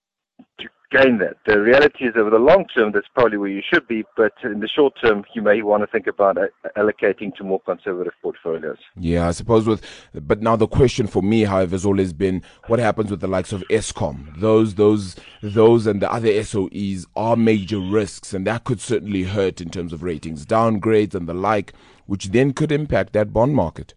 to 0.59 0.67
gain 0.93 1.17
that. 1.17 1.37
The 1.45 1.59
reality 1.59 2.05
is, 2.05 2.13
over 2.15 2.29
the 2.29 2.37
long 2.37 2.65
term, 2.75 2.91
that's 2.93 3.07
probably 3.13 3.37
where 3.37 3.49
you 3.49 3.61
should 3.73 3.87
be, 3.87 4.03
but 4.15 4.33
in 4.43 4.59
the 4.59 4.67
short 4.67 4.93
term, 5.03 5.23
you 5.33 5.41
may 5.41 5.61
want 5.61 5.81
to 5.83 5.87
think 5.87 6.07
about 6.07 6.37
allocating 6.77 7.35
to 7.35 7.43
more 7.43 7.59
conservative 7.61 8.13
portfolios. 8.21 8.77
Yeah, 8.95 9.27
I 9.27 9.31
suppose 9.31 9.67
with, 9.67 9.83
but 10.13 10.41
now 10.41 10.55
the 10.55 10.67
question 10.67 11.07
for 11.07 11.23
me, 11.23 11.43
however, 11.43 11.71
has 11.71 11.85
always 11.85 12.13
been 12.13 12.43
what 12.67 12.79
happens 12.79 13.09
with 13.11 13.21
the 13.21 13.27
likes 13.27 13.51
of 13.51 13.63
Eskom. 13.69 14.39
Those, 14.39 14.75
those, 14.75 15.15
those, 15.41 15.87
and 15.87 16.01
the 16.01 16.11
other 16.11 16.29
SOEs 16.43 17.05
are 17.15 17.35
major 17.35 17.79
risks, 17.79 18.33
and 18.33 18.45
that 18.47 18.63
could 18.63 18.79
certainly 18.79 19.23
hurt 19.23 19.61
in 19.61 19.69
terms 19.69 19.93
of 19.93 20.03
ratings, 20.03 20.45
downgrades, 20.45 21.15
and 21.15 21.27
the 21.27 21.33
like, 21.33 21.73
which 22.05 22.25
then 22.27 22.53
could 22.53 22.71
impact 22.71 23.13
that 23.13 23.33
bond 23.33 23.55
market. 23.55 23.93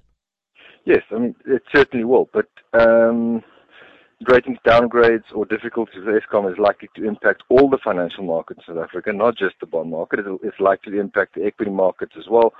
Yes, 0.86 1.02
I 1.10 1.18
mean 1.18 1.36
it 1.44 1.62
certainly 1.74 2.04
will, 2.04 2.30
but. 2.32 2.48
Um, 2.72 3.42
ratings 4.28 4.58
downgrades 4.66 5.24
or 5.34 5.44
difficulties 5.44 6.02
with 6.04 6.22
Eskom 6.22 6.50
is 6.50 6.58
likely 6.58 6.88
to 6.96 7.06
impact 7.06 7.42
all 7.50 7.68
the 7.68 7.78
financial 7.84 8.24
markets 8.24 8.60
in 8.66 8.74
South 8.74 8.84
Africa, 8.84 9.12
not 9.12 9.36
just 9.36 9.56
the 9.60 9.66
bond 9.66 9.90
market. 9.90 10.20
It's 10.42 10.58
likely 10.58 10.92
to 10.92 11.00
impact 11.00 11.34
the 11.34 11.44
equity 11.44 11.70
markets 11.70 12.12
as 12.18 12.24
well. 12.30 12.54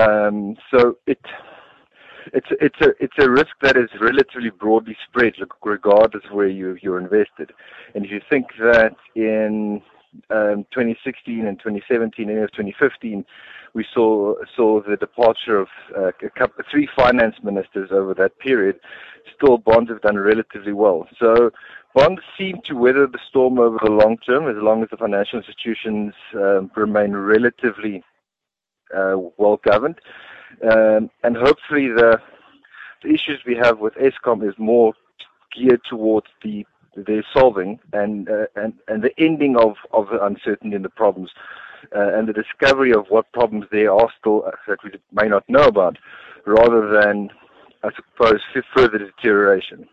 Um, 0.00 0.56
so 0.70 0.96
it 1.06 1.20
it's 2.32 2.48
it's 2.60 2.80
a 2.80 2.88
it's 3.00 3.14
a 3.18 3.30
risk 3.30 3.50
that 3.62 3.76
is 3.76 3.88
relatively 4.00 4.50
broadly 4.50 4.96
spread, 5.08 5.34
regardless 5.64 6.24
of 6.28 6.36
where 6.36 6.48
you 6.48 6.78
you're 6.82 6.98
invested. 6.98 7.52
And 7.94 8.04
if 8.04 8.10
you 8.10 8.20
think 8.28 8.46
that 8.58 8.96
in 9.14 9.82
um, 10.30 10.66
2016 10.72 11.46
and 11.46 11.58
2017 11.58 12.28
and 12.28 12.48
2015, 12.52 13.24
we 13.78 13.86
saw 13.94 14.34
saw 14.56 14.82
the 14.82 14.96
departure 14.96 15.56
of 15.60 15.68
uh, 15.96 16.10
couple, 16.36 16.64
three 16.68 16.88
finance 16.96 17.36
ministers 17.44 17.90
over 17.92 18.12
that 18.14 18.36
period. 18.40 18.80
Still, 19.36 19.56
bonds 19.56 19.88
have 19.88 20.00
done 20.00 20.18
relatively 20.18 20.72
well. 20.72 21.06
So, 21.20 21.52
bonds 21.94 22.22
seem 22.36 22.56
to 22.64 22.74
weather 22.74 23.06
the 23.06 23.20
storm 23.28 23.60
over 23.60 23.78
the 23.80 23.92
long 23.92 24.16
term, 24.18 24.48
as 24.48 24.60
long 24.60 24.82
as 24.82 24.90
the 24.90 24.96
financial 24.96 25.38
institutions 25.38 26.12
um, 26.34 26.72
remain 26.74 27.12
relatively 27.12 28.02
uh, 28.92 29.14
well 29.36 29.60
governed, 29.70 30.00
um, 30.72 31.08
and 31.22 31.36
hopefully 31.36 31.86
the, 31.86 32.20
the 33.04 33.10
issues 33.10 33.38
we 33.46 33.54
have 33.54 33.78
with 33.78 33.94
Eskom 33.94 34.42
is 34.48 34.56
more 34.58 34.92
geared 35.54 35.82
towards 35.88 36.26
the 36.42 36.66
they're 37.06 37.32
solving 37.32 37.78
and 37.92 38.28
uh, 38.28 38.46
and 38.56 38.72
and 38.88 39.04
the 39.04 39.14
ending 39.18 39.54
of 39.56 39.76
of 39.92 40.08
the 40.08 40.20
uncertainty 40.24 40.74
and 40.74 40.84
the 40.84 40.96
problems 41.02 41.30
and 41.92 42.28
the 42.28 42.32
discovery 42.32 42.92
of 42.92 43.06
what 43.08 43.32
problems 43.32 43.66
there 43.70 43.92
are 43.92 44.08
still 44.18 44.44
uh, 44.46 44.50
that 44.66 44.78
we 44.84 44.90
may 45.12 45.28
not 45.28 45.44
know 45.48 45.64
about, 45.64 45.96
rather 46.46 47.00
than 47.00 47.30
I 47.82 47.90
suppose 47.94 48.40
further 48.74 48.98
deterioration. 48.98 49.88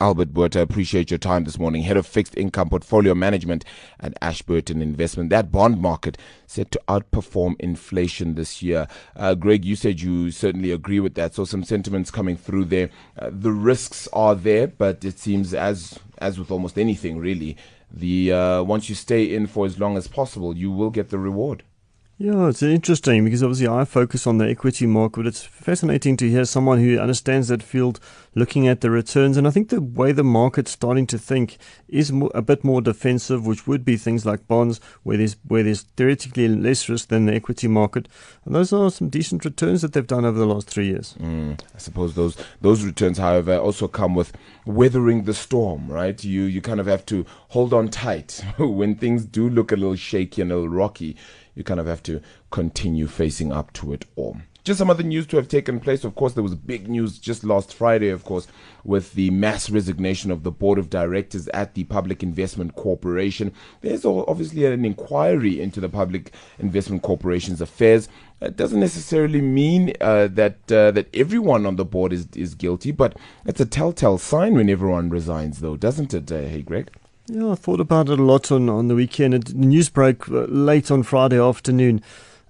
Albert 0.00 0.56
i 0.56 0.60
appreciate 0.60 1.10
your 1.10 1.18
time 1.18 1.42
this 1.42 1.58
morning. 1.58 1.82
Head 1.82 1.96
of 1.96 2.06
Fixed 2.06 2.36
Income 2.36 2.68
Portfolio 2.68 3.16
Management 3.16 3.64
at 3.98 4.14
Ashburton 4.22 4.80
Investment. 4.80 5.30
That 5.30 5.50
bond 5.50 5.80
market 5.80 6.16
set 6.46 6.70
to 6.70 6.80
outperform 6.86 7.56
inflation 7.58 8.36
this 8.36 8.62
year. 8.62 8.86
Uh, 9.16 9.34
Greg, 9.34 9.64
you 9.64 9.74
said 9.74 10.00
you 10.00 10.30
certainly 10.30 10.70
agree 10.70 11.00
with 11.00 11.14
that. 11.14 11.34
So 11.34 11.44
some 11.44 11.64
sentiments 11.64 12.12
coming 12.12 12.36
through 12.36 12.66
there. 12.66 12.90
Uh, 13.18 13.30
the 13.32 13.50
risks 13.50 14.08
are 14.12 14.36
there, 14.36 14.68
but 14.68 15.04
it 15.04 15.18
seems 15.18 15.52
as 15.52 15.98
as 16.18 16.38
with 16.38 16.52
almost 16.52 16.78
anything, 16.78 17.18
really, 17.18 17.56
the 17.90 18.32
uh, 18.32 18.62
once 18.62 18.88
you 18.88 18.94
stay 18.94 19.24
in 19.24 19.46
for 19.46 19.66
as 19.66 19.78
long 19.78 19.96
as 19.96 20.08
possible, 20.08 20.56
you 20.56 20.70
will 20.70 20.90
get 20.90 21.08
the 21.10 21.18
reward. 21.18 21.62
Yeah, 22.20 22.48
it's 22.48 22.64
interesting 22.64 23.24
because 23.24 23.44
obviously 23.44 23.68
I 23.68 23.84
focus 23.84 24.26
on 24.26 24.38
the 24.38 24.48
equity 24.48 24.86
market. 24.86 25.20
But 25.20 25.28
it's 25.28 25.44
fascinating 25.44 26.16
to 26.16 26.28
hear 26.28 26.44
someone 26.44 26.80
who 26.80 26.98
understands 26.98 27.46
that 27.46 27.62
field 27.62 28.00
looking 28.34 28.66
at 28.66 28.80
the 28.80 28.90
returns. 28.90 29.36
And 29.36 29.46
I 29.46 29.50
think 29.50 29.68
the 29.68 29.80
way 29.80 30.10
the 30.10 30.24
market's 30.24 30.72
starting 30.72 31.06
to 31.08 31.18
think 31.18 31.58
is 31.86 32.12
a 32.34 32.42
bit 32.42 32.64
more 32.64 32.82
defensive, 32.82 33.46
which 33.46 33.68
would 33.68 33.84
be 33.84 33.96
things 33.96 34.26
like 34.26 34.48
bonds, 34.48 34.80
where 35.04 35.16
there's 35.16 35.36
where 35.46 35.62
there's 35.62 35.82
theoretically 35.82 36.48
less 36.48 36.88
risk 36.88 37.06
than 37.06 37.26
the 37.26 37.34
equity 37.34 37.68
market. 37.68 38.08
And 38.44 38.52
those 38.52 38.72
are 38.72 38.90
some 38.90 39.10
decent 39.10 39.44
returns 39.44 39.82
that 39.82 39.92
they've 39.92 40.04
done 40.04 40.24
over 40.24 40.40
the 40.40 40.46
last 40.46 40.68
three 40.68 40.88
years. 40.88 41.14
Mm, 41.20 41.60
I 41.72 41.78
suppose 41.78 42.16
those 42.16 42.36
those 42.60 42.82
returns, 42.82 43.18
however, 43.18 43.58
also 43.58 43.86
come 43.86 44.16
with 44.16 44.32
weathering 44.66 45.22
the 45.22 45.34
storm, 45.34 45.86
right? 45.86 46.22
You 46.24 46.42
you 46.42 46.62
kind 46.62 46.80
of 46.80 46.86
have 46.86 47.06
to 47.06 47.24
hold 47.50 47.72
on 47.72 47.90
tight 47.90 48.44
when 48.58 48.96
things 48.96 49.24
do 49.24 49.48
look 49.48 49.70
a 49.70 49.76
little 49.76 49.94
shaky 49.94 50.42
and 50.42 50.50
a 50.50 50.56
little 50.56 50.68
rocky 50.68 51.16
you 51.58 51.64
kind 51.64 51.80
of 51.80 51.86
have 51.86 52.02
to 52.04 52.22
continue 52.50 53.08
facing 53.08 53.52
up 53.52 53.72
to 53.74 53.92
it 53.92 54.04
all. 54.14 54.36
Just 54.62 54.78
some 54.78 54.90
other 54.90 55.02
news 55.02 55.26
to 55.28 55.36
have 55.36 55.48
taken 55.48 55.80
place. 55.80 56.04
Of 56.04 56.14
course, 56.14 56.34
there 56.34 56.42
was 56.42 56.54
big 56.54 56.88
news 56.88 57.18
just 57.18 57.42
last 57.42 57.74
Friday, 57.74 58.10
of 58.10 58.22
course, 58.22 58.46
with 58.84 59.14
the 59.14 59.30
mass 59.30 59.70
resignation 59.70 60.30
of 60.30 60.42
the 60.42 60.50
board 60.50 60.78
of 60.78 60.90
directors 60.90 61.48
at 61.48 61.74
the 61.74 61.84
Public 61.84 62.22
Investment 62.22 62.76
Corporation. 62.76 63.52
There's 63.80 64.04
obviously 64.04 64.66
an 64.66 64.84
inquiry 64.84 65.60
into 65.60 65.80
the 65.80 65.88
Public 65.88 66.32
Investment 66.58 67.02
Corporation's 67.02 67.60
affairs. 67.60 68.08
It 68.40 68.56
doesn't 68.56 68.78
necessarily 68.78 69.40
mean 69.40 69.94
uh, 70.00 70.28
that 70.28 70.70
uh, 70.70 70.92
that 70.92 71.08
everyone 71.14 71.66
on 71.66 71.76
the 71.76 71.84
board 71.84 72.12
is 72.12 72.28
is 72.36 72.54
guilty, 72.54 72.92
but 72.92 73.16
it's 73.46 73.60
a 73.60 73.66
telltale 73.66 74.18
sign 74.18 74.54
when 74.54 74.70
everyone 74.70 75.08
resigns, 75.08 75.58
though, 75.60 75.76
doesn't 75.76 76.14
it? 76.14 76.30
Uh, 76.30 76.42
hey, 76.42 76.62
Greg. 76.62 76.90
Yeah, 77.30 77.50
I 77.50 77.56
thought 77.56 77.80
about 77.80 78.08
it 78.08 78.18
a 78.18 78.22
lot 78.22 78.50
on, 78.50 78.70
on 78.70 78.88
the 78.88 78.94
weekend. 78.94 79.34
the 79.34 79.54
news 79.54 79.90
broke 79.90 80.30
uh, 80.30 80.46
late 80.48 80.90
on 80.90 81.02
Friday 81.02 81.38
afternoon. 81.38 82.00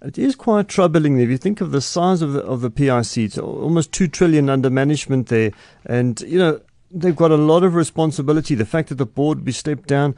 It 0.02 0.16
is 0.16 0.36
quite 0.36 0.68
troubling 0.68 1.18
if 1.18 1.28
you 1.28 1.36
think 1.36 1.60
of 1.60 1.72
the 1.72 1.80
size 1.80 2.22
of 2.22 2.32
the 2.32 2.40
of 2.42 2.60
the 2.60 2.70
PIC. 2.70 3.16
It's 3.18 3.38
almost 3.38 3.90
two 3.90 4.06
trillion 4.06 4.48
under 4.48 4.70
management 4.70 5.26
there, 5.26 5.50
and 5.84 6.20
you 6.20 6.38
know 6.38 6.60
they've 6.92 7.16
got 7.16 7.32
a 7.32 7.36
lot 7.36 7.64
of 7.64 7.74
responsibility. 7.74 8.54
The 8.54 8.64
fact 8.64 8.90
that 8.90 8.94
the 8.94 9.06
board 9.06 9.44
be 9.44 9.50
stepped 9.50 9.88
down, 9.88 10.14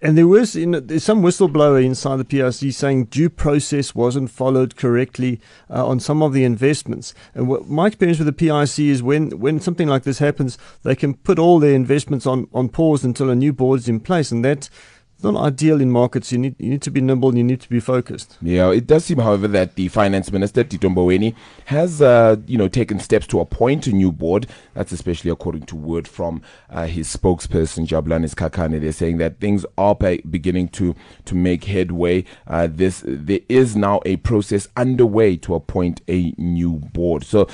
and 0.00 0.16
there 0.16 0.26
was 0.26 0.54
you 0.54 0.66
know, 0.66 0.80
there's 0.80 1.04
some 1.04 1.22
whistleblower 1.22 1.84
inside 1.84 2.16
the 2.16 2.24
PIC 2.24 2.72
saying 2.72 3.06
due 3.06 3.28
process 3.28 3.94
wasn't 3.94 4.30
followed 4.30 4.76
correctly 4.76 5.40
uh, 5.68 5.86
on 5.86 5.98
some 5.98 6.22
of 6.22 6.32
the 6.32 6.44
investments. 6.44 7.14
And 7.34 7.48
what 7.48 7.68
my 7.68 7.88
experience 7.88 8.18
with 8.18 8.26
the 8.26 8.32
PIC 8.32 8.78
is 8.86 9.02
when 9.02 9.30
when 9.38 9.60
something 9.60 9.88
like 9.88 10.04
this 10.04 10.18
happens, 10.18 10.56
they 10.82 10.94
can 10.94 11.14
put 11.14 11.38
all 11.38 11.58
their 11.58 11.74
investments 11.74 12.26
on 12.26 12.48
on 12.54 12.68
pause 12.68 13.04
until 13.04 13.30
a 13.30 13.34
new 13.34 13.52
board 13.52 13.80
is 13.80 13.88
in 13.88 14.00
place, 14.00 14.30
and 14.30 14.44
that 14.44 14.70
it's 15.18 15.24
not 15.24 15.34
ideal 15.34 15.80
in 15.80 15.90
markets. 15.90 16.30
You 16.30 16.38
need 16.38 16.54
you 16.60 16.70
need 16.70 16.82
to 16.82 16.92
be 16.92 17.00
nimble. 17.00 17.36
You 17.36 17.42
need 17.42 17.60
to 17.62 17.68
be 17.68 17.80
focused. 17.80 18.38
Yeah, 18.40 18.70
it 18.70 18.86
does 18.86 19.04
seem, 19.04 19.18
however, 19.18 19.48
that 19.48 19.74
the 19.74 19.88
finance 19.88 20.30
minister 20.30 20.62
Tito 20.62 20.88
Mboweni 20.88 21.34
has 21.64 22.00
uh, 22.00 22.36
you 22.46 22.56
know 22.56 22.68
taken 22.68 23.00
steps 23.00 23.26
to 23.28 23.40
appoint 23.40 23.88
a 23.88 23.92
new 23.92 24.12
board. 24.12 24.46
That's 24.74 24.92
especially 24.92 25.32
according 25.32 25.62
to 25.66 25.76
word 25.76 26.06
from 26.06 26.40
uh, 26.70 26.86
his 26.86 27.08
spokesperson 27.08 27.84
Jabulani 27.84 28.32
Sikhakhane. 28.32 28.80
They're 28.80 28.92
saying 28.92 29.18
that 29.18 29.40
things 29.40 29.66
are 29.76 29.96
beginning 29.96 30.68
to 30.68 30.94
to 31.24 31.34
make 31.34 31.64
headway. 31.64 32.24
Uh, 32.46 32.68
this 32.70 33.02
there 33.04 33.40
is 33.48 33.74
now 33.74 34.00
a 34.06 34.18
process 34.18 34.68
underway 34.76 35.36
to 35.38 35.56
appoint 35.56 36.00
a 36.06 36.32
new 36.38 36.74
board. 36.74 37.24
So 37.24 37.48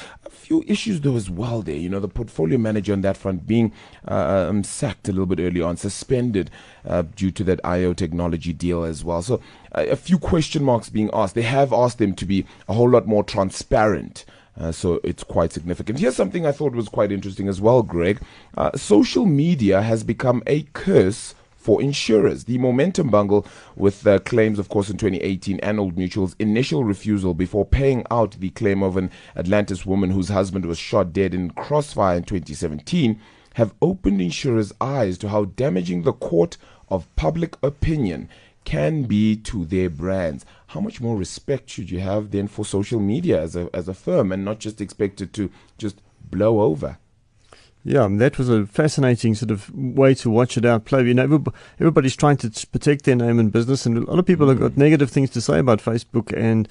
few 0.45 0.63
issues 0.67 1.01
though 1.01 1.17
as 1.17 1.31
well 1.31 1.63
there. 1.63 1.77
You 1.77 1.89
know, 1.89 2.01
the 2.01 2.09
portfolio 2.09 2.59
manager 2.59 2.93
on 2.93 3.01
that 3.01 3.17
front 3.17 3.47
being 3.47 3.73
uh, 4.07 4.47
um, 4.49 4.63
sacked 4.63 5.09
a 5.09 5.13
little 5.13 5.27
bit 5.27 5.41
early 5.41 5.63
on, 5.63 5.77
suspended 5.77 6.51
uh, 6.87 7.03
due 7.17 7.31
to 7.31 7.45
that 7.45 7.61
AYO 7.65 7.95
technology 7.95 8.53
deal 8.53 8.85
as 8.85 9.03
well. 9.03 9.23
So 9.23 9.41
uh, 9.73 9.87
a 9.89 9.97
few 9.97 10.19
question 10.19 10.63
marks 10.63 10.91
being 10.91 11.11
asked. 11.13 11.35
They 11.35 11.43
have 11.43 11.73
asked 11.73 11.99
them 11.99 12.15
to 12.15 12.27
be 12.27 12.45
a 12.69 12.75
whole 12.75 12.91
lot 12.91 13.07
more 13.07 13.25
transparent. 13.25 14.25
Uh, 14.59 14.71
so 14.71 15.01
it's 15.03 15.25
quite 15.25 15.53
significant. 15.53 15.99
Here's 15.99 16.15
something 16.15 16.47
I 16.47 16.53
thought 16.53 16.75
was 16.75 16.89
quite 16.89 17.11
interesting 17.11 17.49
as 17.49 17.61
well, 17.61 17.83
Greg. 17.83 18.21
Uh, 18.57 18.71
social 18.77 19.27
media 19.27 19.83
has 19.83 20.05
become 20.05 20.43
a 20.47 20.63
curse 20.75 21.35
for 21.65 21.81
insurers. 21.81 22.45
The 22.45 22.59
momentum 22.59 23.09
bungle 23.09 23.47
with 23.75 24.07
claims, 24.27 24.59
of 24.59 24.69
course, 24.69 24.91
in 24.91 24.99
2018 24.99 25.59
and 25.61 25.81
Old 25.81 25.97
Mutual's 25.97 26.37
initial 26.39 26.85
refusal 26.85 27.33
before 27.33 27.65
paying 27.65 28.05
out 28.11 28.33
the 28.33 28.51
claim 28.51 28.83
of 28.83 28.99
an 28.99 29.11
Atlantis 29.35 29.87
woman 29.87 30.11
whose 30.11 30.29
husband 30.29 30.67
was 30.67 30.77
shot 30.77 31.15
dead 31.15 31.33
in 31.33 31.49
crossfire 31.53 32.19
in 32.19 32.25
2017 32.25 33.19
have 33.55 33.73
opened 33.81 34.21
insurers' 34.21 34.75
eyes 34.79 35.17
to 35.17 35.31
how 35.31 35.47
damaging 35.47 36.03
the 36.03 36.13
court 36.13 36.59
of 36.91 37.09
public 37.17 37.57
opinion 37.63 38.29
can 38.67 39.05
be 39.05 39.35
to 39.35 39.65
their 39.65 39.89
brands. 39.89 40.45
How 40.67 40.81
much 40.81 41.01
more 41.01 41.17
respect 41.17 41.71
should 41.71 41.91
you 41.91 42.01
have 42.01 42.31
then 42.31 42.47
for 42.47 42.67
social 42.67 43.01
media 43.01 43.41
as 43.41 43.57
a 43.57 43.71
as 43.73 43.89
a 43.89 43.95
firm 43.95 44.33
and 44.33 44.45
not 44.45 44.59
just 44.59 44.83
expect 44.83 45.23
it 45.23 45.33
to 45.33 45.51
just 45.79 46.03
blow 46.31 46.61
over? 46.61 46.99
Yeah, 47.87 48.09
that 48.11 48.39
was 48.39 48.49
a 48.49 48.65
fascinating 48.65 49.35
sort 49.35 49.51
of 49.51 49.71
way 49.75 50.15
to 50.15 50.31
watch 50.31 50.57
it 50.57 50.65
out 50.65 50.87
play. 50.87 51.05
You 51.05 51.13
know, 51.13 51.45
everybody's 51.79 52.17
trying 52.17 52.39
to 52.39 52.67
protect 52.69 53.05
their 53.05 53.15
name 53.15 53.39
and 53.39 53.53
business, 53.53 53.85
and 53.85 53.99
a 53.99 54.01
lot 54.01 54.19
of 54.19 54.25
people 54.25 54.49
have 54.49 54.59
got 54.59 54.73
mm. 54.73 54.79
negative 54.79 55.11
things 55.11 55.29
to 55.31 55.43
say 55.43 55.59
about 55.59 55.81
Facebook 55.81 56.33
and 56.37 56.67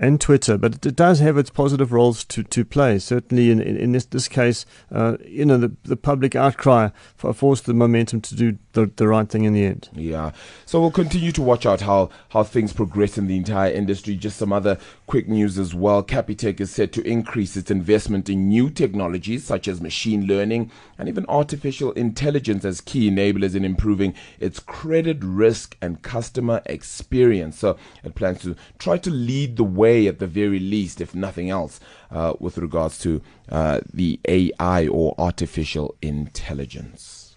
and 0.00 0.20
Twitter, 0.20 0.56
but 0.56 0.86
it 0.86 0.94
does 0.94 1.18
have 1.18 1.36
its 1.36 1.50
positive 1.50 1.92
roles 1.92 2.24
to, 2.24 2.44
to 2.44 2.64
play. 2.64 2.98
Certainly, 2.98 3.50
in, 3.50 3.60
in, 3.60 3.76
in 3.76 3.92
this, 3.92 4.04
this 4.04 4.28
case, 4.28 4.64
uh, 4.92 5.16
you 5.24 5.44
know, 5.44 5.58
the, 5.58 5.74
the 5.82 5.96
public 5.96 6.36
outcry 6.36 6.90
forced 7.16 7.66
the 7.66 7.74
momentum 7.74 8.20
to 8.20 8.36
do 8.36 8.58
the, 8.78 8.92
the 8.96 9.08
right 9.08 9.28
thing 9.28 9.44
in 9.44 9.52
the 9.52 9.64
end. 9.64 9.88
Yeah. 9.92 10.32
So 10.66 10.80
we'll 10.80 10.90
continue 10.90 11.32
to 11.32 11.42
watch 11.42 11.66
out 11.66 11.80
how, 11.80 12.10
how 12.30 12.42
things 12.42 12.72
progress 12.72 13.18
in 13.18 13.26
the 13.26 13.36
entire 13.36 13.72
industry. 13.72 14.14
Just 14.16 14.36
some 14.36 14.52
other 14.52 14.78
quick 15.06 15.28
news 15.28 15.58
as 15.58 15.74
well. 15.74 16.02
Capitec 16.02 16.60
is 16.60 16.70
set 16.70 16.92
to 16.92 17.06
increase 17.06 17.56
its 17.56 17.70
investment 17.70 18.28
in 18.28 18.48
new 18.48 18.70
technologies 18.70 19.44
such 19.44 19.66
as 19.68 19.80
machine 19.80 20.26
learning 20.26 20.70
and 20.98 21.08
even 21.08 21.26
artificial 21.28 21.92
intelligence 21.92 22.64
as 22.64 22.80
key 22.80 23.10
enablers 23.10 23.54
in 23.54 23.64
improving 23.64 24.14
its 24.38 24.60
credit 24.60 25.18
risk 25.20 25.76
and 25.80 26.02
customer 26.02 26.62
experience. 26.66 27.58
So 27.58 27.76
it 28.04 28.14
plans 28.14 28.42
to 28.42 28.56
try 28.78 28.98
to 28.98 29.10
lead 29.10 29.56
the 29.56 29.64
way 29.64 30.06
at 30.06 30.18
the 30.18 30.26
very 30.26 30.58
least, 30.58 31.00
if 31.00 31.14
nothing 31.14 31.50
else, 31.50 31.80
uh, 32.10 32.34
with 32.38 32.58
regards 32.58 32.98
to 32.98 33.20
uh, 33.48 33.80
the 33.92 34.20
AI 34.28 34.86
or 34.86 35.14
artificial 35.18 35.96
intelligence. 36.02 37.36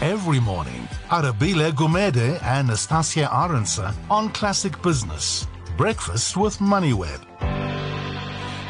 Every 0.00 0.38
morning, 0.38 0.86
Arabile 1.08 1.72
Gumede 1.72 2.40
and 2.44 2.68
Nastasia 2.68 3.28
Arendse 3.32 3.92
on 4.08 4.28
Classic 4.28 4.80
Business. 4.80 5.48
Breakfast 5.76 6.36
with 6.36 6.58
MoneyWeb. 6.58 7.20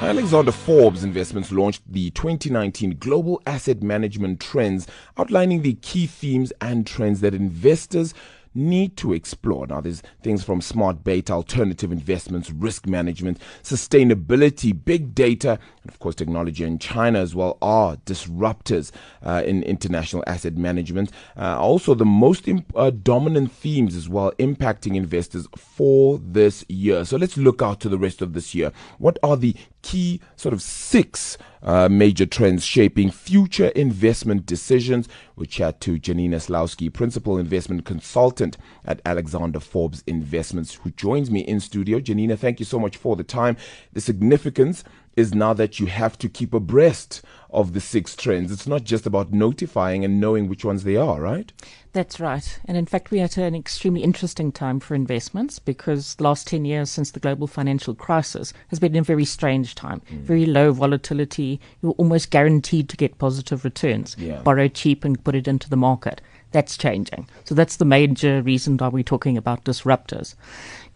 Alexander 0.01 0.53
Forbes 0.53 1.05
Investments 1.05 1.53
launched 1.53 1.83
the 1.87 2.09
2019 2.13 2.97
Global 2.99 3.43
Asset 3.47 3.83
Management 3.83 4.41
Trends, 4.41 4.87
outlining 5.19 5.61
the 5.61 5.75
key 5.75 6.07
themes 6.07 6.51
and 6.63 6.87
trends 6.87 7.21
that 7.21 7.35
investors 7.35 8.15
need 8.59 8.97
to 8.99 9.13
explore. 9.13 9.67
Now, 9.67 9.81
there's 9.81 10.03
things 10.23 10.45
from 10.45 10.61
smart 10.61 11.05
beta, 11.05 11.33
alternative 11.33 11.93
investments, 11.93 12.51
risk 12.51 12.87
management, 12.87 13.41
sustainability, 13.63 14.77
big 14.85 15.15
data, 15.15 15.59
and 15.83 15.91
of 15.91 15.99
course, 16.01 16.15
technology 16.15 16.65
in 16.65 16.79
China 16.79 17.21
as 17.21 17.35
well 17.35 17.57
are 17.63 17.97
disruptors 18.05 18.91
uh, 19.23 19.43
in 19.47 19.63
international 19.63 20.25
asset 20.27 20.57
management. 20.57 21.11
Uh, 21.37 21.59
also, 21.59 21.95
the 21.95 22.05
most 22.05 22.49
imp- 22.49 22.73
uh, 22.77 22.91
dominant 22.91 23.53
themes 23.53 23.95
as 23.95 24.09
well 24.09 24.33
impacting 24.39 24.97
investors 24.97 25.47
for 25.57 26.19
this 26.19 26.65
year. 26.69 27.05
So 27.05 27.17
let's 27.17 27.37
look 27.37 27.63
out 27.63 27.81
to 27.81 27.89
the 27.89 27.99
rest 27.99 28.21
of 28.21 28.33
this 28.33 28.55
year. 28.55 28.73
What 28.99 29.19
are 29.23 29.37
the 29.37 29.55
key 29.83 30.21
sort 30.37 30.53
of 30.53 30.63
six 30.63 31.39
uh, 31.63 31.89
major 31.89 32.27
trends 32.27 32.65
shaping 32.65 33.11
future 33.11 33.69
investment 33.69 34.47
decisions. 34.47 35.09
We 35.37 35.47
chat 35.47 35.81
to 35.83 35.99
Janina 35.99 36.37
Slawski, 36.37 36.93
Principal 36.93 37.39
Investment 37.39 37.85
Consultant 37.85 38.57
at 38.85 39.01
Alexander 39.05 39.61
Forbes 39.61 40.03
Investments, 40.07 40.75
who 40.75 40.91
joins 40.91 41.31
me 41.31 41.41
in 41.41 41.61
studio. 41.61 42.01
Janina, 42.01 42.37
thank 42.37 42.59
you 42.59 42.67
so 42.67 42.79
much 42.79 42.97
for 42.97 43.17
the 43.17 43.25
time. 43.25 43.57
The 43.93 44.01
significance 44.01 44.85
is 45.19 45.35
now 45.35 45.53
that 45.53 45.81
you 45.81 45.87
have 45.87 46.17
to 46.19 46.29
keep 46.29 46.55
abreast 46.55 47.23
of 47.51 47.73
the 47.73 47.81
six 47.81 48.15
trends. 48.15 48.53
It's 48.53 48.69
not 48.69 48.85
just 48.85 49.05
about 49.05 49.33
notifying 49.33 50.05
and 50.05 50.21
knowing 50.21 50.49
which 50.49 50.65
ones 50.65 50.85
they 50.85 50.97
are, 50.97 51.21
right? 51.21 51.53
That's 51.93 52.21
right. 52.21 52.61
And 52.67 52.77
in 52.77 52.87
fact, 52.87 53.11
we 53.11 53.21
are 53.21 53.25
at 53.25 53.37
an 53.37 53.57
extremely 53.57 54.05
interesting 54.05 54.53
time 54.53 54.79
for 54.79 54.95
investments 54.95 55.59
because 55.59 56.15
the 56.15 56.23
last 56.23 56.47
10 56.47 56.65
years 56.65 56.91
since 56.91 57.11
the 57.11 57.19
global 57.19 57.49
financial 57.49 57.97
crisis 57.97 58.53
has 58.69 58.79
been 58.79 58.95
a 58.95 59.03
very 59.03 59.25
strange 59.25 59.75
time. 59.75 60.03
Mm. 60.13 60.21
Very 60.21 60.47
low 60.47 60.71
volatility. 60.73 61.61
You're 61.83 61.93
almost 61.93 62.31
guaranteed 62.31 62.89
to 62.91 62.97
get 62.97 63.19
positive 63.19 63.65
returns. 63.65 64.15
Yeah. 64.19 64.41
Borrow 64.43 64.69
cheap 64.69 65.05
and 65.05 65.23
put 65.25 65.35
it 65.35 65.49
into 65.49 65.69
the 65.69 65.77
market. 65.77 66.21
That's 66.53 66.79
changing. 66.79 67.29
So 67.45 67.55
that's 67.55 67.77
the 67.77 67.85
major 67.85 68.41
reason 68.41 68.77
why 68.77 68.89
we're 68.89 69.03
talking 69.03 69.37
about 69.37 69.65
disruptors. 69.65 70.35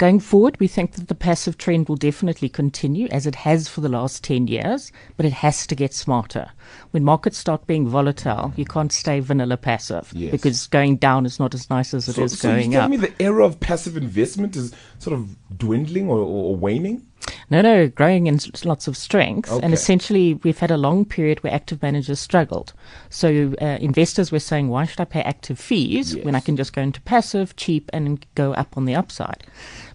Going 0.03 0.19
forward, 0.19 0.59
we 0.59 0.67
think 0.67 0.95
that 0.95 1.07
the 1.07 1.15
passive 1.15 1.57
trend 1.57 1.89
will 1.89 1.95
definitely 1.95 2.49
continue 2.49 3.07
as 3.13 3.25
it 3.25 3.37
has 3.37 3.69
for 3.69 3.83
the 3.83 3.89
last 3.89 4.25
10 4.25 4.49
years, 4.49 4.91
but 5.17 5.25
it 5.25 5.33
has 5.33 5.65
to 5.69 5.77
get 5.77 5.95
smarter. 5.95 6.51
When 6.91 7.05
markets 7.05 7.39
start 7.39 7.69
being 7.69 7.87
volatile, 7.87 8.53
you 8.57 8.65
can't 8.65 8.91
stay 8.91 9.21
vanilla 9.21 9.57
passive 9.57 10.11
Yes. 10.13 10.33
because 10.33 10.67
going 10.67 10.97
down 10.97 11.25
is 11.25 11.39
not 11.39 11.55
as 11.55 11.71
nice 11.71 11.95
as 11.95 12.09
it 12.09 12.19
is 12.19 12.33
so, 12.33 12.37
so 12.37 12.49
going 12.49 12.73
you 12.73 12.81
up. 12.81 12.91
me 12.91 12.97
the 12.97 13.13
era 13.23 13.47
of 13.47 13.61
passive 13.61 13.97
investment 13.97 14.57
is 14.57 14.75
sort 14.99 15.15
of 15.15 15.37
dwindling 15.57 16.09
or, 16.09 16.19
or, 16.19 16.47
or 16.47 16.57
waning? 16.57 17.07
No, 17.53 17.61
no, 17.61 17.87
growing 17.87 18.29
in 18.29 18.41
lots 18.65 18.89
of 18.89 18.97
strength. 18.97 19.53
Okay. 19.53 19.63
And 19.63 19.75
essentially, 19.75 20.41
we've 20.43 20.59
had 20.59 20.71
a 20.71 20.79
long 20.79 21.05
period 21.05 21.43
where 21.43 21.53
active 21.53 21.83
managers 21.83 22.19
struggled. 22.19 22.73
So 23.11 23.53
uh, 23.61 23.77
investors 23.79 24.33
were 24.33 24.39
saying, 24.39 24.71
why 24.71 24.87
should 24.87 25.01
I 25.01 25.05
pay 25.05 25.21
active 25.21 25.59
fees 25.59 26.17
when 26.17 26.35
I 26.35 26.41
can 26.41 26.57
just 26.57 26.73
go 26.73 26.81
into 26.81 27.03
passive, 27.03 27.55
cheap, 27.57 27.91
and 27.93 28.25
go 28.37 28.55
up 28.55 28.79
on 28.79 28.87
the 28.87 28.95
upside? 28.95 29.45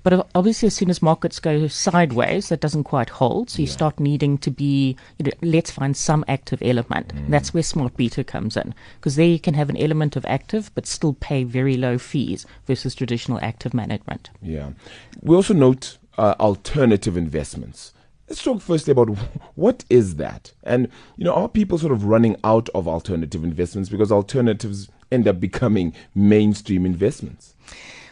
But 0.04 0.28
obviously, 0.36 0.68
as 0.68 0.76
soon 0.76 0.92
as 0.92 1.02
markets 1.02 1.40
go 1.40 1.68
sideways, 1.68 2.50
that 2.50 2.62
doesn't 2.62 2.84
quite 2.84 3.10
hold. 3.10 3.50
So 3.50 3.64
you 3.64 3.68
start 3.68 4.00
needing 4.00 4.38
to 4.38 4.52
be, 4.52 4.96
you 5.18 5.26
know, 5.26 5.32
let's 5.42 5.72
find 5.72 5.98
some 5.98 6.24
active 6.28 6.62
element. 6.62 7.16
Mm. 7.16 7.30
That's 7.30 7.56
where 7.56 7.64
smart 7.64 7.98
beta 7.98 8.24
comes 8.24 8.56
in. 8.56 8.76
Because 9.00 9.16
there 9.16 9.26
you 9.26 9.40
can 9.40 9.56
have 9.56 9.72
an 9.72 9.78
element 9.78 10.16
of 10.16 10.26
active, 10.28 10.70
but 10.76 10.86
still 10.86 11.14
pay 11.14 11.44
very 11.44 11.76
low 11.76 11.98
fees 11.98 12.46
versus 12.68 12.94
traditional 12.94 13.40
active 13.42 13.74
management. 13.74 14.30
Yeah. 14.44 14.74
We 15.24 15.36
also 15.36 15.56
note 15.56 15.98
uh, 16.18 16.36
alternative 16.40 17.18
investments. 17.18 17.94
Let's 18.28 18.44
talk 18.44 18.62
firstly 18.62 18.92
about 18.92 19.10
what 19.56 19.86
is 19.90 20.16
that, 20.16 20.52
and 20.64 20.90
you 21.16 21.26
know, 21.26 21.34
are 21.34 21.50
people 21.50 21.78
sort 21.78 21.94
of 21.94 22.06
running 22.06 22.36
out 22.44 22.70
of 22.76 22.88
alternative 22.88 23.44
investments 23.44 23.90
because 23.90 24.12
alternatives 24.12 24.90
end 25.12 25.28
up 25.28 25.40
becoming 25.40 25.94
mainstream 26.14 26.86
investments? 26.86 27.54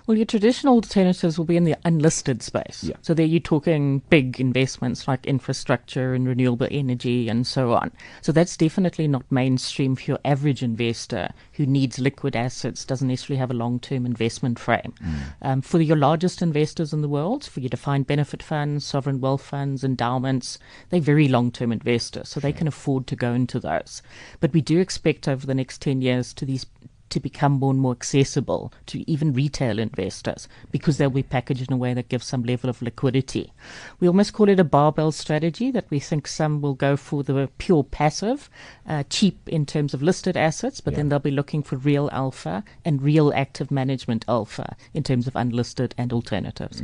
Well, 0.08 0.18
your 0.18 0.26
traditional 0.26 0.76
alternatives 0.76 1.38
will 1.38 1.46
be 1.46 1.58
in 1.58 1.64
the 1.64 1.76
unlisted 1.84 2.44
space. 2.44 2.84
Yeah. 2.84 2.96
So 3.02 3.16
there 3.16 3.26
you're 3.26 3.40
talking 3.40 4.04
big 4.10 4.40
investments 4.40 5.08
like 5.08 5.26
infrastructure 5.26 6.14
and 6.14 6.28
renewable 6.28 6.68
energy 6.70 7.28
and 7.28 7.48
so 7.48 7.74
on. 7.74 7.92
So 8.22 8.32
that's 8.32 8.56
definitely 8.56 9.08
not 9.08 9.24
mainstream 9.32 9.96
for 9.96 10.04
your 10.04 10.20
average 10.24 10.62
investor 10.62 11.30
who 11.54 11.66
needs 11.66 11.98
liquid 11.98 12.36
assets, 12.36 12.86
doesn't 12.86 13.08
necessarily 13.08 13.40
have 13.40 13.50
a 13.50 13.56
long-term 13.56 14.06
investment 14.06 14.60
frame. 14.60 14.94
Um, 15.42 15.62
for 15.62 15.82
your 15.82 15.98
largest 15.98 16.42
investors 16.42 16.94
in 16.94 17.02
the 17.02 17.10
world, 17.10 17.44
for 17.44 17.60
your 17.60 17.70
defined 17.70 18.06
benefit 18.06 18.44
funds, 18.44 18.86
sovereign 18.86 19.22
wealth 19.22 19.42
funds, 19.42 19.84
endowments, 19.84 20.60
they're 20.90 21.00
very 21.00 21.28
long-term 21.28 21.72
investors, 21.72 22.30
so 22.30 22.40
they 22.40 22.54
can 22.54 22.68
afford 22.68 23.08
to 23.08 23.16
go 23.16 23.34
into 23.34 23.60
those. 23.60 24.04
But 24.40 24.54
we 24.54 24.62
do 24.62 24.80
expect 24.80 25.28
over 25.28 25.48
the 25.48 25.56
next 25.56 25.82
10 25.82 26.02
years 26.02 26.34
to 26.36 26.46
these 26.46 26.66
to 27.10 27.20
become 27.20 27.54
more 27.54 27.72
and 27.72 27.80
more 27.80 27.92
accessible 27.92 28.74
to 28.88 29.10
even 29.10 29.34
retail 29.34 29.80
investors 29.80 30.48
because 30.72 30.98
they'll 30.98 31.10
be 31.10 31.24
packaged 31.24 31.68
in 31.70 31.74
a 31.74 31.78
way 31.78 31.94
that 31.94 32.10
gives 32.10 32.26
some 32.26 32.44
level 32.44 32.70
of 32.70 32.82
liquidity. 32.82 33.54
We 34.00 34.08
almost 34.08 34.34
call 34.34 34.50
it 34.50 34.60
a 34.60 34.64
barbell 34.64 35.12
strategy 35.12 35.72
that 35.72 35.90
we 35.90 36.00
think 36.00 36.28
some 36.28 36.62
will 36.62 36.74
go 36.74 36.98
for 36.98 37.24
the 37.24 37.50
pure 37.58 37.84
passive, 37.84 38.50
uh, 38.88 39.04
cheap 39.10 39.48
in 39.48 39.66
terms 39.66 39.94
of 39.94 40.02
listed 40.02 40.36
assets, 40.36 40.82
but 40.82 40.96
then 40.96 41.10
they'll 41.10 41.20
be 41.20 41.32
looking 41.32 41.64
for 41.64 41.78
real 41.78 42.10
alpha 42.12 42.64
and 42.84 43.02
real 43.02 43.32
active 43.36 43.72
management 43.72 44.26
alpha 44.28 44.76
in 44.94 45.04
terms 45.04 45.28
of 45.28 45.36
unlisted 45.36 45.94
and 45.98 46.12
alternatives. 46.12 46.82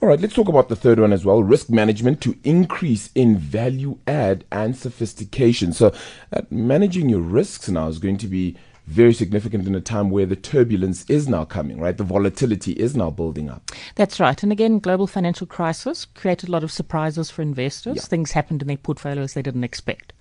All 0.00 0.08
right, 0.08 0.20
let's 0.20 0.34
talk 0.34 0.48
about 0.48 0.68
the 0.68 0.76
third 0.76 0.98
one 0.98 1.12
as 1.12 1.24
well 1.24 1.42
risk 1.42 1.70
management 1.70 2.20
to 2.22 2.36
increase 2.44 3.10
in 3.14 3.36
value 3.36 3.98
add 4.06 4.44
and 4.50 4.76
sophistication. 4.76 5.72
So, 5.72 5.92
uh, 6.32 6.42
managing 6.50 7.08
your 7.08 7.20
risks 7.20 7.68
now 7.68 7.88
is 7.88 7.98
going 7.98 8.18
to 8.18 8.26
be 8.26 8.56
very 8.86 9.14
significant 9.14 9.66
in 9.66 9.74
a 9.74 9.80
time 9.80 10.10
where 10.10 10.26
the 10.26 10.36
turbulence 10.36 11.08
is 11.08 11.28
now 11.28 11.44
coming, 11.44 11.80
right? 11.80 11.96
The 11.96 12.04
volatility 12.04 12.72
is 12.72 12.96
now 12.96 13.10
building 13.10 13.48
up. 13.48 13.70
That's 13.94 14.18
right. 14.18 14.42
And 14.42 14.50
again, 14.50 14.80
global 14.80 15.06
financial 15.06 15.46
crisis 15.46 16.04
created 16.04 16.48
a 16.48 16.52
lot 16.52 16.64
of 16.64 16.72
surprises 16.72 17.30
for 17.30 17.42
investors. 17.42 18.06
Things 18.06 18.32
happened 18.32 18.60
in 18.60 18.68
their 18.68 18.76
portfolios 18.76 19.34
they 19.34 19.42
didn't 19.42 19.64
expect. 19.64 20.12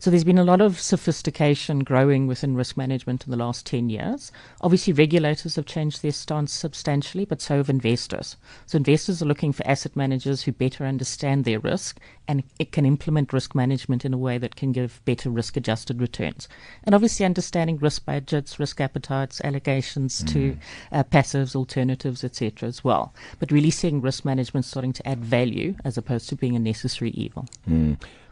So 0.00 0.10
there's 0.10 0.24
been 0.24 0.38
a 0.38 0.44
lot 0.44 0.60
of 0.60 0.80
sophistication 0.80 1.80
growing 1.80 2.26
within 2.26 2.56
risk 2.56 2.76
management 2.76 3.24
in 3.24 3.30
the 3.30 3.36
last 3.36 3.66
10 3.66 3.88
years. 3.88 4.32
Obviously, 4.60 4.92
regulators 4.92 5.56
have 5.56 5.66
changed 5.66 6.02
their 6.02 6.12
stance 6.12 6.52
substantially, 6.52 7.24
but 7.24 7.40
so 7.40 7.58
have 7.58 7.70
investors. 7.70 8.36
So 8.66 8.76
investors 8.76 9.22
are 9.22 9.26
looking 9.26 9.52
for 9.52 9.66
asset 9.66 9.94
managers 9.94 10.42
who 10.42 10.52
better 10.52 10.84
understand 10.84 11.44
their 11.44 11.60
risk 11.60 12.00
and 12.26 12.42
it 12.58 12.72
can 12.72 12.84
implement 12.84 13.32
risk 13.32 13.54
management 13.54 14.04
in 14.04 14.12
a 14.12 14.18
way 14.18 14.36
that 14.36 14.54
can 14.54 14.70
give 14.70 15.00
better 15.06 15.30
risk 15.30 15.56
adjusted 15.56 16.00
returns. 16.00 16.46
And 16.84 16.94
obviously, 16.94 17.24
understanding 17.24 17.78
risk 17.78 18.04
budgets, 18.08 18.58
risk 18.58 18.80
appetites, 18.80 19.40
allocations 19.44 20.26
to 20.32 20.56
uh, 20.92 21.04
passives, 21.04 21.54
alternatives, 21.54 22.24
etc. 22.24 22.66
as 22.66 22.82
well. 22.82 23.12
But 23.38 23.52
really 23.52 23.70
seeing 23.70 24.00
risk 24.00 24.24
management 24.24 24.64
starting 24.64 24.94
to 24.94 25.06
add 25.12 25.20
value 25.38 25.74
as 25.84 25.98
opposed 25.98 26.28
to 26.30 26.36
being 26.36 26.56
a 26.56 26.58
necessary 26.72 27.10
evil. 27.10 27.44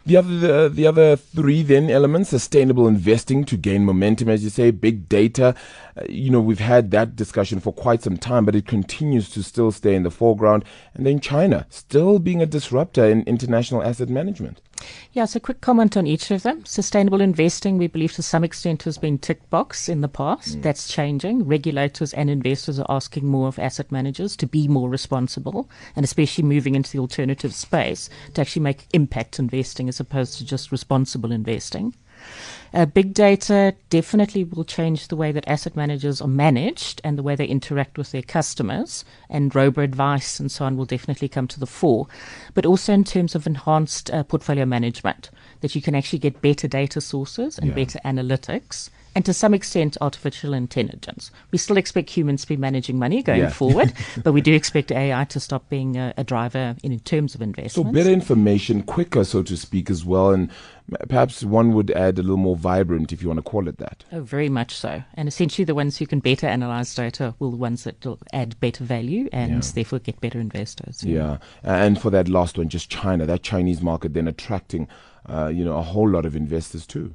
The 0.06 0.16
other, 0.16 0.36
the, 0.38 0.68
the 0.68 0.86
other 0.86 1.16
three 1.16 1.62
then 1.64 1.90
elements: 1.90 2.30
sustainable 2.30 2.86
investing 2.86 3.44
to 3.46 3.56
gain 3.56 3.84
momentum, 3.84 4.28
as 4.28 4.44
you 4.44 4.50
say, 4.50 4.70
big 4.70 5.08
data. 5.08 5.54
Uh, 5.96 6.04
you 6.08 6.30
know, 6.30 6.40
we've 6.40 6.60
had 6.60 6.92
that 6.92 7.16
discussion 7.16 7.58
for 7.58 7.72
quite 7.72 8.02
some 8.04 8.16
time, 8.16 8.44
but 8.44 8.54
it 8.54 8.68
continues 8.68 9.28
to 9.30 9.42
still 9.42 9.72
stay 9.72 9.96
in 9.96 10.04
the 10.04 10.10
foreground. 10.12 10.64
And 10.94 11.04
then 11.04 11.18
China 11.18 11.66
still 11.70 12.20
being 12.20 12.40
a 12.40 12.46
disruptor 12.46 13.04
in 13.04 13.24
international 13.24 13.82
asset 13.82 14.08
management. 14.08 14.62
Yeah, 15.12 15.24
so 15.24 15.40
quick 15.40 15.60
comment 15.60 15.96
on 15.96 16.06
each 16.06 16.30
of 16.30 16.42
them. 16.42 16.64
Sustainable 16.64 17.20
investing, 17.20 17.78
we 17.78 17.86
believe 17.86 18.12
to 18.14 18.22
some 18.22 18.44
extent 18.44 18.82
has 18.82 18.98
been 18.98 19.18
tick 19.18 19.48
box 19.50 19.88
in 19.88 20.00
the 20.00 20.08
past. 20.08 20.58
Mm. 20.58 20.62
That's 20.62 20.88
changing. 20.88 21.46
Regulators 21.46 22.12
and 22.12 22.28
investors 22.28 22.78
are 22.78 22.86
asking 22.88 23.26
more 23.26 23.48
of 23.48 23.58
asset 23.58 23.90
managers 23.90 24.36
to 24.36 24.46
be 24.46 24.68
more 24.68 24.88
responsible 24.88 25.70
and 25.94 26.04
especially 26.04 26.44
moving 26.44 26.74
into 26.74 26.90
the 26.92 26.98
alternative 26.98 27.54
space 27.54 28.10
to 28.34 28.40
actually 28.40 28.62
make 28.62 28.86
impact 28.92 29.38
investing 29.38 29.88
as 29.88 30.00
opposed 30.00 30.38
to 30.38 30.44
just 30.44 30.70
responsible 30.70 31.32
investing. 31.32 31.94
Uh, 32.74 32.84
big 32.84 33.14
data 33.14 33.74
definitely 33.88 34.44
will 34.44 34.64
change 34.64 35.08
the 35.08 35.16
way 35.16 35.32
that 35.32 35.48
asset 35.48 35.76
managers 35.76 36.20
are 36.20 36.28
managed 36.28 37.00
and 37.04 37.16
the 37.16 37.22
way 37.22 37.34
they 37.34 37.46
interact 37.46 37.96
with 37.96 38.10
their 38.12 38.22
customers, 38.22 39.04
and 39.30 39.54
robo 39.54 39.80
advice 39.82 40.38
and 40.40 40.50
so 40.50 40.64
on 40.64 40.76
will 40.76 40.84
definitely 40.84 41.28
come 41.28 41.46
to 41.48 41.60
the 41.60 41.66
fore. 41.66 42.06
But 42.54 42.66
also 42.66 42.92
in 42.92 43.04
terms 43.04 43.34
of 43.34 43.46
enhanced 43.46 44.10
uh, 44.10 44.24
portfolio 44.24 44.66
management, 44.66 45.30
that 45.60 45.74
you 45.74 45.80
can 45.80 45.94
actually 45.94 46.18
get 46.18 46.42
better 46.42 46.68
data 46.68 47.00
sources 47.00 47.58
and 47.58 47.68
Yeah. 47.68 47.76
better 47.76 47.98
analytics. 48.04 48.90
And 49.16 49.24
to 49.24 49.32
some 49.32 49.54
extent, 49.54 49.96
artificial 50.02 50.52
intelligence. 50.52 51.30
We 51.50 51.56
still 51.56 51.78
expect 51.78 52.10
humans 52.10 52.42
to 52.42 52.48
be 52.48 52.58
managing 52.58 52.98
money 52.98 53.22
going 53.22 53.40
Yeah. 53.40 53.48
forward, 53.48 53.94
but 54.22 54.32
we 54.32 54.42
do 54.42 54.52
expect 54.52 54.92
AI 54.92 55.24
to 55.24 55.40
stop 55.40 55.70
being 55.70 55.96
a, 55.96 56.12
a 56.18 56.22
driver 56.22 56.76
in, 56.82 56.92
in 56.92 57.00
terms 57.00 57.34
of 57.34 57.40
investment. 57.40 57.86
So 57.88 57.92
better 57.94 58.10
information, 58.10 58.82
quicker, 58.82 59.24
so 59.24 59.42
to 59.42 59.56
speak, 59.56 59.88
as 59.88 60.04
well, 60.04 60.32
and 60.32 60.50
perhaps 61.08 61.42
one 61.42 61.72
would 61.72 61.90
add 61.92 62.18
a 62.18 62.22
little 62.22 62.36
more 62.36 62.56
vibrant, 62.56 63.10
if 63.10 63.22
you 63.22 63.28
want 63.28 63.38
to 63.38 63.42
call 63.42 63.68
it 63.68 63.78
that. 63.78 64.04
Oh, 64.12 64.20
very 64.20 64.50
much 64.50 64.74
so. 64.76 65.02
And 65.14 65.28
essentially, 65.28 65.64
the 65.64 65.74
ones 65.74 65.96
who 65.96 66.06
can 66.06 66.20
better 66.20 66.46
analyze 66.46 66.94
data 66.94 67.34
will 67.38 67.50
the 67.52 67.56
ones 67.56 67.84
that 67.84 68.04
will 68.04 68.18
add 68.34 68.60
better 68.60 68.84
value 68.84 69.30
and 69.32 69.64
Yeah. 69.64 69.70
therefore 69.74 70.00
get 70.00 70.20
better 70.20 70.38
investors. 70.38 71.02
Yeah, 71.02 71.38
and 71.64 71.98
for 71.98 72.10
that 72.10 72.28
last 72.28 72.58
one, 72.58 72.68
just 72.68 72.90
China, 72.90 73.24
that 73.24 73.42
Chinese 73.42 73.80
market, 73.80 74.12
then 74.12 74.28
attracting, 74.28 74.88
uh, 75.26 75.46
you 75.46 75.64
know, 75.64 75.78
a 75.78 75.82
whole 75.82 76.06
lot 76.10 76.26
of 76.26 76.36
investors 76.36 76.86
too. 76.86 77.14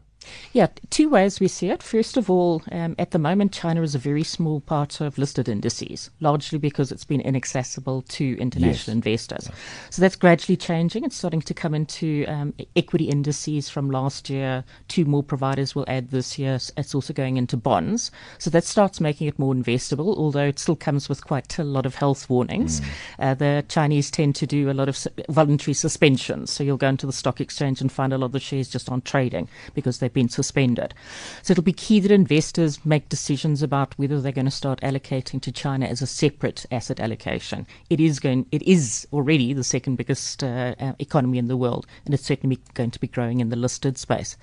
Yeah, 0.54 0.68
two 0.90 1.10
ways 1.10 1.40
we 1.40 1.48
see 1.48 1.70
it. 1.70 1.82
First 1.82 2.18
of 2.18 2.30
all, 2.30 2.62
um, 2.72 2.96
at 3.00 3.12
the 3.12 3.20
moment, 3.20 3.52
China 3.54 3.82
is 3.82 3.96
a 3.96 4.00
very 4.00 4.24
small 4.24 4.60
part 4.62 5.02
of 5.02 5.18
listed 5.18 5.48
indices, 5.50 6.10
largely 6.20 6.60
because 6.60 6.92
it's 6.92 7.06
been 7.06 7.22
inaccessible 7.22 8.02
to 8.04 8.38
international 8.40 8.72
Yes. 8.72 8.88
investors. 8.88 9.50
So 9.90 10.02
that's 10.02 10.16
gradually 10.16 10.58
changing. 10.58 11.04
It's 11.06 11.16
starting 11.16 11.42
to 11.42 11.54
come 11.54 11.74
into 11.74 12.26
um, 12.28 12.54
equity 12.76 13.06
indices 13.06 13.70
from 13.70 13.90
last 13.90 14.30
year. 14.30 14.64
Two 14.88 15.06
more 15.06 15.24
providers 15.24 15.74
will 15.74 15.86
add 15.88 16.12
this 16.12 16.38
year. 16.38 16.60
It's 16.78 16.94
also 16.94 17.14
going 17.14 17.38
into 17.38 17.58
bonds. 17.58 18.12
So 18.38 18.50
that 18.52 18.64
starts 18.66 19.00
making 19.00 19.28
it 19.28 19.40
more 19.40 19.54
investable, 19.54 20.16
although 20.18 20.48
it 20.48 20.60
still 20.60 20.76
comes 20.76 21.10
with 21.10 21.26
quite 21.26 21.58
a 21.58 21.64
lot 21.64 21.86
of 21.86 21.96
health 21.96 22.30
warnings. 22.30 22.82
Uh, 23.20 23.34
the 23.34 23.66
Chinese 23.70 24.12
tend 24.12 24.36
to 24.36 24.46
do 24.46 24.70
a 24.70 24.74
lot 24.74 24.90
of 24.90 24.98
voluntary 25.30 25.74
suspensions. 25.74 26.52
So 26.52 26.64
you'll 26.64 26.78
go 26.78 26.90
into 26.90 27.06
the 27.06 27.14
stock 27.14 27.42
exchange 27.42 27.82
and 27.82 27.92
find 27.92 28.14
a 28.14 28.18
lot 28.18 28.28
of 28.28 28.32
the 28.34 28.40
shares 28.40 28.70
just 28.70 28.90
aren't 28.92 29.06
trading 29.06 29.48
because 29.74 30.00
they've 30.12 30.24
been 30.24 30.30
suspended. 30.30 30.94
So 31.42 31.52
it'll 31.52 31.64
be 31.64 31.74
key 31.74 32.00
that 32.02 32.12
investors 32.12 32.86
make 32.86 33.10
decisions 33.10 33.64
about 33.64 33.98
whether 33.98 34.20
they're 34.20 34.32
going 34.32 34.46
to 34.46 34.52
start 34.52 34.82
allocating 34.82 35.42
to 35.42 35.52
China 35.52 35.86
as 35.86 36.02
a 36.02 36.08
separate 36.08 36.66
asset 36.72 37.00
allocation. 37.00 37.66
It 37.90 38.00
is 38.00 38.20
going, 38.20 38.46
it 38.52 38.62
is 38.64 39.08
already 39.14 39.54
the 39.54 39.64
second 39.64 39.96
biggest 39.96 40.44
uh, 40.44 40.76
uh, 40.80 40.94
economy 41.00 41.38
in 41.38 41.48
the 41.48 41.58
world, 41.58 41.88
and 42.06 42.14
it's 42.14 42.26
certainly 42.26 42.60
going 42.74 42.92
to 42.92 43.00
be 43.00 43.08
growing 43.08 43.40
in 43.40 43.50
the 43.50 43.56
listed 43.56 43.98
space. 43.98 44.38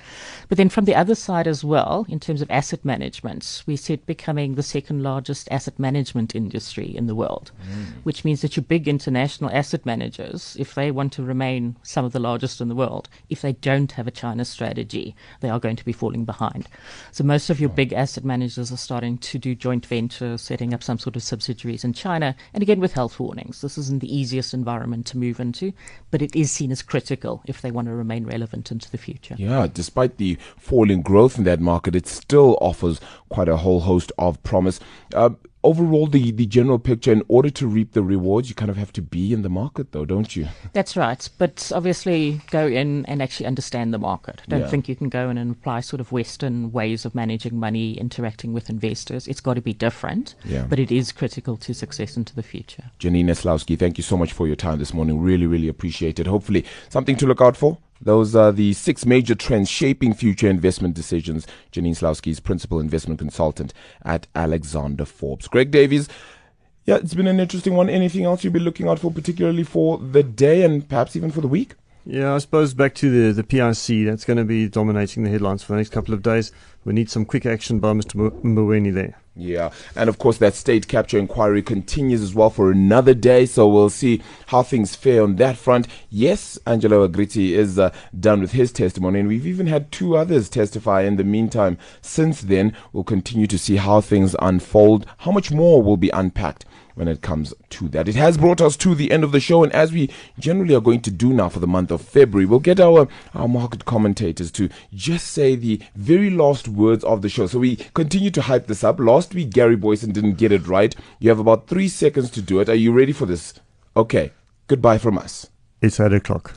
But 0.49 0.59
then 0.59 0.69
from 0.69 0.87
the 0.87 0.95
other 0.95 1.15
side 1.15 1.47
as 1.47 1.65
well, 1.65 2.07
in 2.09 2.21
terms 2.21 2.41
of 2.41 2.51
asset 2.51 2.85
management, 2.85 3.63
we 3.67 3.77
see 3.77 3.95
it 3.95 4.07
becoming 4.07 4.55
the 4.55 4.63
second 4.63 5.03
largest 5.03 5.49
asset 5.51 5.79
management 5.79 6.35
industry 6.35 6.97
in 6.97 7.07
the 7.07 7.15
world, 7.15 7.51
which 8.05 8.25
means 8.25 8.41
that 8.41 8.57
your 8.57 8.65
big 8.65 8.89
international 8.89 9.51
asset 9.51 9.85
managers, 9.85 10.57
if 10.59 10.75
they 10.75 10.91
want 10.91 11.13
to 11.13 11.23
remain 11.23 11.77
some 11.83 12.05
of 12.05 12.13
the 12.13 12.21
largest 12.21 12.61
in 12.61 12.69
the 12.69 12.75
world, 12.75 13.09
if 13.29 13.43
they 13.43 13.53
don't 13.53 13.93
have 13.93 14.07
a 14.07 14.13
China 14.13 14.45
strategy, 14.45 15.15
they 15.41 15.51
are 15.51 15.58
are 15.59 15.61
going 15.61 15.77
to 15.77 15.85
be 15.85 15.93
falling 15.93 16.25
behind. 16.25 16.67
So 17.13 17.23
most 17.25 17.51
of 17.51 17.61
your 17.61 17.69
big 17.69 17.93
asset 17.93 18.25
managers 18.25 18.73
are 18.73 18.77
starting 18.77 19.19
to 19.19 19.39
do 19.39 19.55
joint 19.55 19.85
ventures, 19.85 20.41
setting 20.41 20.73
up 20.73 20.83
some 20.83 20.99
sort 20.99 21.17
of 21.17 21.23
subsidiaries 21.23 21.85
in 21.85 21.93
China. 21.93 22.35
And 22.55 22.63
again, 22.63 22.81
with 22.81 22.95
health 22.95 23.21
warnings, 23.21 23.61
this 23.61 23.77
isn't 23.77 24.01
the 24.01 24.17
easiest 24.17 24.55
environment 24.55 25.07
to 25.07 25.19
move 25.19 25.41
into, 25.41 25.73
but 26.11 26.23
it 26.23 26.35
is 26.35 26.51
seen 26.51 26.73
as 26.73 26.83
critical 26.83 27.43
if 27.47 27.61
they 27.61 27.71
want 27.71 27.89
to 27.89 27.95
remain 27.95 28.25
relevant 28.25 28.71
into 28.71 28.91
the 28.91 28.99
future. 28.99 29.35
Yeah, 29.39 29.67
despite 29.73 30.17
the 30.17 30.39
falling 30.57 31.03
growth 31.03 31.39
in 31.39 31.45
that 31.45 31.61
market, 31.61 31.95
it 31.95 32.07
still 32.07 32.57
offers 32.61 33.01
quite 33.29 33.49
a 33.49 33.59
whole 33.59 33.81
host 33.81 34.13
of 34.19 34.43
promise. 34.43 34.81
Uh, 35.15 35.31
overall 35.65 36.07
the, 36.07 36.31
the 36.31 36.47
general 36.47 36.79
picture 36.79 37.13
in 37.13 37.23
order 37.29 37.51
to 37.51 37.67
reap 37.67 37.93
the 37.93 38.03
rewards 38.03 38.49
you 38.49 38.55
kind 38.55 38.71
of 38.71 38.77
have 38.77 38.93
to 38.93 39.03
be 39.03 39.33
in 39.33 39.43
the 39.43 39.49
market 39.49 39.93
though 39.93 40.05
don't 40.05 40.37
you? 40.37 40.49
That's 40.73 40.97
right. 40.97 41.29
But 41.39 41.73
obviously 41.75 42.41
go 42.51 42.67
in 42.67 43.05
and 43.07 43.23
actually 43.23 43.47
understand 43.47 43.93
the 43.93 43.99
market. 43.99 44.43
Don't 44.49 44.61
yeah. 44.61 44.69
think 44.69 44.89
you 44.89 44.97
can 44.97 45.09
go 45.09 45.31
in 45.31 45.39
and 45.39 45.51
apply 45.53 45.81
sort 45.81 46.01
of 46.01 46.13
western 46.13 46.73
ways 46.73 47.05
of 47.05 47.15
managing 47.15 47.59
money 47.59 47.95
interacting 47.95 48.53
with 48.53 48.71
investors. 48.71 49.27
It's 49.27 49.41
got 49.41 49.55
to 49.55 49.61
be 49.61 49.73
different 49.73 50.35
yeah. 50.45 50.65
but 50.69 50.79
it 50.79 50.91
is 50.93 51.13
critical 51.13 51.57
to 51.59 51.75
success 51.75 52.17
into 52.17 52.35
the 52.35 52.43
future. 52.43 52.85
Janina 52.99 53.33
Slawski 53.33 53.79
thank 53.79 53.99
you 53.99 54.05
so 54.05 54.17
much 54.17 54.33
for 54.33 54.47
your 54.47 54.57
time 54.57 54.79
this 54.79 54.95
morning. 54.95 55.21
Really 55.21 55.47
really 55.47 55.69
appreciate 55.69 56.19
it. 56.19 56.27
Hopefully 56.27 56.65
something 56.89 57.17
to 57.17 57.27
look 57.27 57.41
out 57.41 57.57
for 57.57 57.79
those 58.01 58.35
are 58.37 58.53
the 58.53 58.73
six 58.73 59.05
major 59.05 59.35
trends 59.35 59.69
shaping 59.69 60.15
future 60.15 60.49
investment 60.49 60.95
decisions. 60.95 61.47
Janine 61.73 61.97
Slawski 61.97 62.31
is 62.31 62.41
principal 62.41 62.81
investment 62.81 63.19
consultant 63.19 63.75
at 64.05 64.27
Alexander 64.35 65.05
Forbes. 65.05 65.49
Greg 65.49 65.71
Davies, 65.71 66.09
yeah, 66.85 66.97
it's 66.97 67.15
been 67.15 67.27
an 67.27 67.41
interesting 67.41 67.75
one. 67.75 67.89
Anything 67.89 68.25
else 68.25 68.45
you'll 68.45 68.53
be 68.53 68.61
looking 68.61 68.89
out 68.89 68.99
for, 68.99 69.11
particularly 69.11 69.65
for 69.65 69.99
the 69.99 70.23
day 70.23 70.63
and 70.63 70.89
perhaps 70.89 71.17
even 71.17 71.31
for 71.31 71.41
the 71.41 71.49
week? 71.49 71.75
Yeah, 72.11 72.35
I 72.35 72.39
suppose 72.39 72.73
back 72.73 72.95
to 72.95 73.11
the, 73.11 73.33
the 73.35 73.45
PIC, 73.45 74.07
that's 74.07 74.25
going 74.25 74.39
to 74.39 74.45
be 74.45 74.67
dominating 74.67 75.25
the 75.25 75.29
headlines 75.29 75.63
for 75.63 75.75
the 75.75 75.77
next 75.77 75.91
couple 75.91 76.15
of 76.15 76.23
days. 76.23 76.53
We 76.87 76.95
need 76.95 77.11
some 77.11 77.27
quick 77.27 77.45
action 77.45 77.81
by 77.81 77.93
Mr. 77.93 78.31
Mboweni 78.31 78.95
there. 78.95 79.19
Yeah, 79.37 79.73
and 79.95 80.09
of 80.09 80.17
course, 80.17 80.39
that 80.39 80.55
state 80.55 80.89
capture 80.89 81.19
inquiry 81.19 81.61
continues 81.61 82.23
as 82.23 82.35
well 82.35 82.49
for 82.49 82.71
another 82.71 83.13
day, 83.13 83.45
so 83.45 83.69
we'll 83.69 83.91
see 83.91 84.23
how 84.47 84.63
things 84.63 84.97
fare 84.97 85.23
on 85.23 85.37
that 85.37 85.59
front. 85.59 85.87
Yes, 86.09 86.59
Angelo 86.67 87.07
Agrizzi 87.07 87.51
is 87.51 87.79
uh, 87.79 87.93
done 88.19 88.41
with 88.41 88.53
his 88.53 88.73
testimony, 88.73 89.21
and 89.21 89.29
we've 89.29 89.47
even 89.47 89.67
had 89.67 89.93
two 89.93 90.17
others 90.17 90.49
testify 90.49 91.03
in 91.03 91.17
the 91.17 91.25
meantime. 91.25 91.77
Since 92.01 92.41
then, 92.41 92.75
we'll 92.95 93.05
continue 93.05 93.47
to 93.49 93.59
see 93.59 93.77
how 93.77 94.01
things 94.01 94.35
unfold, 94.41 95.05
how 95.19 95.31
much 95.31 95.51
more 95.51 95.83
will 95.83 95.99
be 95.99 96.09
unpacked 96.09 96.65
when 96.99 97.09
it 97.09 97.23
comes 97.23 97.55
to 97.71 97.89
that. 97.89 98.09
It 98.09 98.17
has 98.17 98.37
brought 98.37 98.61
us 98.61 98.77
to 98.79 98.95
the 98.95 99.13
end 99.13 99.23
of 99.23 99.31
the 99.31 99.39
show, 99.39 99.63
and 99.63 99.73
as 99.73 99.93
we 99.93 100.11
generally 100.39 100.75
are 100.75 100.81
going 100.81 101.01
to 101.03 101.11
do 101.11 101.33
now 101.33 101.49
for 101.49 101.61
the 101.61 101.67
month 101.67 101.93
of 101.93 102.03
February, 102.03 102.45
we'll 102.45 102.59
get 102.59 102.81
our, 102.81 103.07
our 103.35 103.47
market 103.47 103.85
commentators 103.85 104.51
to 104.53 104.69
just 104.93 105.29
say 105.29 105.55
the 105.55 105.81
very 105.95 106.29
last 106.29 106.67
words 106.67 107.05
of 107.05 107.23
the 107.23 107.29
show. 107.29 107.47
So 107.47 107.61
we 107.61 107.77
continue 107.95 108.31
to 108.33 108.43
hype 108.43 108.67
this 108.67 108.83
up. 108.83 108.99
Last 108.99 109.33
week, 109.33 109.51
Gary 109.51 109.77
Boyson 109.77 110.13
didn't 110.13 110.35
get 110.35 110.51
it 110.51 110.67
right. 110.67 110.95
You 111.21 111.29
have 111.31 111.39
about 111.39 111.69
three 111.69 111.89
seconds 111.89 112.31
to 112.31 112.43
do 112.43 112.59
it. 112.59 112.69
Are 112.69 112.75
you 112.75 112.93
ready 112.93 113.13
for 113.13 113.27
this? 113.27 113.55
Okay. 113.97 114.33
Goodbye 114.67 114.99
from 114.99 115.17
us. 115.17 115.49
It's 115.81 116.01
8 116.01 116.13
o'clock. 116.13 116.55